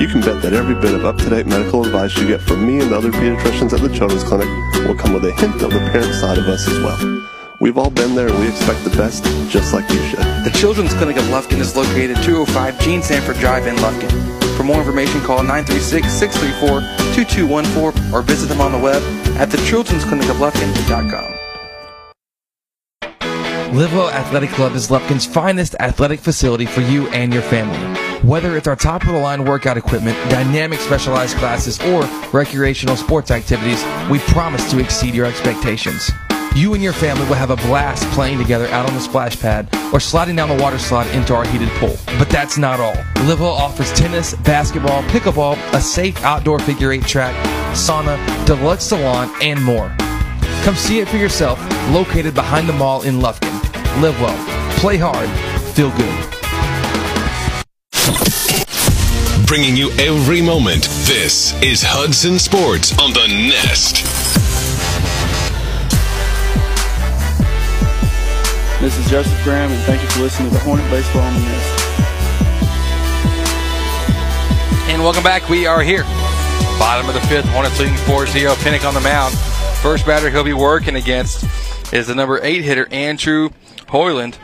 [0.00, 2.90] You can bet that every bit of up-to-date medical advice you get from me and
[2.90, 4.48] the other pediatricians at the Children's Clinic
[4.86, 7.35] will come with a hint of the parent side of us as well.
[7.58, 10.18] We've all been there and we expect the best, just like you should.
[10.18, 14.10] The Children's Clinic of Lufkin is located 205 Gene Sanford Drive in Lufkin.
[14.56, 19.02] For more information, call 936-634-2214 or visit them on the web
[19.38, 21.32] at thechildren'sclinicoflufkin.com.
[23.72, 27.78] Livewell Athletic Club is Lufkin's finest athletic facility for you and your family.
[28.26, 33.30] Whether it's our top of the line workout equipment, dynamic specialized classes, or recreational sports
[33.30, 36.10] activities, we promise to exceed your expectations.
[36.56, 39.68] You and your family will have a blast playing together out on the splash pad
[39.92, 41.94] or sliding down the water slide into our heated pool.
[42.18, 42.94] But that's not all.
[43.26, 47.34] Livewell offers tennis, basketball, pickleball, a safe outdoor figure eight track,
[47.76, 48.16] sauna,
[48.46, 49.94] deluxe salon, and more.
[50.64, 51.60] Come see it for yourself,
[51.90, 53.52] located behind the mall in Lufkin.
[54.00, 55.28] Live well, play hard,
[55.74, 56.26] feel good.
[59.46, 60.84] Bringing you every moment.
[61.04, 64.05] This is Hudson Sports on the Nest.
[68.86, 71.90] This is Joseph Graham, and thank you for listening to the Hornet Baseball Nest.
[74.88, 75.48] And welcome back.
[75.48, 76.04] We are here.
[76.78, 77.46] Bottom of the fifth.
[77.46, 78.52] Hornets leading 4 0.
[78.52, 79.36] Pennick on the mound.
[79.82, 81.44] First batter he'll be working against
[81.92, 83.50] is the number eight hitter, Andrew
[83.88, 84.38] Hoyland.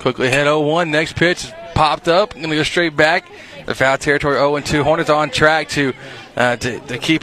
[0.00, 0.90] Quickly head 0 1.
[0.90, 2.34] Next pitch popped up.
[2.34, 3.30] Going to go straight back.
[3.68, 4.82] The foul territory 0 2.
[4.82, 5.92] Hornets on track to
[6.38, 7.22] uh, to, to keep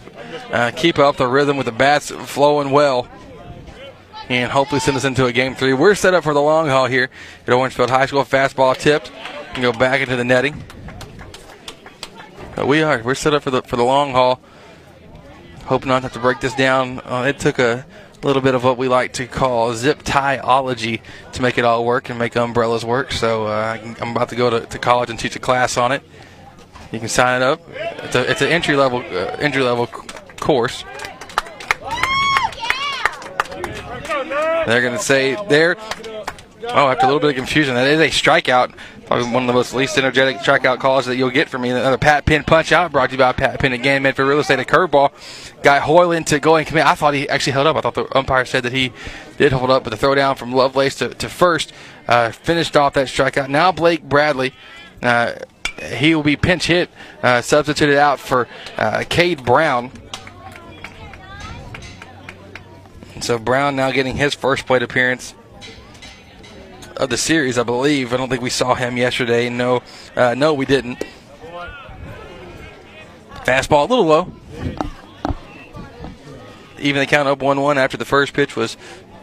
[0.52, 3.08] uh, keep up the rhythm with the bats flowing well
[4.30, 5.74] and hopefully send us into a game three.
[5.74, 7.10] We're set up for the long haul here
[7.48, 8.24] at Orangefield High School.
[8.24, 9.12] Fastball tipped
[9.56, 10.64] and go back into the netting.
[12.56, 13.02] But we are.
[13.02, 14.40] We're set up for the for the long haul.
[15.64, 17.02] Hope not to have to break this down.
[17.06, 17.88] Uh, it took a
[18.22, 21.02] little bit of what we like to call zip tieology
[21.34, 23.12] to make it all work and make umbrellas work.
[23.14, 26.04] So uh, I'm about to go to, to college and teach a class on it.
[26.96, 27.60] You can sign up.
[28.06, 30.86] It's a it's an entry level uh, entry level course.
[34.66, 35.76] They're going to say there.
[36.70, 38.74] Oh, after a little bit of confusion, that is a strikeout.
[39.08, 41.72] Probably one of the most least energetic strikeout calls that you'll get from me.
[41.72, 44.02] Another Pat Penn punch out brought to you by Pat Penn again.
[44.02, 45.12] Meant for real estate, a curveball.
[45.64, 46.86] Got Hoyland to go and commit.
[46.86, 47.76] I thought he actually held up.
[47.76, 48.94] I thought the umpire said that he
[49.38, 51.74] did hold up, but the throw down from Lovelace to, to first
[52.08, 53.50] uh, finished off that strikeout.
[53.50, 54.54] Now Blake Bradley.
[55.04, 55.34] Uh,
[55.82, 56.90] he will be pinch hit,
[57.22, 58.48] uh, substituted out for
[58.78, 59.92] uh, Cade Brown.
[63.22, 65.34] So Brown now getting his first plate appearance
[66.98, 68.14] of the series, I believe.
[68.14, 69.50] I don't think we saw him yesterday.
[69.50, 69.82] No,
[70.16, 71.04] uh, no, we didn't.
[73.46, 74.32] Fastball a little low.
[76.80, 78.76] Even the count up 1-1 after the first pitch was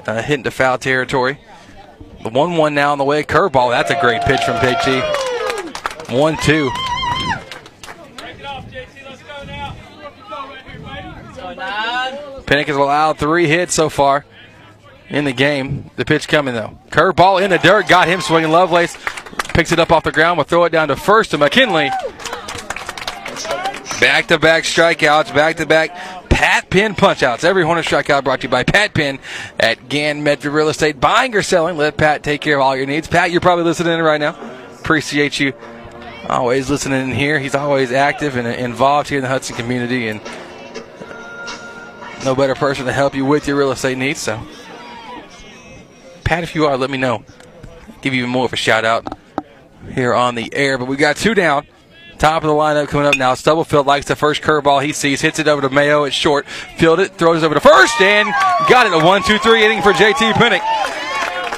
[0.07, 1.39] uh, hit into foul territory.
[2.23, 3.25] The 1-1 now on the way.
[3.25, 3.71] Curveball.
[3.71, 4.59] That's a great pitch from
[6.13, 6.71] Pitchy.
[6.71, 6.71] 1-2.
[12.45, 14.25] Pennick has allowed three hits so far
[15.09, 15.91] in the game.
[15.97, 16.79] The pitch coming though.
[16.91, 18.51] Curveball in the dirt, got him swinging.
[18.51, 18.97] Lovelace
[19.55, 20.39] picks it up off the ground.
[20.39, 21.91] Will throw it down to first to McKinley.
[24.01, 25.95] Back to back strikeouts, back to back
[26.29, 27.45] Pat Penn punchouts.
[27.45, 29.19] Every Hornet strikeout brought to you by Pat Penn
[29.61, 31.01] at Gann Medford Real Estate.
[31.01, 33.07] Buying or selling, let Pat take care of all your needs.
[33.07, 34.37] Pat, you're probably listening in right now.
[34.81, 35.53] Appreciate you
[36.29, 37.39] always listening in here.
[37.39, 40.21] He's always active and involved here in the Hudson community, and
[42.25, 44.21] no better person to help you with your real estate needs.
[44.21, 44.41] So,
[46.25, 47.25] Pat, if you are, let me know.
[48.01, 49.07] Give you more of a shout out.
[49.95, 50.79] here on the air.
[50.79, 51.67] But we got two down.
[52.19, 53.35] Top of the lineup coming up now.
[53.35, 56.05] Stubblefield likes the first curveball he sees, hits it over to Mayo.
[56.05, 56.47] It's short.
[56.47, 58.29] Field it, throws it over to first, and
[58.69, 58.93] got it.
[58.93, 60.63] A one, two, three inning for JT Pennick.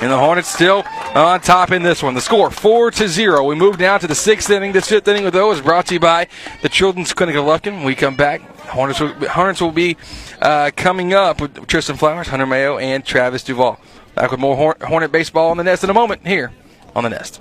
[0.04, 2.12] And the Hornets still on top in this one.
[2.12, 3.42] The score four to zero.
[3.42, 4.72] We move down to the sixth inning.
[4.72, 6.28] This fifth inning, though, is brought to you by
[6.60, 7.76] the Children's Clinic of Lufkin.
[7.76, 8.42] When we come back.
[8.66, 9.96] Hornets will, Hornets will be
[10.42, 13.80] uh, coming up with Tristan Flowers, Hunter Mayo, and Travis Duvall.
[14.14, 16.52] Back with more Hornet baseball on the nest in a moment here
[16.94, 17.40] on the nest.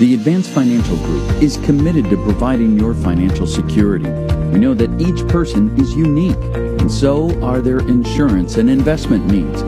[0.00, 4.08] The Advanced Financial Group is committed to providing your financial security.
[4.50, 9.60] We know that each person is unique, and so are their insurance and investment needs.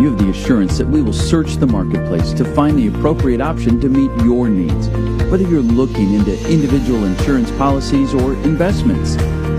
[0.00, 3.80] You have the assurance that we will search the marketplace to find the appropriate option
[3.80, 4.86] to meet your needs.
[5.28, 9.16] Whether you're looking into individual insurance policies or investments,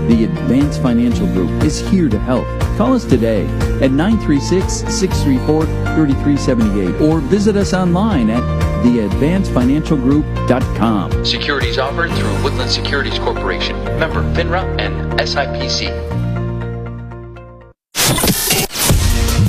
[0.08, 2.46] the Advanced Financial Group is here to help.
[2.78, 3.44] Call us today
[3.82, 11.24] at 936 634 3378 or visit us online at theadvancedfinancialgroup.com.
[11.24, 15.90] Securities offered through Woodland Securities Corporation, member FINRA and SIPC.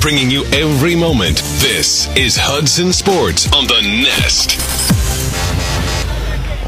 [0.00, 1.38] Bringing you every moment.
[1.60, 4.60] This is Hudson Sports on the Nest.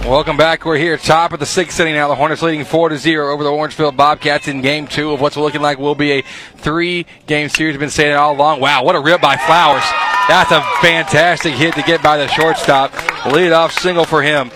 [0.07, 0.65] Welcome back.
[0.65, 2.09] We're here, top of the sixth inning now.
[2.09, 5.37] The Hornets leading four to zero over the Orangefield Bobcats in Game Two of what's
[5.37, 6.23] looking like will be a
[6.57, 7.75] three-game series.
[7.75, 8.61] We've been saying it all along.
[8.61, 9.85] Wow, what a rip by Flowers!
[10.29, 12.93] That's a fantastic hit to get by the shortstop.
[13.27, 14.51] Lead off single for him.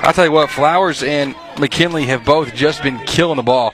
[0.00, 3.72] I'll tell you what, Flowers and McKinley have both just been killing the ball.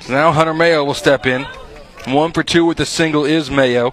[0.00, 1.44] So now Hunter Mayo will step in.
[2.06, 3.92] One for two with the single is Mayo.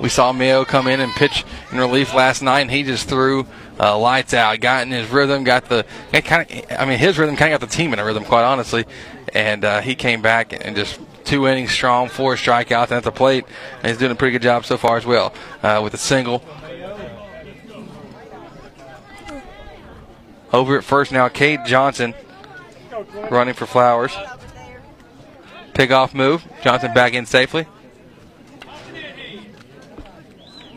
[0.00, 3.46] We saw Mayo come in and pitch in relief last night, and he just threw
[3.78, 4.58] uh, lights out.
[4.60, 6.64] Got in his rhythm, got the kind of.
[6.76, 8.84] I mean, his rhythm kind of got the team in a rhythm, quite honestly.
[9.32, 13.44] And uh, he came back and just two innings strong, four strikeouts at the plate,
[13.78, 16.42] and he's doing a pretty good job so far as well uh, with a single.
[20.52, 22.14] Over at first now, Cade Johnson
[23.30, 24.16] running for Flowers.
[25.74, 26.46] Pick off move.
[26.62, 27.66] Johnson back in safely.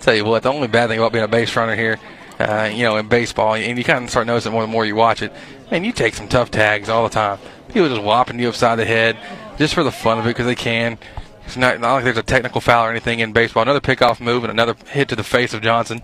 [0.01, 1.99] Tell you what, the only bad thing about being a base runner here,
[2.39, 4.95] uh, you know, in baseball, and you kind of start noticing more the more you
[4.95, 5.31] watch it,
[5.69, 7.37] man, you take some tough tags all the time.
[7.67, 9.17] People just whopping you upside the head
[9.59, 10.97] just for the fun of it because they can.
[11.45, 13.63] It's not, not like there's a technical foul or anything in baseball.
[13.63, 16.01] Another pickoff move and another hit to the face of Johnson.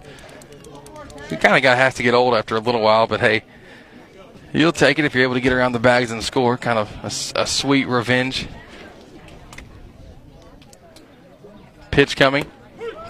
[1.30, 3.44] He kind of got has to get old after a little while, but hey,
[4.54, 6.58] you'll take it if you're able to get around the bags and score.
[6.58, 6.92] Kind of
[7.36, 8.48] a, a sweet revenge.
[11.92, 12.46] Pitch coming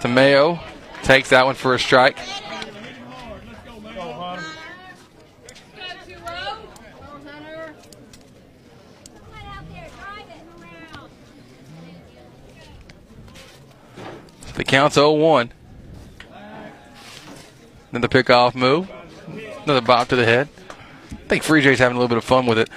[0.00, 0.60] to Mayo.
[1.02, 2.18] Takes that one for a strike.
[14.56, 15.52] The count's 0 1.
[17.92, 18.90] Then the pickoff move.
[19.64, 20.48] Another bop to the head.
[21.12, 22.68] I think Frege's having a little bit of fun with it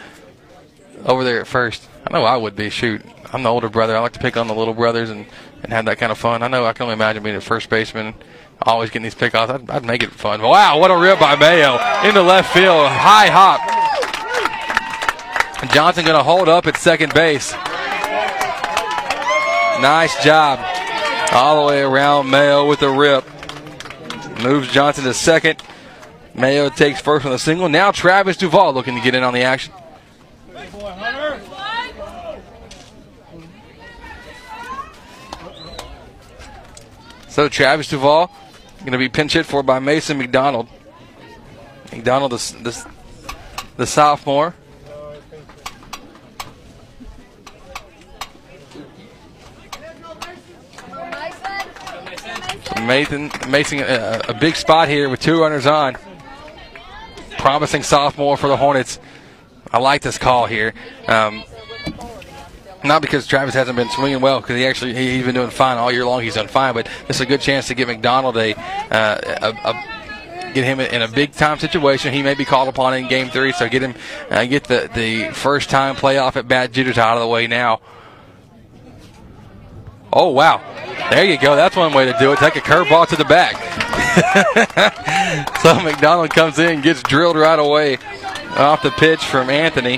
[1.06, 1.88] over there at first.
[2.06, 2.70] I know I would be.
[2.70, 3.02] Shoot,
[3.32, 3.96] I'm the older brother.
[3.96, 5.26] I like to pick on the little brothers and,
[5.64, 6.44] and have that kind of fun.
[6.44, 8.14] I know I can only imagine being a first baseman,
[8.62, 9.50] always getting these pickoffs.
[9.50, 10.42] I'd, I'd make it fun.
[10.42, 12.88] Wow, what a rip by Mayo into left field.
[12.88, 13.62] High hop.
[15.72, 17.54] Johnson going to hold up at second base.
[19.82, 20.69] Nice job.
[21.32, 23.24] All the way around Mayo with a rip.
[24.42, 25.62] Moves Johnson to second.
[26.34, 27.70] Mayo takes first on the single.
[27.70, 29.74] Now Travis Duvall looking to get in on the action.
[37.28, 38.32] So Travis Duvall
[38.80, 40.68] going to be pinch hit for by Mason McDonald.
[41.92, 42.86] McDonald, the, the,
[43.78, 44.56] the sophomore.
[52.88, 55.98] Mason, Mason a, a big spot here with two runners on.
[57.38, 59.00] Promising sophomore for the Hornets.
[59.72, 60.74] I like this call here.
[61.08, 61.44] Um,
[62.84, 65.78] not because Travis hasn't been swinging well, because he actually he, he's been doing fine
[65.78, 66.22] all year long.
[66.22, 69.70] He's done fine, but this is a good chance to get McDonald a, uh, a,
[69.70, 72.14] a get him in a big time situation.
[72.14, 73.96] He may be called upon in Game Three, so get him
[74.30, 77.82] uh, get the the first time playoff at bat Judith out of the way now.
[80.12, 80.62] Oh wow,
[81.10, 81.56] there you go.
[81.56, 82.40] That's one way to do it.
[82.40, 83.56] Take a curveball to the back.
[85.62, 87.98] so McDonald comes in, gets drilled right away
[88.58, 89.98] off the pitch from Anthony.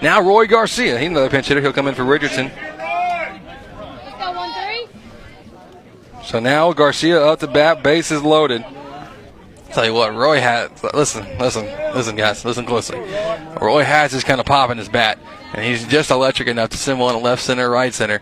[0.00, 1.60] Now Roy Garcia, he's another pinch hitter.
[1.60, 2.50] He'll come in for Richardson.
[6.24, 8.64] So now Garcia up the bat, base is loaded.
[9.72, 10.70] Tell you what, Roy has.
[10.94, 11.64] Listen, listen,
[11.94, 12.98] listen, guys, listen closely.
[13.60, 15.18] Roy has is kind of popping his bat,
[15.52, 18.20] and he's just electric enough to send one left center, right center.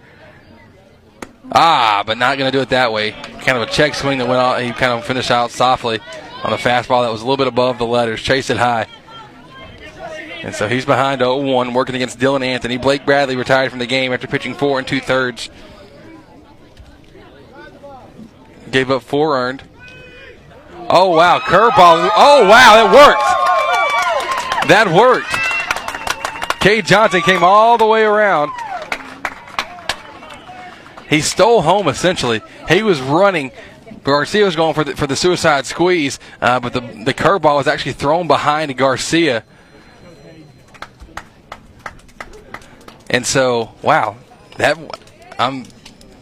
[1.52, 3.12] Ah, but not going to do it that way.
[3.12, 4.60] Kind of a check swing that went out.
[4.60, 6.01] He kind of finished out softly
[6.43, 8.20] on a fastball that was a little bit above the letters.
[8.20, 8.86] Chase it high.
[10.43, 12.77] And so he's behind 0 1, working against Dylan Anthony.
[12.77, 15.48] Blake Bradley retired from the game after pitching four and two thirds.
[18.70, 19.62] Gave up four earned.
[20.88, 21.38] Oh, wow.
[21.40, 22.10] Curveball.
[22.16, 22.86] Oh, wow.
[22.86, 24.68] It worked.
[24.68, 26.60] That worked.
[26.60, 28.50] Cade Johnson came all the way around.
[31.08, 32.42] He stole home essentially.
[32.68, 33.52] He was running.
[34.02, 37.68] Garcia was going for the, for the suicide squeeze, uh, but the, the curveball was
[37.68, 39.44] actually thrown behind Garcia.
[43.08, 44.16] And so, wow,
[44.56, 44.76] that
[45.38, 45.66] I'm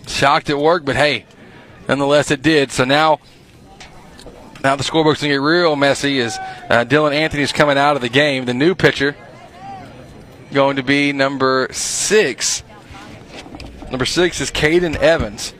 [0.07, 1.24] shocked it worked, but hey,
[1.89, 2.70] nonetheless it did.
[2.70, 3.20] So now,
[4.65, 6.20] now the scorebook's gonna get real messy.
[6.20, 9.15] As uh, Dylan Anthony's coming out of the game, the new pitcher
[10.53, 12.62] going to be number six.
[13.91, 15.53] Number six is Caden Evans.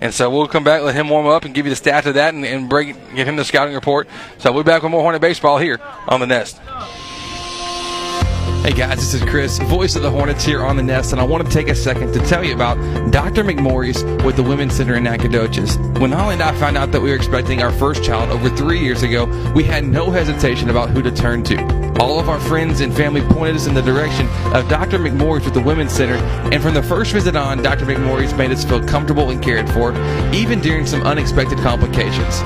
[0.00, 2.14] And so we'll come back, let him warm up, and give you the stats of
[2.14, 4.08] that, and, and bring give him the scouting report.
[4.38, 6.60] So we'll be back with more Hornet baseball here on the Nest.
[8.62, 11.24] Hey guys, this is Chris, voice of the Hornets here on the Nest, and I
[11.24, 12.76] want to take a second to tell you about
[13.10, 13.42] Dr.
[13.42, 15.78] McMorris with the Women's Center in Nacogdoches.
[15.98, 18.78] When Holly and I found out that we were expecting our first child over three
[18.78, 21.58] years ago, we had no hesitation about who to turn to.
[22.00, 25.00] All of our friends and family pointed us in the direction of Dr.
[25.00, 26.14] McMorris with the Women's Center,
[26.52, 27.84] and from the first visit on, Dr.
[27.84, 29.92] McMorris made us feel comfortable and cared for,
[30.32, 32.40] even during some unexpected complications.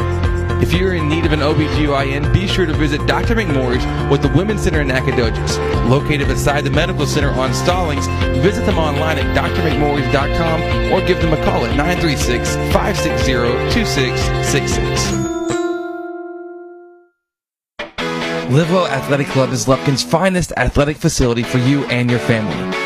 [0.63, 3.35] If you're in need of an OBGYN, be sure to visit Dr.
[3.35, 5.59] McMorris with the Women's Center in Nacogdoches.
[5.89, 8.07] Located beside the Medical Center on Stallings,
[8.43, 13.33] visit them online at drmcmorris.com or give them a call at 936 560
[13.75, 15.27] 2666.
[18.49, 22.86] Livewell Athletic Club is Lufkin's finest athletic facility for you and your family.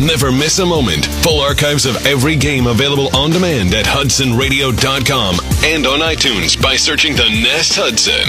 [0.00, 1.04] Never miss a moment.
[1.22, 7.14] Full archives of every game available on demand at HudsonRadio.com and on iTunes by searching
[7.14, 8.24] the Nest Hudson.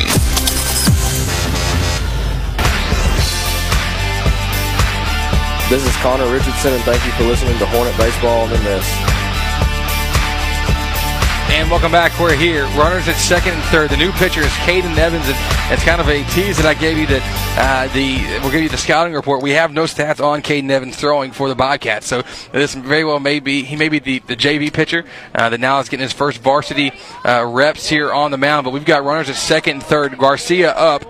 [5.69, 9.20] This is Connor Richardson, and thank you for listening to Hornet Baseball on the Nest.
[11.53, 12.17] And welcome back.
[12.17, 12.63] We're here.
[12.77, 13.89] Runners at second and third.
[13.89, 15.35] The new pitcher is Caden Evans, and
[15.71, 17.05] it's kind of a tease that I gave you.
[17.07, 17.21] That
[17.57, 19.43] uh, the we'll give you the scouting report.
[19.43, 22.23] We have no stats on Caden Evans throwing for the Bobcats, so
[22.53, 25.03] this very well may be he may be the, the JV pitcher
[25.35, 26.93] uh, that now is getting his first varsity
[27.25, 28.63] uh, reps here on the mound.
[28.63, 30.17] But we've got runners at second and third.
[30.17, 31.03] Garcia up.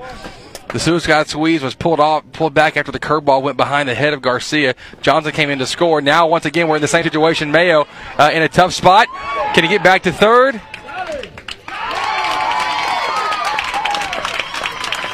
[0.74, 4.14] The suicide squeeze was pulled off, pulled back after the curveball went behind the head
[4.14, 4.74] of Garcia.
[5.02, 6.00] Johnson came in to score.
[6.00, 7.52] Now, once again, we're in the same situation.
[7.52, 7.88] Mayo
[8.18, 9.08] uh, in a tough spot.
[9.54, 10.62] Can he get back to third?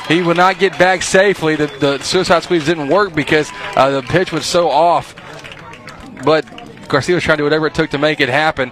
[0.08, 1.56] He will not get back safely.
[1.56, 5.16] The, the suicide squeeze didn't work because uh, the pitch was so off.
[6.24, 6.46] But
[6.88, 8.72] Garcia was trying to do whatever it took to make it happen.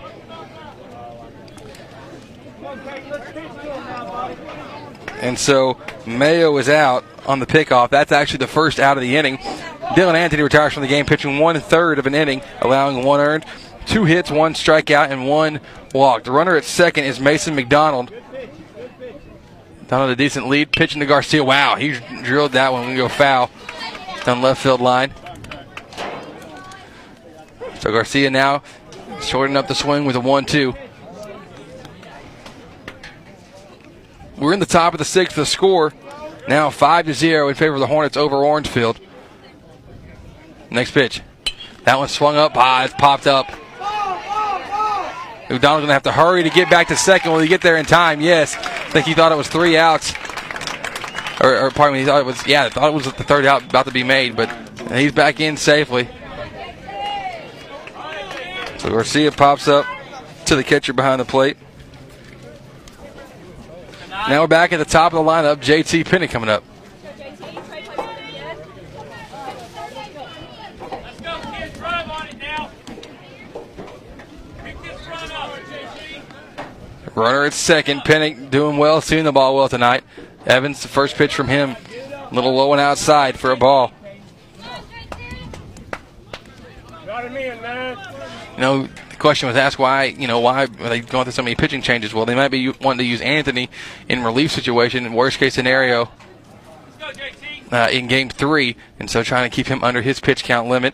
[5.22, 7.90] And so Mayo is out on the pickoff.
[7.90, 9.38] That's actually the first out of the inning.
[9.38, 13.46] Dylan Anthony retires from the game, pitching one third of an inning, allowing one earned,
[13.86, 15.60] two hits, one strikeout, and one
[15.94, 16.24] walk.
[16.24, 18.12] The runner at second is Mason McDonald.
[19.88, 21.44] Down on a decent lead, pitching to Garcia.
[21.44, 22.90] Wow, he drilled that one.
[22.90, 23.52] We go foul.
[24.26, 25.14] on left field line.
[27.80, 28.64] So Garcia now
[29.22, 30.46] shortening up the swing with a 1
[34.38, 35.36] We're in the top of the sixth.
[35.36, 35.94] The score
[36.48, 39.00] now 5 to 0 in favor of the Hornets over Orangefield.
[40.70, 41.22] Next pitch.
[41.84, 42.54] That one swung up.
[42.56, 43.50] Ah, it's popped up.
[45.50, 47.32] O'Donnell's going to have to hurry to get back to second.
[47.32, 48.20] Will he get there in time?
[48.20, 48.56] Yes.
[48.56, 50.14] I think he thought it was three outs.
[51.42, 53.64] Or, or pardon me, he thought it was, yeah, thought it was the third out
[53.64, 54.50] about to be made, but
[54.92, 56.10] he's back in safely.
[58.80, 59.86] So Garcia pops up
[60.46, 61.58] to the catcher behind the plate.
[64.28, 65.58] Now we're back at the top of the lineup.
[65.58, 66.64] JT Penny coming up.
[77.14, 78.02] Runner at second.
[78.02, 80.04] Pennick doing well, seeing the ball well tonight.
[80.46, 81.76] Evans, the first pitch from him.
[82.32, 83.92] A little low and outside for a ball.
[88.56, 91.42] You know, the question was asked why, you know, why are they going through so
[91.42, 92.14] many pitching changes?
[92.14, 93.70] Well, they might be wanting to use Anthony
[94.10, 96.12] in relief situation, worst case scenario,
[97.72, 100.94] uh, in game three, and so trying to keep him under his pitch count limit.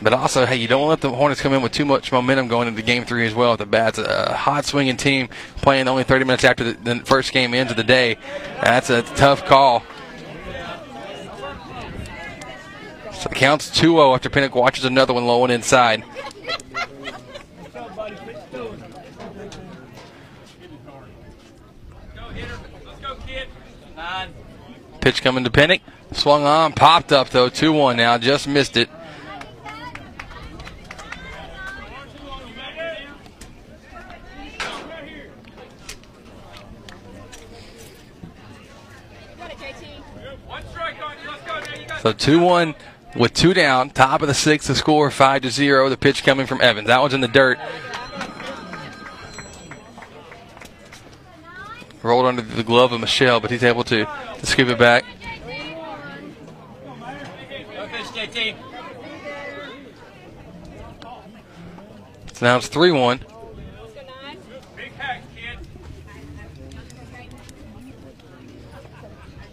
[0.00, 2.68] But also, hey, you don't let the Hornets come in with too much momentum going
[2.68, 3.56] into game three as well.
[3.58, 7.52] The bats, a hot swinging team playing only 30 minutes after the, the first game
[7.52, 8.16] ends of the day.
[8.62, 9.84] That's a tough call.
[13.12, 16.02] So the count's 2 0 after Pennick watches another one low and inside.
[25.02, 25.80] Pitch coming to Pennick.
[26.12, 27.48] Swung on, popped up though.
[27.48, 28.88] 2 1 now, just missed it.
[42.00, 42.74] So 2 1
[43.16, 45.88] with two down, top of the sixth, the score 5 to 0.
[45.88, 46.86] The pitch coming from Evans.
[46.86, 47.58] That one's in the dirt.
[52.02, 54.04] Rolled under the glove of Michelle, but he's able to,
[54.38, 55.04] to scoop it back.
[62.32, 63.20] So now it's 3 1.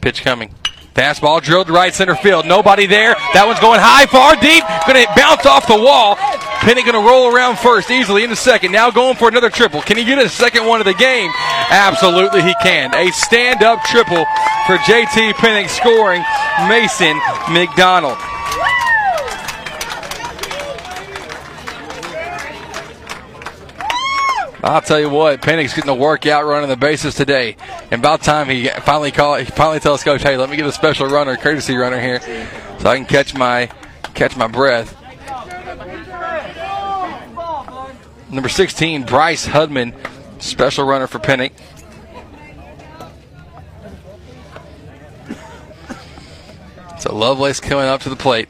[0.02, 0.56] Pitch coming.
[0.96, 2.46] Fastball drilled to right center field.
[2.46, 3.16] Nobody there.
[3.34, 4.64] That one's going high, far, deep.
[4.88, 6.18] Going to bounce off the wall.
[6.60, 8.74] Penny going to roll around first easily into second.
[8.74, 9.82] Now going for another triple.
[9.82, 11.32] Can he get a second one of the game?
[11.70, 12.94] Absolutely, he can.
[12.94, 14.26] A stand up triple
[14.68, 16.24] for JT Pennick scoring
[16.68, 17.18] Mason
[17.52, 18.18] McDonald.
[24.62, 27.56] I'll tell you what, Pennick's getting a workout running the bases today.
[27.92, 30.72] And about time he finally call he finally tells Coach, hey, let me get a
[30.74, 32.20] special runner, courtesy runner here,
[32.80, 33.68] so I can catch my
[34.14, 34.99] catch my breath.
[38.32, 39.94] Number 16, Bryce Hudman,
[40.40, 41.52] special runner for Pennick.
[47.00, 48.50] So Lovelace coming up to the plate.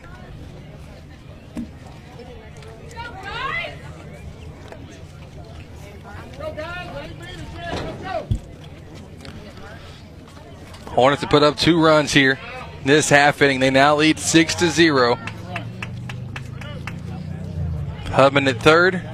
[10.87, 12.37] Hornets have put up two runs here.
[12.83, 15.15] This half inning, they now lead six to zero.
[18.07, 19.08] Hubman at third.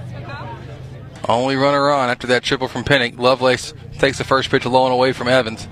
[1.27, 3.17] Only runner on after that triple from Pennick.
[3.17, 5.67] Lovelace takes the first pitch low and away from Evans.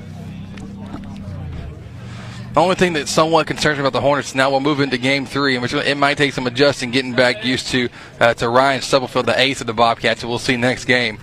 [2.54, 5.26] The only thing that somewhat concerns me about the Hornets now we'll move into game
[5.26, 7.90] three, which it might take some adjusting, getting back used to
[8.20, 11.18] uh, to Ryan Stubblefield, the ace of the Bobcats, who we'll see next game.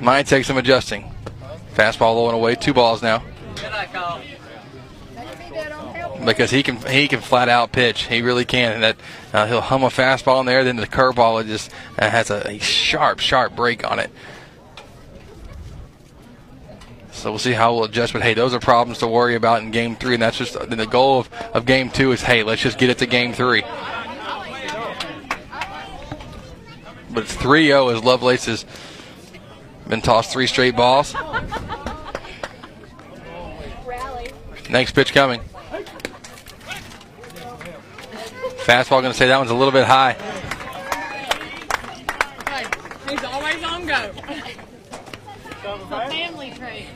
[0.00, 1.12] Might take some adjusting.
[1.74, 3.22] Fastball low and away, two balls now.
[6.26, 8.96] Because he can he can flat out pitch, he really can, and that
[9.32, 10.64] uh, he'll hum a fastball in there.
[10.64, 14.10] Then the curveball it just uh, has a, a sharp sharp break on it.
[17.12, 18.12] So we'll see how we'll adjust.
[18.12, 20.86] But hey, those are problems to worry about in game three, and that's just the
[20.86, 23.62] goal of, of game two is hey, let's just get it to game three.
[27.16, 28.66] But it's 3 0 as Lovelace has
[29.88, 31.14] been tossed three straight balls.
[34.68, 35.40] Next pitch coming.
[38.66, 40.14] Fastball going to say that one's a little bit high.
[43.08, 44.10] He's always on go.
[45.54, 46.86] It's a family trait.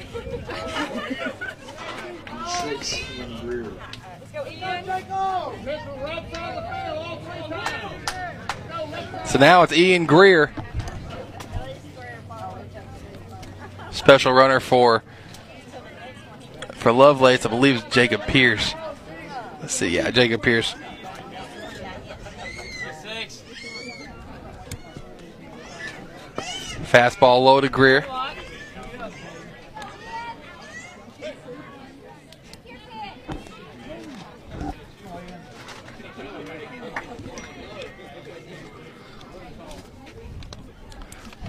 [9.27, 10.53] So now it's Ian Greer.
[13.93, 15.05] Special runner for
[16.73, 18.75] for Lovelace, I believe Jacob Pierce.
[19.61, 19.91] Let's see.
[19.91, 20.75] Yeah, Jacob Pierce.
[26.91, 28.05] Fastball low to Greer.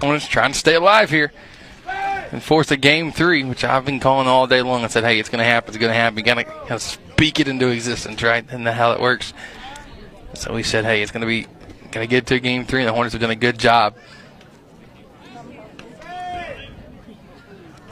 [0.00, 1.32] Hornets trying to stay alive here
[1.86, 4.84] and force a game three, which I've been calling all day long.
[4.84, 5.70] I said, hey, it's going to happen.
[5.70, 6.18] It's going to happen.
[6.18, 8.44] You got to speak it into existence, right?
[8.48, 9.32] And that's how it works.
[10.34, 11.46] So we said, hey, it's going to be
[11.90, 13.96] going to get to game three, and the Hornets have done a good job.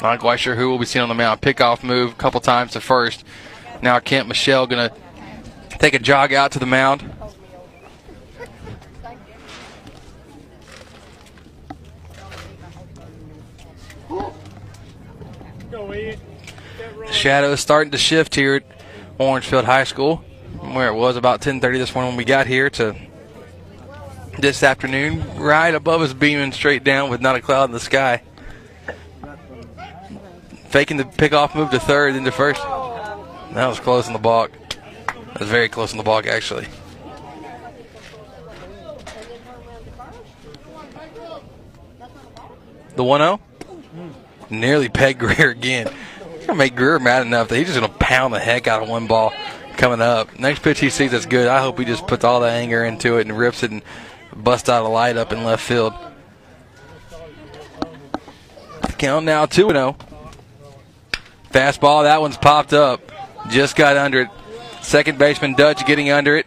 [0.03, 1.41] Not quite sure who will be seen on the mound.
[1.41, 3.25] Pickoff move a couple times to first.
[3.83, 4.97] Now Kent Michelle going to
[5.79, 7.11] take a jog out to the mound.
[15.71, 18.63] The is starting to shift here at
[19.19, 20.17] Orangefield High School,
[20.61, 22.97] where it was about 10:30 this morning when we got here to
[24.39, 28.23] this afternoon, right above us, beaming straight down with not a cloud in the sky.
[30.71, 32.63] Faking the pickoff move to third, then to first.
[32.63, 34.53] That was close on the balk.
[35.09, 36.69] That was very close on the balk, actually.
[42.95, 43.41] The 1 0?
[44.49, 45.89] Nearly pegged Greer again.
[45.89, 48.69] It's going to make Greer mad enough that he's just going to pound the heck
[48.69, 49.33] out of one ball
[49.77, 50.39] coming up.
[50.39, 51.49] Next pitch he sees that's good.
[51.49, 53.83] I hope he just puts all the anger into it and rips it and
[54.37, 55.95] busts out a light up in left field.
[58.99, 59.97] Count now 2 0.
[61.51, 63.01] Fastball, that one's popped up.
[63.49, 64.29] Just got under it.
[64.83, 66.47] Second baseman Dutch getting under it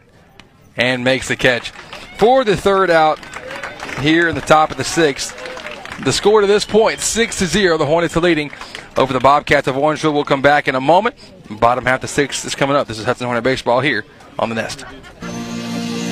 [0.77, 1.71] and makes the catch.
[2.17, 3.19] For the third out
[3.99, 5.39] here in the top of the sixth.
[6.03, 7.77] The score to this point, 6 to 0.
[7.77, 8.51] The Hornets are leading
[8.97, 10.15] over the Bobcats of Orangefield.
[10.15, 11.15] We'll come back in a moment.
[11.49, 12.88] Bottom half of the sixth is coming up.
[12.88, 14.03] This is Hudson Hornet Baseball here
[14.39, 14.85] on the Nest.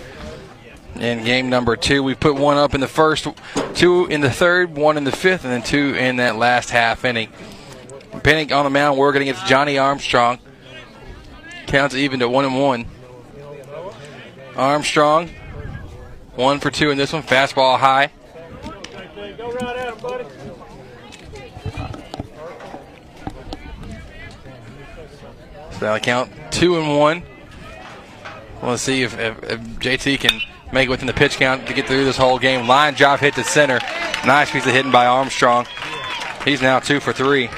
[0.94, 2.04] in game number two.
[2.04, 3.26] We put one up in the first,
[3.74, 7.04] two in the third, one in the fifth, and then two in that last half
[7.04, 7.30] inning.
[8.20, 10.38] Pennick on the mound working against Johnny Armstrong.
[11.66, 12.86] Counts even to one and one.
[14.56, 15.30] Armstrong,
[16.36, 17.22] one for two in this one.
[17.22, 18.10] Fastball high.
[25.72, 27.24] So that'll count two and one.
[28.62, 30.40] We'll see if, if, if, JT can
[30.72, 32.66] make it within the pitch count to get through this whole game.
[32.66, 33.80] Line drive hit to center.
[34.24, 35.66] Nice piece of hitting by Armstrong.
[36.44, 37.50] He's now two for three.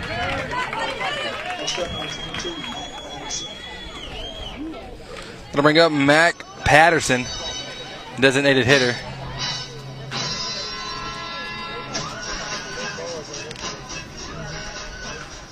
[5.57, 7.25] Gonna bring up Mac Patterson,
[8.21, 8.95] designated hitter.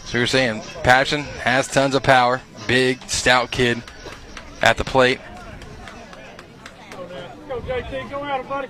[0.05, 3.83] So you're saying Patterson has tons of power, big, stout kid
[4.61, 5.21] at the plate.
[7.49, 8.69] Go, JT, go at him, buddy.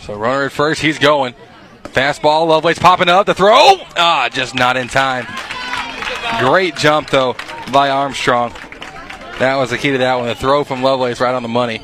[0.00, 1.36] So runner at first, he's going.
[1.84, 3.76] Fastball, Lovelace popping up, the throw.
[3.96, 5.28] Ah, just not in time.
[6.38, 7.36] Great jump, though,
[7.72, 8.52] by Armstrong.
[9.38, 10.26] That was the key to that one.
[10.26, 11.82] The throw from Lovelace right on the money.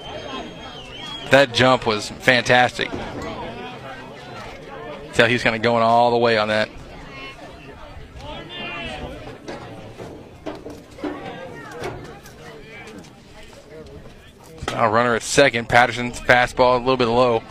[1.31, 2.91] That jump was fantastic.
[5.15, 6.69] Tell he's kind of going all the way on that.
[14.77, 15.71] Now runner at second.
[15.71, 17.43] Patterson's fastball a little bit low.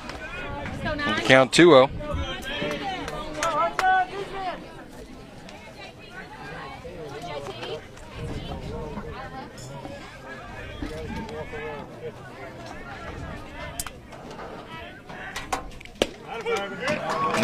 [1.23, 1.89] Count 2 0.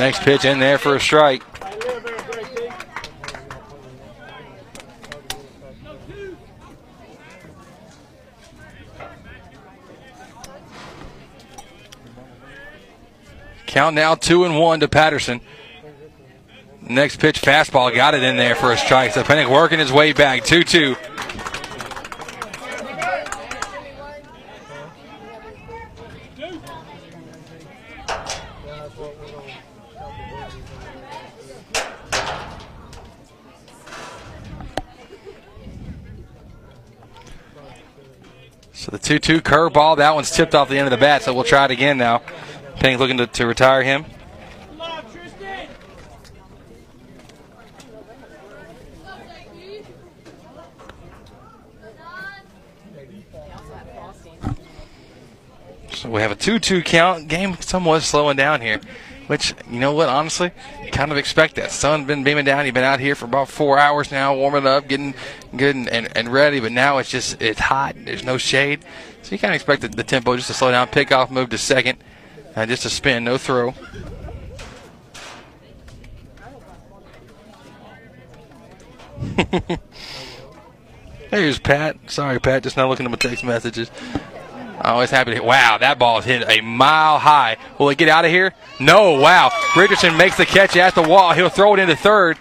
[0.02, 1.44] Next pitch in there for a strike.
[13.68, 15.40] Count now two and one to Patterson.
[16.82, 19.12] Next pitch, fastball, got it in there for a strike.
[19.12, 20.96] So Pennick working his way back, 2 2.
[38.92, 41.46] The 2 2 curveball, that one's tipped off the end of the bat, so we'll
[41.46, 42.22] try it again now.
[42.76, 44.06] Pennick looking to, to retire him.
[55.94, 57.30] So we have a 2 2 count.
[57.30, 58.82] Game somewhat slowing down here,
[59.32, 60.52] which, you know what, honestly,
[60.92, 61.72] kind of expect that.
[61.72, 62.66] Sun's been beaming down.
[62.66, 65.16] You've been out here for about four hours now, warming up, getting
[65.56, 67.96] good and, and, and ready, but now it's just, it's hot.
[67.98, 68.84] There's no shade.
[69.22, 70.86] So you kind of expect the, the tempo just to slow down.
[70.90, 72.04] Pick off, move to second,
[72.58, 73.74] and just a spin, no throw.
[81.30, 81.96] There's Pat.
[82.08, 83.90] Sorry, Pat, just not looking at my text messages.
[84.84, 85.36] Always happy to.
[85.36, 85.46] hit.
[85.46, 87.58] Wow, that ball is hit a mile high.
[87.78, 88.54] Will it get out of here?
[88.80, 89.20] No.
[89.20, 89.52] Wow.
[89.76, 91.34] Richardson makes the catch at the wall.
[91.34, 92.38] He'll throw it into third.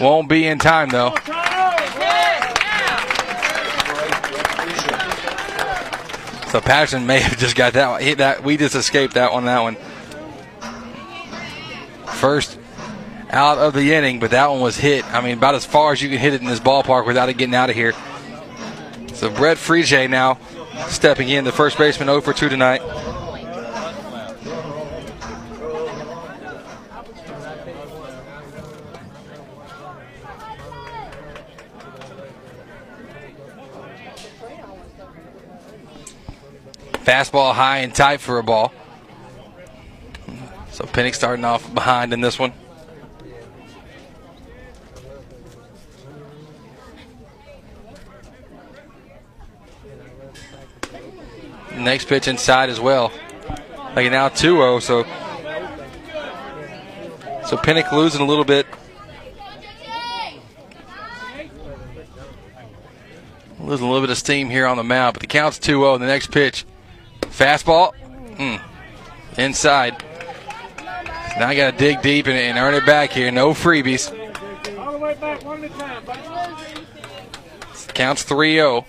[0.00, 1.14] Won't be in time though.
[6.50, 8.02] So Patterson may have just got that one.
[8.02, 8.42] Hit that.
[8.42, 9.44] We just escaped that one.
[9.44, 9.76] That one.
[12.14, 12.58] First
[13.30, 15.04] out of the inning, but that one was hit.
[15.12, 17.34] I mean, about as far as you can hit it in this ballpark without it
[17.34, 17.92] getting out of here.
[19.12, 20.38] So Brett Frege now
[20.88, 22.80] stepping in, the first baseman 0 for 2 tonight.
[37.04, 38.72] Fastball high and tight for a ball.
[40.70, 42.52] So Pennick starting off behind in this one.
[51.88, 53.10] Next pitch inside as well.
[53.96, 55.04] Like now 2 0, so.
[57.46, 58.66] So Pennick losing a little bit.
[63.58, 65.96] Losing a little bit of steam here on the mound, but the count's 2 0.
[65.96, 66.66] The next pitch.
[67.22, 67.92] Fastball.
[68.36, 68.60] Mm.
[69.38, 70.04] Inside.
[71.38, 73.30] Now I got to dig deep and, and, earn it back here.
[73.30, 74.10] No freebies.
[74.78, 76.04] All the way back, one at a time.
[77.94, 78.84] Counts 3 0.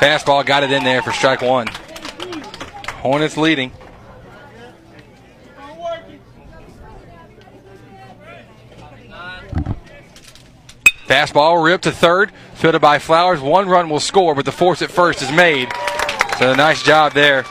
[0.00, 1.66] Fastball got it in there for strike one.
[3.00, 3.72] Hornets leading.
[11.06, 13.40] Fastball ripped to third, fielded by Flowers.
[13.40, 15.72] One run will score, but the force at first is made.
[16.38, 17.44] So nice job there.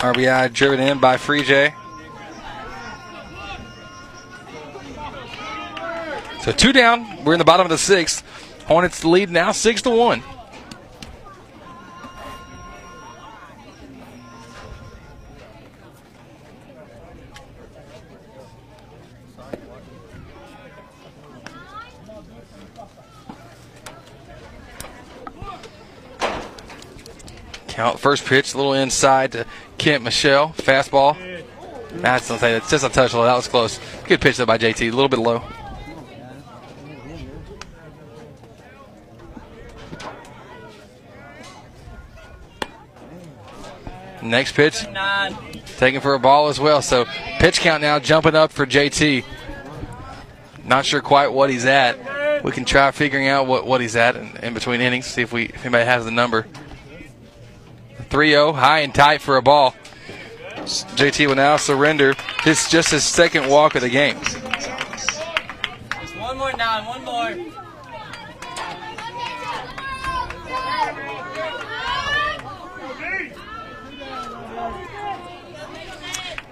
[0.00, 1.44] RBI driven in by Free
[6.42, 7.24] So two down.
[7.24, 8.24] We're in the bottom of the sixth.
[8.66, 10.24] Hornets lead now six to one.
[27.68, 29.46] Count first pitch, a little inside to
[29.78, 30.48] Kent Michelle.
[30.56, 31.16] Fastball.
[31.92, 32.52] That's something.
[32.52, 33.22] It's just a touch low.
[33.22, 33.78] That was close.
[34.08, 34.88] Good pitch though by JT.
[34.88, 35.44] A little bit low.
[44.22, 44.86] Next pitch,
[45.78, 46.80] taking for a ball as well.
[46.80, 47.06] So
[47.38, 49.24] pitch count now jumping up for JT.
[50.64, 52.44] Not sure quite what he's at.
[52.44, 55.06] We can try figuring out what, what he's at in, in between innings.
[55.06, 56.46] See if we if anybody has the number.
[58.10, 59.74] 3-0, high and tight for a ball.
[60.56, 64.20] JT will now surrender his just his second walk of the game.
[64.22, 67.61] Just one more down, one more.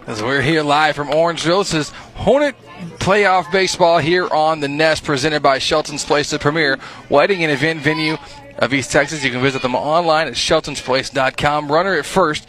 [0.06, 2.56] As we're here live from Orangefield, this is Hornet
[2.98, 6.78] playoff baseball here on the Nest, presented by Shelton's Place, the premier
[7.10, 8.16] wedding and event venue
[8.58, 9.22] of East Texas.
[9.22, 11.70] You can visit them online at sheltonsplace.com.
[11.70, 12.48] Runner at first.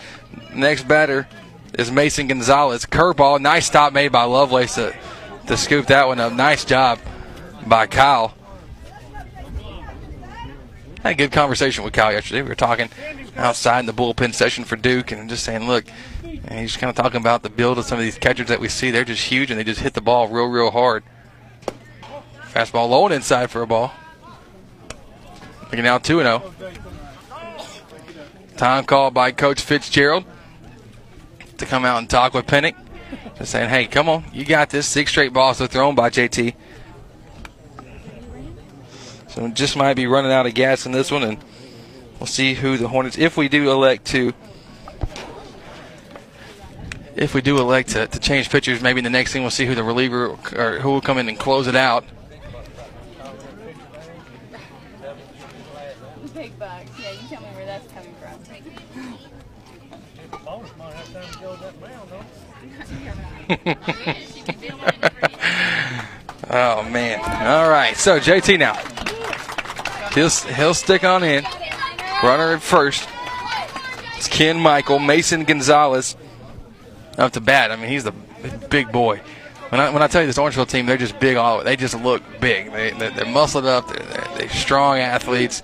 [0.53, 1.27] Next batter
[1.77, 2.85] is Mason Gonzalez.
[2.85, 3.41] Curveball.
[3.41, 4.95] Nice stop made by Lovelace to,
[5.47, 6.31] to scoop that one up.
[6.31, 6.99] Nice job
[7.67, 8.33] by Kyle.
[11.03, 12.43] Had a good conversation with Kyle yesterday.
[12.43, 12.89] We were talking
[13.35, 15.85] outside in the bullpen session for Duke and just saying, look,
[16.51, 18.67] and he's kind of talking about the build of some of these catchers that we
[18.67, 18.91] see.
[18.91, 21.01] They're just huge and they just hit the ball real, real hard.
[22.51, 23.93] Fastball low and inside for a ball.
[25.63, 26.53] Looking now 2 0.
[28.57, 30.25] Time called by Coach Fitzgerald
[31.57, 32.75] to come out and talk with Pennick.
[33.37, 34.85] Just saying, hey, come on, you got this.
[34.85, 36.53] Six straight balls are thrown by JT.
[39.29, 41.37] So just might be running out of gas in this one, and
[42.19, 44.33] we'll see who the Hornets, if we do elect to,
[47.15, 49.65] if we do elect to, to change pitchers, maybe in the next thing we'll see
[49.65, 52.05] who the reliever or who will come in and close it out.
[56.33, 56.89] Big bucks.
[56.99, 58.39] Yeah, you tell me where that's coming from.
[66.53, 67.19] Oh man!
[67.47, 68.73] All right, so JT now.
[70.13, 71.45] He'll he'll stick on in.
[72.21, 73.07] Runner at first.
[74.17, 76.17] It's Kent Michael, Mason Gonzalez
[77.22, 77.72] up to bat.
[77.72, 78.14] I mean, he's the
[78.69, 79.22] big boy.
[79.69, 81.64] When I, when I tell you this Orangefield team, they're just big all.
[81.64, 82.73] They just look big.
[82.73, 83.88] They they're, they're muscled up.
[83.88, 85.64] They're, they're, they're strong athletes.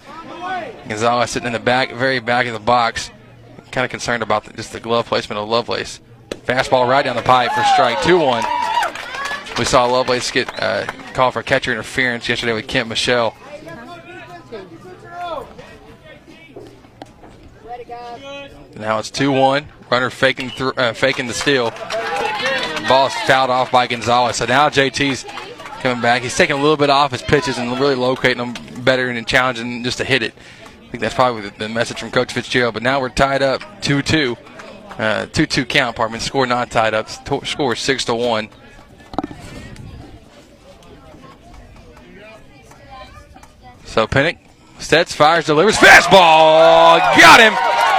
[0.88, 3.12] Gonzalez sitting in the back, very back of the box.
[3.72, 6.00] Kind of concerned about the, just the glove placement of Lovelace.
[6.30, 8.46] Fastball right down the pipe for strike two one.
[9.58, 13.36] We saw Lovelace get uh, called for catcher interference yesterday with Kent Michelle.
[18.76, 19.68] Now it's 2 1.
[19.90, 21.72] Runner faking through, uh, faking the steal.
[22.88, 24.38] Ball's fouled off by Gonzalez.
[24.38, 25.26] So now JT's
[25.82, 26.22] coming back.
[26.22, 29.84] He's taking a little bit off his pitches and really locating them better and challenging
[29.84, 30.34] just to hit it.
[30.88, 32.74] I think that's probably the, message from Coach Fitzgerald.
[32.74, 34.38] But now we're tied up 2 2.
[34.98, 36.20] Uh, 2 2 count, pardon me.
[36.20, 37.10] Score not tied up.
[37.46, 38.50] Score 6 to 1.
[43.86, 44.38] So Pennick
[44.80, 47.97] sets, fires, delivers, fastball, got him.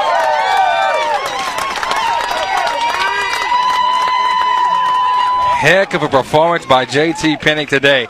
[5.58, 8.06] Heck of a performance by JT Pennick today.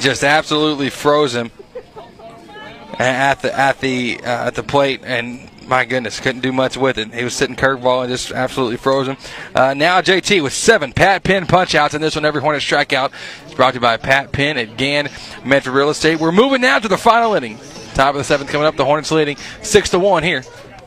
[0.00, 1.52] Just absolutely froze him
[2.98, 6.98] at the at the uh, at the plate, and my goodness, couldn't do much with
[6.98, 7.14] it.
[7.14, 9.16] He was sitting curveball and just absolutely frozen.
[9.54, 13.12] Uh, now JT with seven Pat Penn punch outs, and this one every Hornet strikeout
[13.46, 15.08] is brought to you by Pat Penn at Gann
[15.44, 16.18] Medford Real Estate.
[16.18, 17.60] We're moving now to the final inning.
[17.94, 18.74] Top of the seventh coming up.
[18.74, 20.42] The Hornets leading six to one here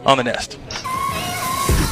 [0.05, 0.59] on the Nest.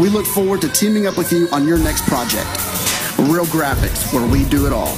[0.00, 2.48] We look forward to teaming up with you on your next project.
[3.18, 4.96] Real Graphics, where we do it all.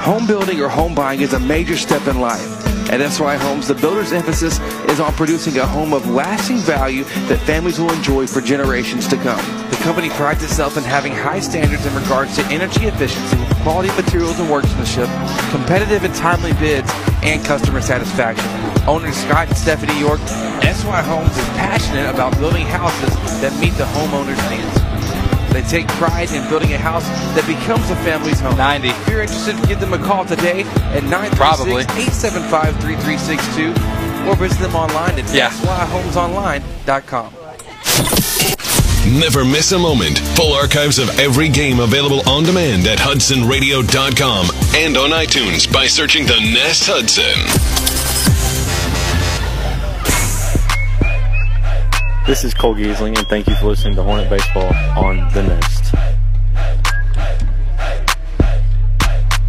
[0.00, 2.64] Home building or home buying is a major step in life.
[2.90, 4.58] At SY Homes, the builder's emphasis
[4.88, 9.16] is on producing a home of lasting value that families will enjoy for generations to
[9.16, 9.67] come.
[9.78, 14.38] The company prides itself in having high standards in regards to energy efficiency, quality materials
[14.40, 15.08] and workmanship,
[15.50, 16.90] competitive and timely bids,
[17.22, 18.44] and customer satisfaction.
[18.88, 20.20] Owners Scott and Stephanie York,
[20.62, 24.74] SY Homes is passionate about building houses that meet the homeowner's needs.
[25.52, 28.56] They take pride in building a house that becomes a family's home.
[28.58, 28.88] 90.
[28.88, 33.74] If you're interested, give them a call today at 936-875-3362
[34.26, 35.50] or visit them online at Yeah.
[35.50, 37.32] syhomesonline.com.
[39.08, 40.18] Never miss a moment.
[40.36, 46.26] Full archives of every game available on demand at hudsonradio.com and on iTunes by searching
[46.26, 47.24] the Nest Hudson.
[52.26, 55.94] This is Cole Giesling, and thank you for listening to Hornet Baseball on the Nest.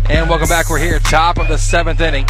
[0.10, 0.69] And welcome back.
[0.69, 2.26] We're here, top of the seventh inning.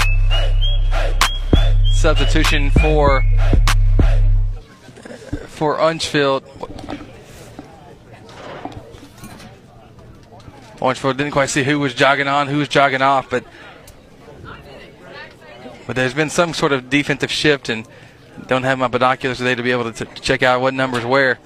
[1.93, 3.23] substitution for
[5.45, 6.43] for Orangefield.
[10.81, 13.43] Orangefield didn't quite see who was jogging on, who was jogging off, but
[15.85, 17.87] but there's been some sort of defensive shift, and
[18.47, 21.39] don't have my binoculars today to be able to, t- check out what numbers where.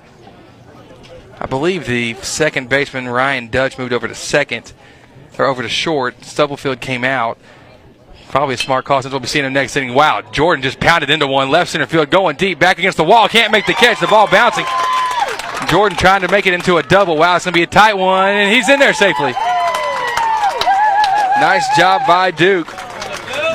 [1.40, 4.74] I believe the second baseman Ryan Dutch moved over to second,
[5.40, 6.26] or over to short.
[6.26, 7.38] Stubblefield came out.
[8.30, 9.94] Probably a smart call since we'll be seeing him next inning.
[9.94, 13.30] Wow, Jordan just pounded into one left center field, going deep, back against the wall.
[13.30, 14.00] Can't make the catch.
[14.00, 14.66] The ball bouncing.
[15.68, 17.18] Jordan trying to make it into a double.
[17.18, 19.34] Wow, it's going to be a tight one, and he's in there safely.
[21.40, 22.68] Nice job by Duke.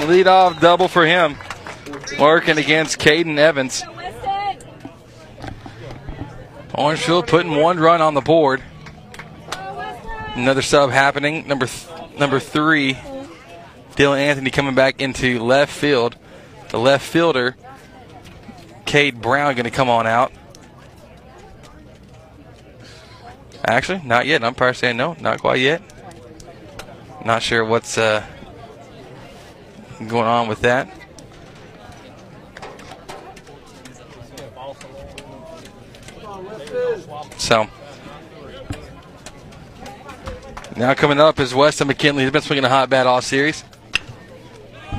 [0.07, 1.37] Lead off double for him.
[2.19, 3.83] Working against Caden Evans.
[6.75, 8.63] Orangefield putting one run on the board.
[10.35, 11.49] Another sub happening.
[11.49, 12.95] Number th- number three,
[13.97, 16.17] Dylan Anthony coming back into left field.
[16.71, 17.57] The left fielder,
[18.87, 20.33] Cade Brown, going to come on out.
[23.65, 24.45] Actually, not yet.
[24.45, 25.83] I'm probably saying no, not quite yet.
[27.25, 28.25] Not sure what's uh,
[29.99, 30.89] going on with that.
[37.39, 37.69] So
[40.77, 42.23] now coming up is Weston McKinley.
[42.23, 43.65] He's been swinging a hot bat all series.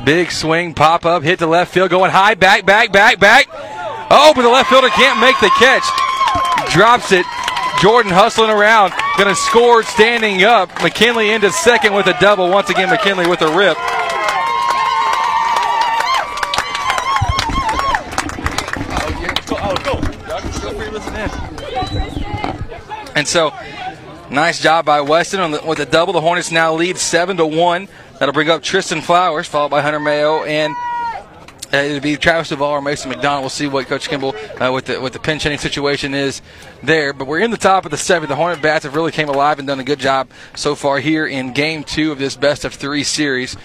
[0.04, 3.48] Big swing, pop up, hit the left field, going high, back, back, back, back.
[4.12, 5.84] Oh, but the left fielder can't make the catch.
[6.72, 7.26] Drops it.
[7.82, 10.70] Jordan hustling around, going to score standing up.
[10.84, 12.50] McKinley into second with a double.
[12.50, 13.78] Once again, McKinley with a rip.
[23.16, 23.54] And so,
[24.30, 26.14] nice job by Weston the, with a double.
[26.14, 27.88] The Hornets now lead seven to one.
[28.20, 30.76] That'll bring up Tristan Flowers, followed by Hunter Mayo and
[31.72, 33.44] uh, it'll be Travis Duvall or Mason McDonald.
[33.44, 36.42] We'll see what Coach Kimball uh, with the with the pinch hitting situation is
[36.84, 37.14] there.
[37.14, 38.30] But we're in the top of the seventh.
[38.30, 41.26] The Hornet bats have really came alive and done a good job so far here
[41.26, 43.56] in Game Two of this best of three series.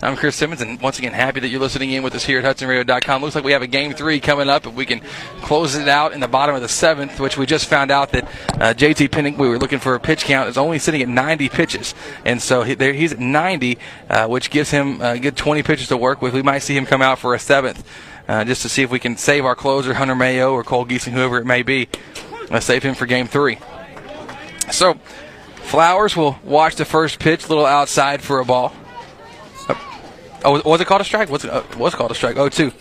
[0.00, 2.44] I'm Chris Simmons, and once again, happy that you're listening in with us here at
[2.44, 3.20] HudsonRadio.com.
[3.20, 4.64] Looks like we have a game three coming up.
[4.64, 5.00] If we can
[5.42, 8.24] close it out in the bottom of the seventh, which we just found out that
[8.24, 11.48] uh, JT Pennick, we were looking for a pitch count, is only sitting at 90
[11.48, 11.96] pitches.
[12.24, 13.76] And so he, there, he's at 90,
[14.08, 16.32] uh, which gives him a good 20 pitches to work with.
[16.32, 17.84] We might see him come out for a seventh.
[18.28, 21.12] Uh, just to see if we can save our closer, Hunter Mayo or Cole Giesing,
[21.12, 21.88] whoever it may be.
[22.50, 23.58] Let's save him for game three.
[24.70, 24.98] So,
[25.68, 28.72] Flowers will watch the first pitch, a little outside for a ball.
[30.44, 31.28] Oh, was it called a strike?
[31.28, 32.36] What's it, uh, what's called a strike?
[32.36, 32.72] Oh, two.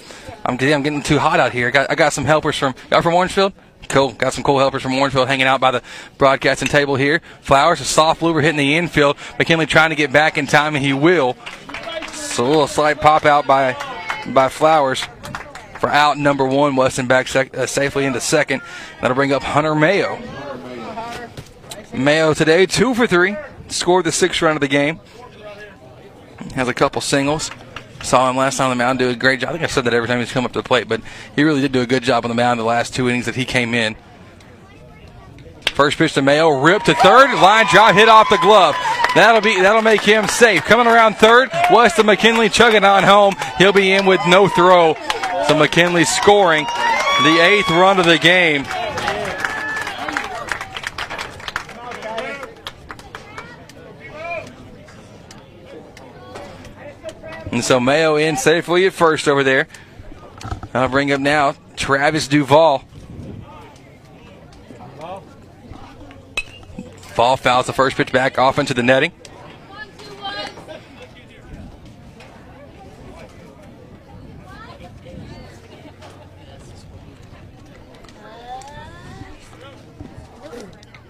[0.46, 1.68] I'm, I'm getting too hot out here.
[1.68, 3.52] I got, I got some helpers from y'all from Orangefield.
[3.90, 4.14] Cool.
[4.14, 5.82] Got some cool helpers from Orangefield hanging out by the
[6.18, 7.22] broadcasting table here.
[7.42, 9.18] Flowers, a soft blooper hitting the infield.
[9.38, 11.36] McKinley trying to get back in time, and he will.
[12.14, 13.74] So a little slight pop out by
[14.34, 15.04] by Flowers
[15.80, 16.76] for out number one.
[16.76, 18.62] Weston back sec- uh, safely into second.
[19.02, 20.20] That'll bring up Hunter Mayo.
[21.94, 23.36] Mayo today two for three.
[23.70, 25.00] Scored the sixth run of the game
[26.56, 27.52] has a couple singles.
[28.02, 29.50] Saw him last time on the mound do a great job.
[29.50, 31.02] I think I've said that every time he's come up to the plate, but
[31.36, 33.36] he really did do a good job on the mound the last two innings that
[33.36, 33.96] he came in.
[35.74, 38.76] First pitch to Mayo, ripped to third, line drive hit off the glove.
[39.18, 40.64] That'll be that'll make him safe.
[40.66, 43.34] Coming around third, Weston McKinley chugging on home.
[43.58, 44.96] He'll be in with no throw.
[45.48, 48.64] So McKinley scoring the eighth run of the game.
[57.52, 59.68] And so Mayo in safely at first over there.
[60.76, 62.84] I'll bring up now Travis Duvall.
[67.18, 69.12] Fall fouls the first pitch back off into the netting.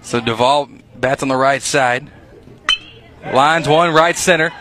[0.02, 2.10] So Duvall bats on the right side.
[3.26, 4.54] Lines one right center.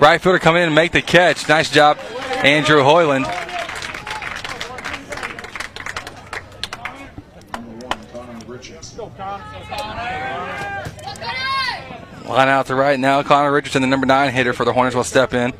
[0.00, 1.48] Right fielder come in and make the catch.
[1.48, 1.98] Nice job,
[2.42, 3.47] Andrew Hoyland.
[12.28, 13.22] Line out to right now.
[13.22, 15.54] Connor Richardson, the number nine hitter for the Hornets, will step in.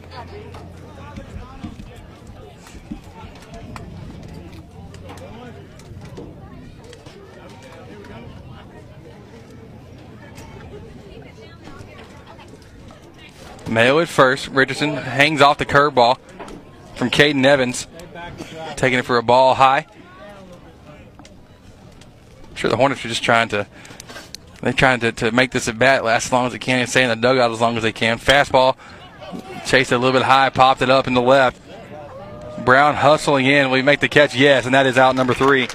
[13.67, 14.49] Mayo at first.
[14.49, 16.19] Richardson hangs off the curveball
[16.97, 17.87] from Caden Evans,
[18.77, 19.87] taking it for a ball high.
[21.19, 23.67] I'm sure the Hornets are just trying to
[24.61, 26.89] they're trying to, to make this at bat last as long as they can and
[26.89, 28.19] stay in the dugout as long as they can.
[28.19, 28.77] Fastball
[29.67, 31.61] chased it a little bit high, popped it up in the left.
[32.65, 33.71] Brown hustling in.
[33.71, 35.69] We make the catch, yes, and that is out number three.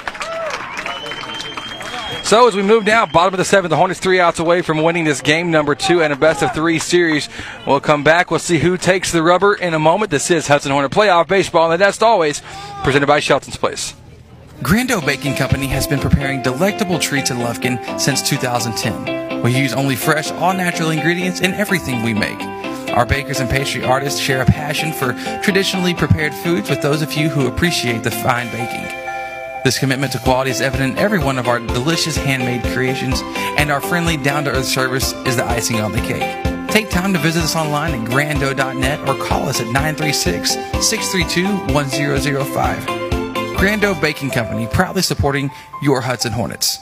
[2.23, 4.81] So as we move down, bottom of the seventh, the Hornets three outs away from
[4.81, 7.29] winning this game number two and a best of three series.
[7.67, 8.31] We'll come back.
[8.31, 10.09] We'll see who takes the rubber in a moment.
[10.09, 12.41] This is Hudson Hornet Playoff Baseball, and that's always
[12.83, 13.93] presented by Shelton's Place.
[14.61, 19.41] Grando Baking Company has been preparing delectable treats in Lufkin since 2010.
[19.41, 22.39] We use only fresh, all natural ingredients in everything we make.
[22.91, 27.13] Our bakers and pastry artists share a passion for traditionally prepared foods with those of
[27.13, 28.85] you who appreciate the fine baking.
[29.65, 33.21] This commitment to quality is evident in every one of our delicious handmade creations,
[33.57, 36.69] and our friendly, down to earth service is the icing on the cake.
[36.69, 40.51] Take time to visit us online at grando.net or call us at 936
[40.87, 43.02] 632 1005.
[43.55, 45.49] Grando Baking Company, proudly supporting
[45.81, 46.79] your Hudson Hornets.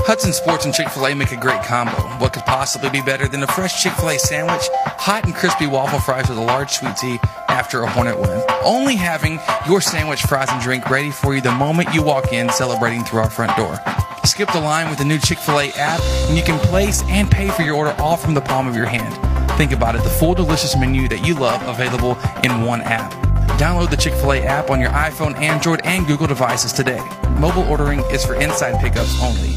[0.00, 1.92] Hudson Sports and Chick fil A make a great combo.
[2.18, 5.66] What could possibly be better than a fresh Chick fil A sandwich, hot and crispy
[5.66, 7.18] waffle fries with a large sweet tea
[7.48, 8.42] after a Hornet win?
[8.64, 12.50] Only having your sandwich, fries, and drink ready for you the moment you walk in,
[12.50, 13.78] celebrating through our front door.
[14.24, 17.30] Skip the line with the new Chick fil A app, and you can place and
[17.30, 19.14] pay for your order all from the palm of your hand.
[19.56, 23.31] Think about it the full delicious menu that you love available in one app.
[23.58, 27.00] Download the Chick fil A app on your iPhone, Android, and Google devices today.
[27.38, 29.52] Mobile ordering is for inside pickups only.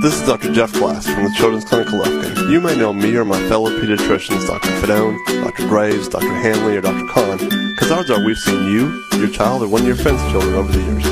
[0.00, 0.52] This is Dr.
[0.52, 2.50] Jeff Glass from the Children's Clinic of Lufkin.
[2.50, 4.68] You may know me or my fellow pediatricians, Dr.
[4.80, 5.66] Fedone, Dr.
[5.66, 6.32] Graves, Dr.
[6.32, 7.06] Hanley, or Dr.
[7.08, 10.54] Kahn, because odds are we've seen you, your child, or one of your friends' children
[10.54, 11.04] over the years.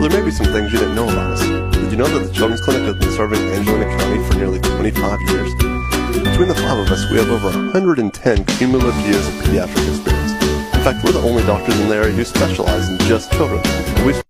[0.00, 1.40] But there may be some things you didn't know about us.
[1.76, 5.20] Did you know that the Children's Clinic has been serving Angelina County for nearly 25
[5.28, 5.77] years?
[6.24, 10.32] Between the five of us, we have over 110 cumulative years of pediatric experience.
[10.74, 13.62] In fact, we're the only doctors in the area who specialize in just children.
[14.04, 14.22] We've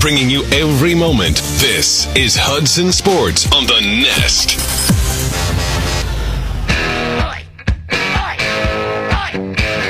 [0.00, 1.36] Bringing you every moment.
[1.58, 4.56] This is Hudson Sports on the Nest.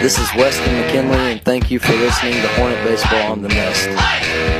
[0.03, 4.58] This is Weston McKinley, and thank you for listening to Hornet Baseball on the Nest.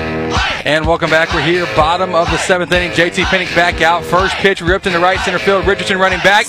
[0.69, 1.33] And welcome back.
[1.33, 2.91] We're here, bottom of the seventh inning.
[2.91, 4.05] JT Pennick back out.
[4.05, 5.67] First pitch ripped into right center field.
[5.67, 6.45] Richardson running back.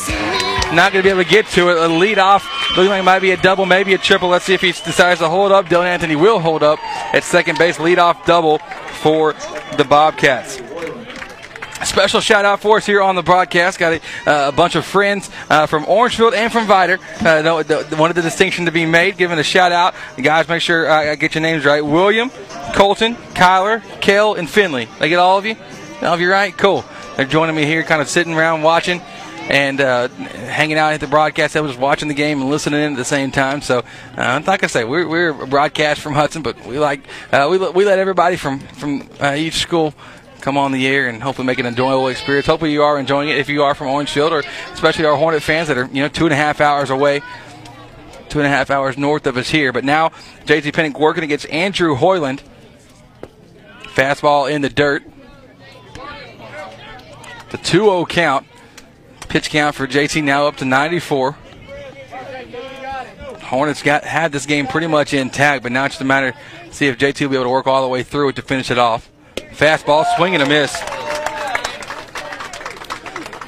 [0.73, 1.77] Not going to be able to get to it.
[1.77, 2.45] A lead off.
[2.71, 4.27] Looking like it might be a double, maybe a triple.
[4.27, 5.67] Let's see if he decides to hold up.
[5.67, 6.79] Dylan Anthony will hold up
[7.15, 7.79] at second base.
[7.79, 8.57] Lead off double
[9.01, 9.31] for
[9.77, 10.57] the Bobcats.
[11.85, 13.79] Special shout out for us here on the broadcast.
[13.79, 16.99] Got a, uh, a bunch of friends uh, from Orangefield and from Vidor.
[17.21, 19.95] Uh, wanted the distinction to be made, giving a shout out.
[20.15, 21.83] The guys, make sure I get your names right.
[21.83, 22.31] William,
[22.73, 24.87] Colton, Kyler, Kel, and Finley.
[24.99, 25.55] I get all of you?
[26.01, 26.55] All of you right?
[26.57, 26.83] Cool.
[27.15, 29.01] They're joining me here, kind of sitting around watching
[29.49, 31.57] and uh, hanging out at the broadcast.
[31.57, 33.61] I was watching the game and listening in at the same time.
[33.61, 33.83] So,
[34.15, 37.57] uh, like I say, we're, we're a broadcast from Hudson, but we like uh, we,
[37.57, 39.93] we let everybody from from uh, each school
[40.41, 42.47] come on the air and hopefully make an enjoyable experience.
[42.47, 44.43] Hopefully you are enjoying it if you are from Orangefield or
[44.73, 47.21] especially our Hornet fans that are you know two and a half hours away.
[48.29, 49.73] Two and a half hours north of us here.
[49.73, 50.09] But now
[50.45, 52.43] JT Pennick working against Andrew Hoyland.
[53.83, 55.03] Fastball in the dirt.
[57.49, 58.45] The 2 0 count.
[59.27, 61.35] Pitch count for JT now up to 94.
[63.41, 66.35] Hornets got had this game pretty much intact, but now it's just a matter
[66.71, 68.71] see if JT will be able to work all the way through it to finish
[68.71, 69.09] it off.
[69.51, 70.73] Fastball, swing and a miss.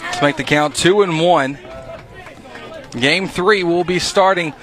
[0.04, 1.58] Let's make the count two and one.
[2.92, 4.54] Game three will be starting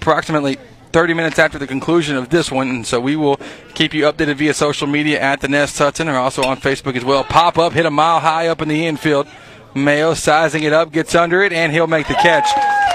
[0.00, 0.58] approximately
[0.92, 3.38] 30 minutes after the conclusion of this one, and so we will
[3.74, 7.04] keep you updated via social media at the Nest Hudson, or also on Facebook as
[7.04, 7.24] well.
[7.24, 9.26] Pop up, hit a mile high up in the infield.
[9.74, 12.48] Mayo sizing it up, gets under it, and he'll make the catch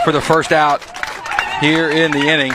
[0.04, 0.82] for the first out
[1.60, 2.54] here in the inning.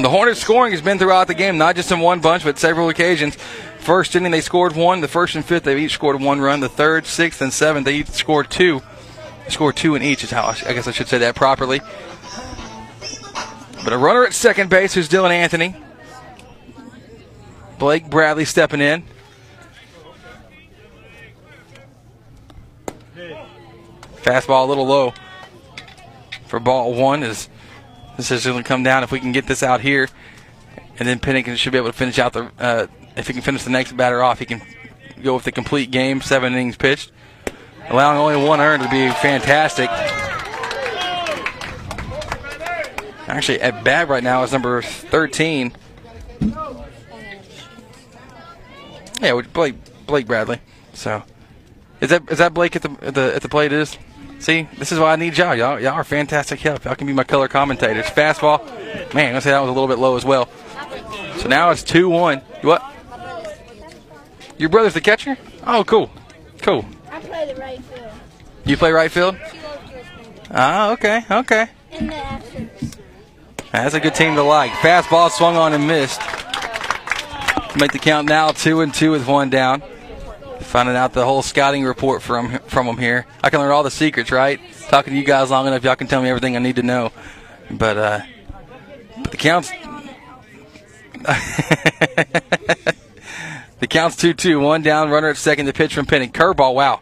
[0.00, 2.88] The Hornets scoring has been throughout the game, not just in one bunch, but several
[2.88, 3.36] occasions.
[3.78, 5.00] First inning, they scored one.
[5.00, 6.60] The first and fifth, they each scored one run.
[6.60, 8.82] The third, sixth, and seventh, they each scored two.
[9.48, 11.80] Scored two in each, is how I, I guess I should say that properly.
[13.84, 15.76] But a runner at second base who's Dylan Anthony.
[17.78, 19.04] Blake Bradley stepping in.
[24.22, 25.12] Fastball a little low
[26.52, 27.48] for ball one is
[28.16, 30.08] this is going to come down if we can get this out here,
[30.98, 32.50] and then Pennington should be able to finish out the.
[32.58, 32.86] Uh,
[33.16, 34.62] if he can finish the next batter off, he can
[35.22, 37.12] go with the complete game, seven innings pitched,
[37.88, 39.88] allowing only one earned to be fantastic.
[43.28, 45.72] Actually, at bat right now is number 13.
[49.20, 49.74] Yeah, Blake
[50.06, 50.58] Blake Bradley.
[50.94, 51.22] So,
[52.00, 53.72] is that is that Blake at the at the at the plate?
[53.72, 53.96] Is
[54.42, 55.54] See, this is why I need y'all.
[55.54, 56.84] Y'all, y'all are fantastic help.
[56.84, 58.06] Y'all can be my color commentators.
[58.06, 58.66] Fastball,
[59.14, 60.48] man, I'm gonna say that was a little bit low as well.
[61.36, 62.38] So now it's two one.
[62.62, 62.82] What?
[64.58, 65.38] Your brother's the catcher?
[65.64, 66.10] Oh, cool,
[66.60, 66.84] cool.
[67.08, 68.10] I play the right field.
[68.64, 69.36] You play right field?
[70.50, 71.68] Ah, okay, okay.
[73.70, 74.72] That's a good team to like.
[74.72, 76.20] Fastball swung on and missed.
[77.76, 79.84] Make the count now two and two with one down.
[80.62, 83.26] Finding out the whole scouting report from from them here.
[83.42, 84.60] I can learn all the secrets, right?
[84.88, 87.12] Talking to you guys long enough, y'all can tell me everything I need to know.
[87.70, 88.20] But uh,
[89.22, 89.70] but the counts.
[93.80, 94.60] the count's two two.
[94.60, 95.10] One down.
[95.10, 95.66] Runner at second.
[95.66, 96.28] The pitch from Penny.
[96.28, 96.74] Curveball.
[96.74, 97.00] Wow,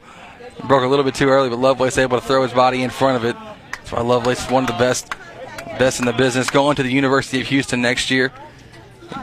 [0.67, 3.17] broke a little bit too early, but Lovelace able to throw his body in front
[3.17, 3.37] of it.
[3.73, 5.15] That's why Lovelace is one of the best
[5.79, 6.51] best in the business.
[6.51, 8.33] Going to the University of Houston next year.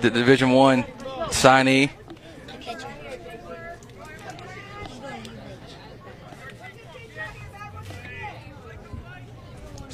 [0.02, 0.84] The Division One
[1.30, 1.92] signee.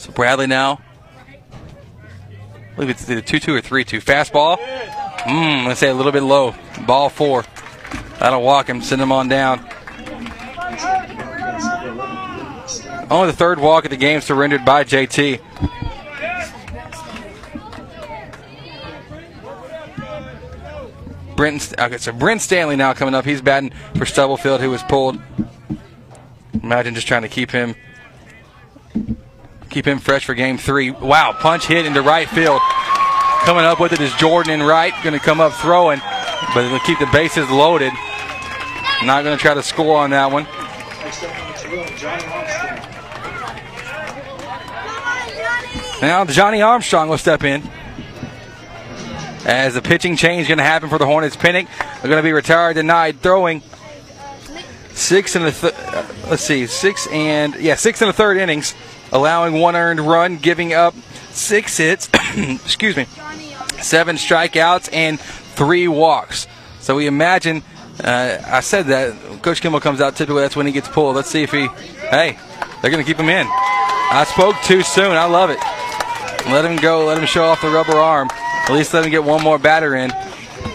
[0.03, 0.81] So Bradley now.
[2.51, 4.01] I believe it's either 2 2 or 3 2.
[4.01, 4.57] Fastball.
[4.57, 6.53] Mmm, let's say a little bit low.
[6.85, 7.45] Ball four.
[8.19, 9.59] That'll walk him, send him on down.
[13.09, 15.39] Only the third walk of the game surrendered by JT.
[21.37, 23.23] Brent, okay, so Brent Stanley now coming up.
[23.23, 25.17] He's batting for Stubblefield, who was pulled.
[26.61, 27.75] Imagine just trying to keep him
[29.73, 30.91] keep him fresh for game three.
[30.91, 32.61] Wow, punch hit into right field.
[33.43, 34.93] Coming up with it is Jordan in right.
[35.03, 35.99] Going to come up throwing,
[36.53, 37.91] but it'll keep the bases loaded.
[39.03, 40.43] Not going to try to score on that one.
[46.01, 47.63] Now Johnny Armstrong will step in.
[49.45, 51.35] As the pitching change is going to happen for the Hornets.
[51.35, 51.67] Pennick
[52.03, 53.61] are going to be retired denied throwing
[54.93, 58.73] six and a th- uh, let's see, six and yeah, six and a third innings,
[59.13, 60.93] allowing one earned run, giving up
[61.31, 62.09] six hits.
[62.35, 63.05] excuse me,
[63.81, 66.47] seven strikeouts and three walks.
[66.81, 67.63] So we imagine.
[68.03, 70.15] Uh, I said that Coach Kimball comes out.
[70.15, 71.15] Typically, that's when he gets pulled.
[71.15, 71.67] Let's see if he.
[72.09, 72.37] Hey,
[72.81, 73.47] they're going to keep him in.
[73.49, 75.11] I spoke too soon.
[75.11, 75.59] I love it.
[76.51, 77.05] Let him go.
[77.05, 78.29] Let him show off the rubber arm.
[78.31, 80.11] At least let him get one more batter in.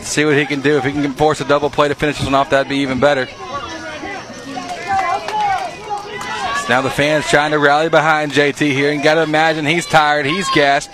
[0.02, 0.78] See what he can do.
[0.78, 3.00] If he can force a double play to finish this one off, that'd be even
[3.00, 3.26] better.
[6.68, 10.26] Now the fans trying to rally behind JT here, and got to imagine he's tired,
[10.26, 10.90] he's gassed.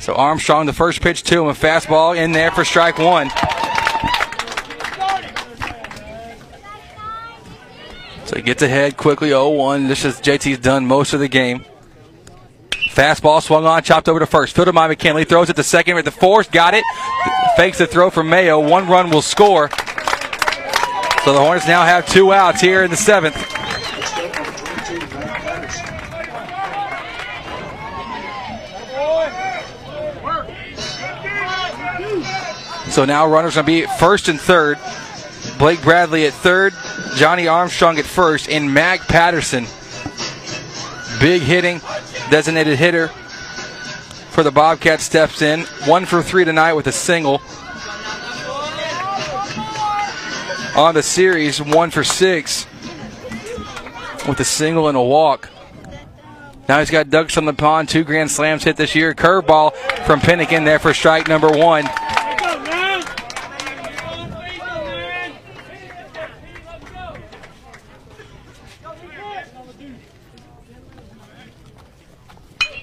[0.00, 3.30] So Armstrong, the first pitch to him, a fastball in there for strike one.
[8.26, 9.86] So he gets ahead quickly 0 1.
[9.86, 11.64] This is JT's done most of the game.
[12.94, 14.54] Fastball swung on, chopped over to first.
[14.54, 15.24] Fielded by McKinley.
[15.24, 16.52] Throws it to second the fourth.
[16.52, 16.84] Got it.
[17.56, 18.60] Fakes the throw from Mayo.
[18.60, 19.70] One run will score.
[21.24, 23.36] So the Hornets now have two outs here in the seventh.
[32.92, 34.78] So now runners going to be first and third.
[35.58, 36.74] Blake Bradley at third,
[37.16, 39.64] Johnny Armstrong at first, and Mac Patterson.
[41.20, 41.80] Big hitting,
[42.32, 43.08] designated hitter
[44.30, 45.64] for the Bobcats steps in.
[45.84, 47.42] One for three tonight with a single.
[50.74, 52.66] On the series, one for six
[54.26, 55.50] with a single and a walk.
[56.70, 59.12] Now he's got ducks on the pond, two grand slams hit this year.
[59.12, 61.84] Curveball from Pennick in there for strike number one.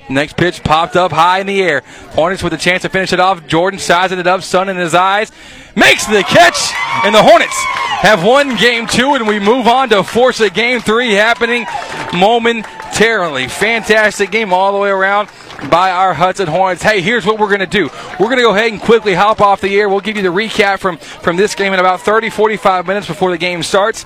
[0.10, 1.84] Next pitch popped up high in the air.
[2.12, 3.46] Hornets with a chance to finish it off.
[3.46, 5.32] Jordan sizing it up, sun in his eyes,
[5.76, 6.74] makes the catch,
[7.06, 7.56] and the Hornets
[8.02, 11.66] have won game two, and we move on to force a game three happening
[12.14, 13.48] momentarily.
[13.48, 15.30] Fantastic game all the way around
[15.70, 16.82] by our Hudson Hornets.
[16.82, 17.90] Hey, here's what we're going to do.
[18.20, 19.90] We're going to go ahead and quickly hop off the air.
[19.90, 23.32] We'll give you the recap from, from this game in about 30, 45 minutes before
[23.32, 24.06] the game starts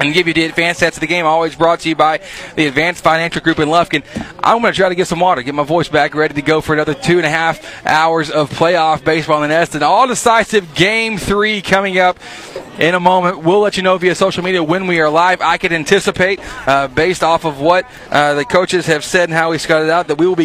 [0.00, 1.26] and give you the advanced stats of the game.
[1.26, 2.20] Always brought to you by
[2.56, 4.02] the Advanced Financial Group in Lufkin.
[4.42, 6.60] I'm going to try to get some water, get my voice back ready to go
[6.60, 9.74] for another two and a half hours of playoff baseball in the Nest.
[9.74, 12.18] And all decisive game three coming up
[12.78, 13.38] in a moment.
[13.42, 15.40] We'll let you know via social media when we are live.
[15.40, 19.50] I can anticipate, uh, based off of what uh, the coaches have said and how
[19.50, 20.40] we scouted out, that we will be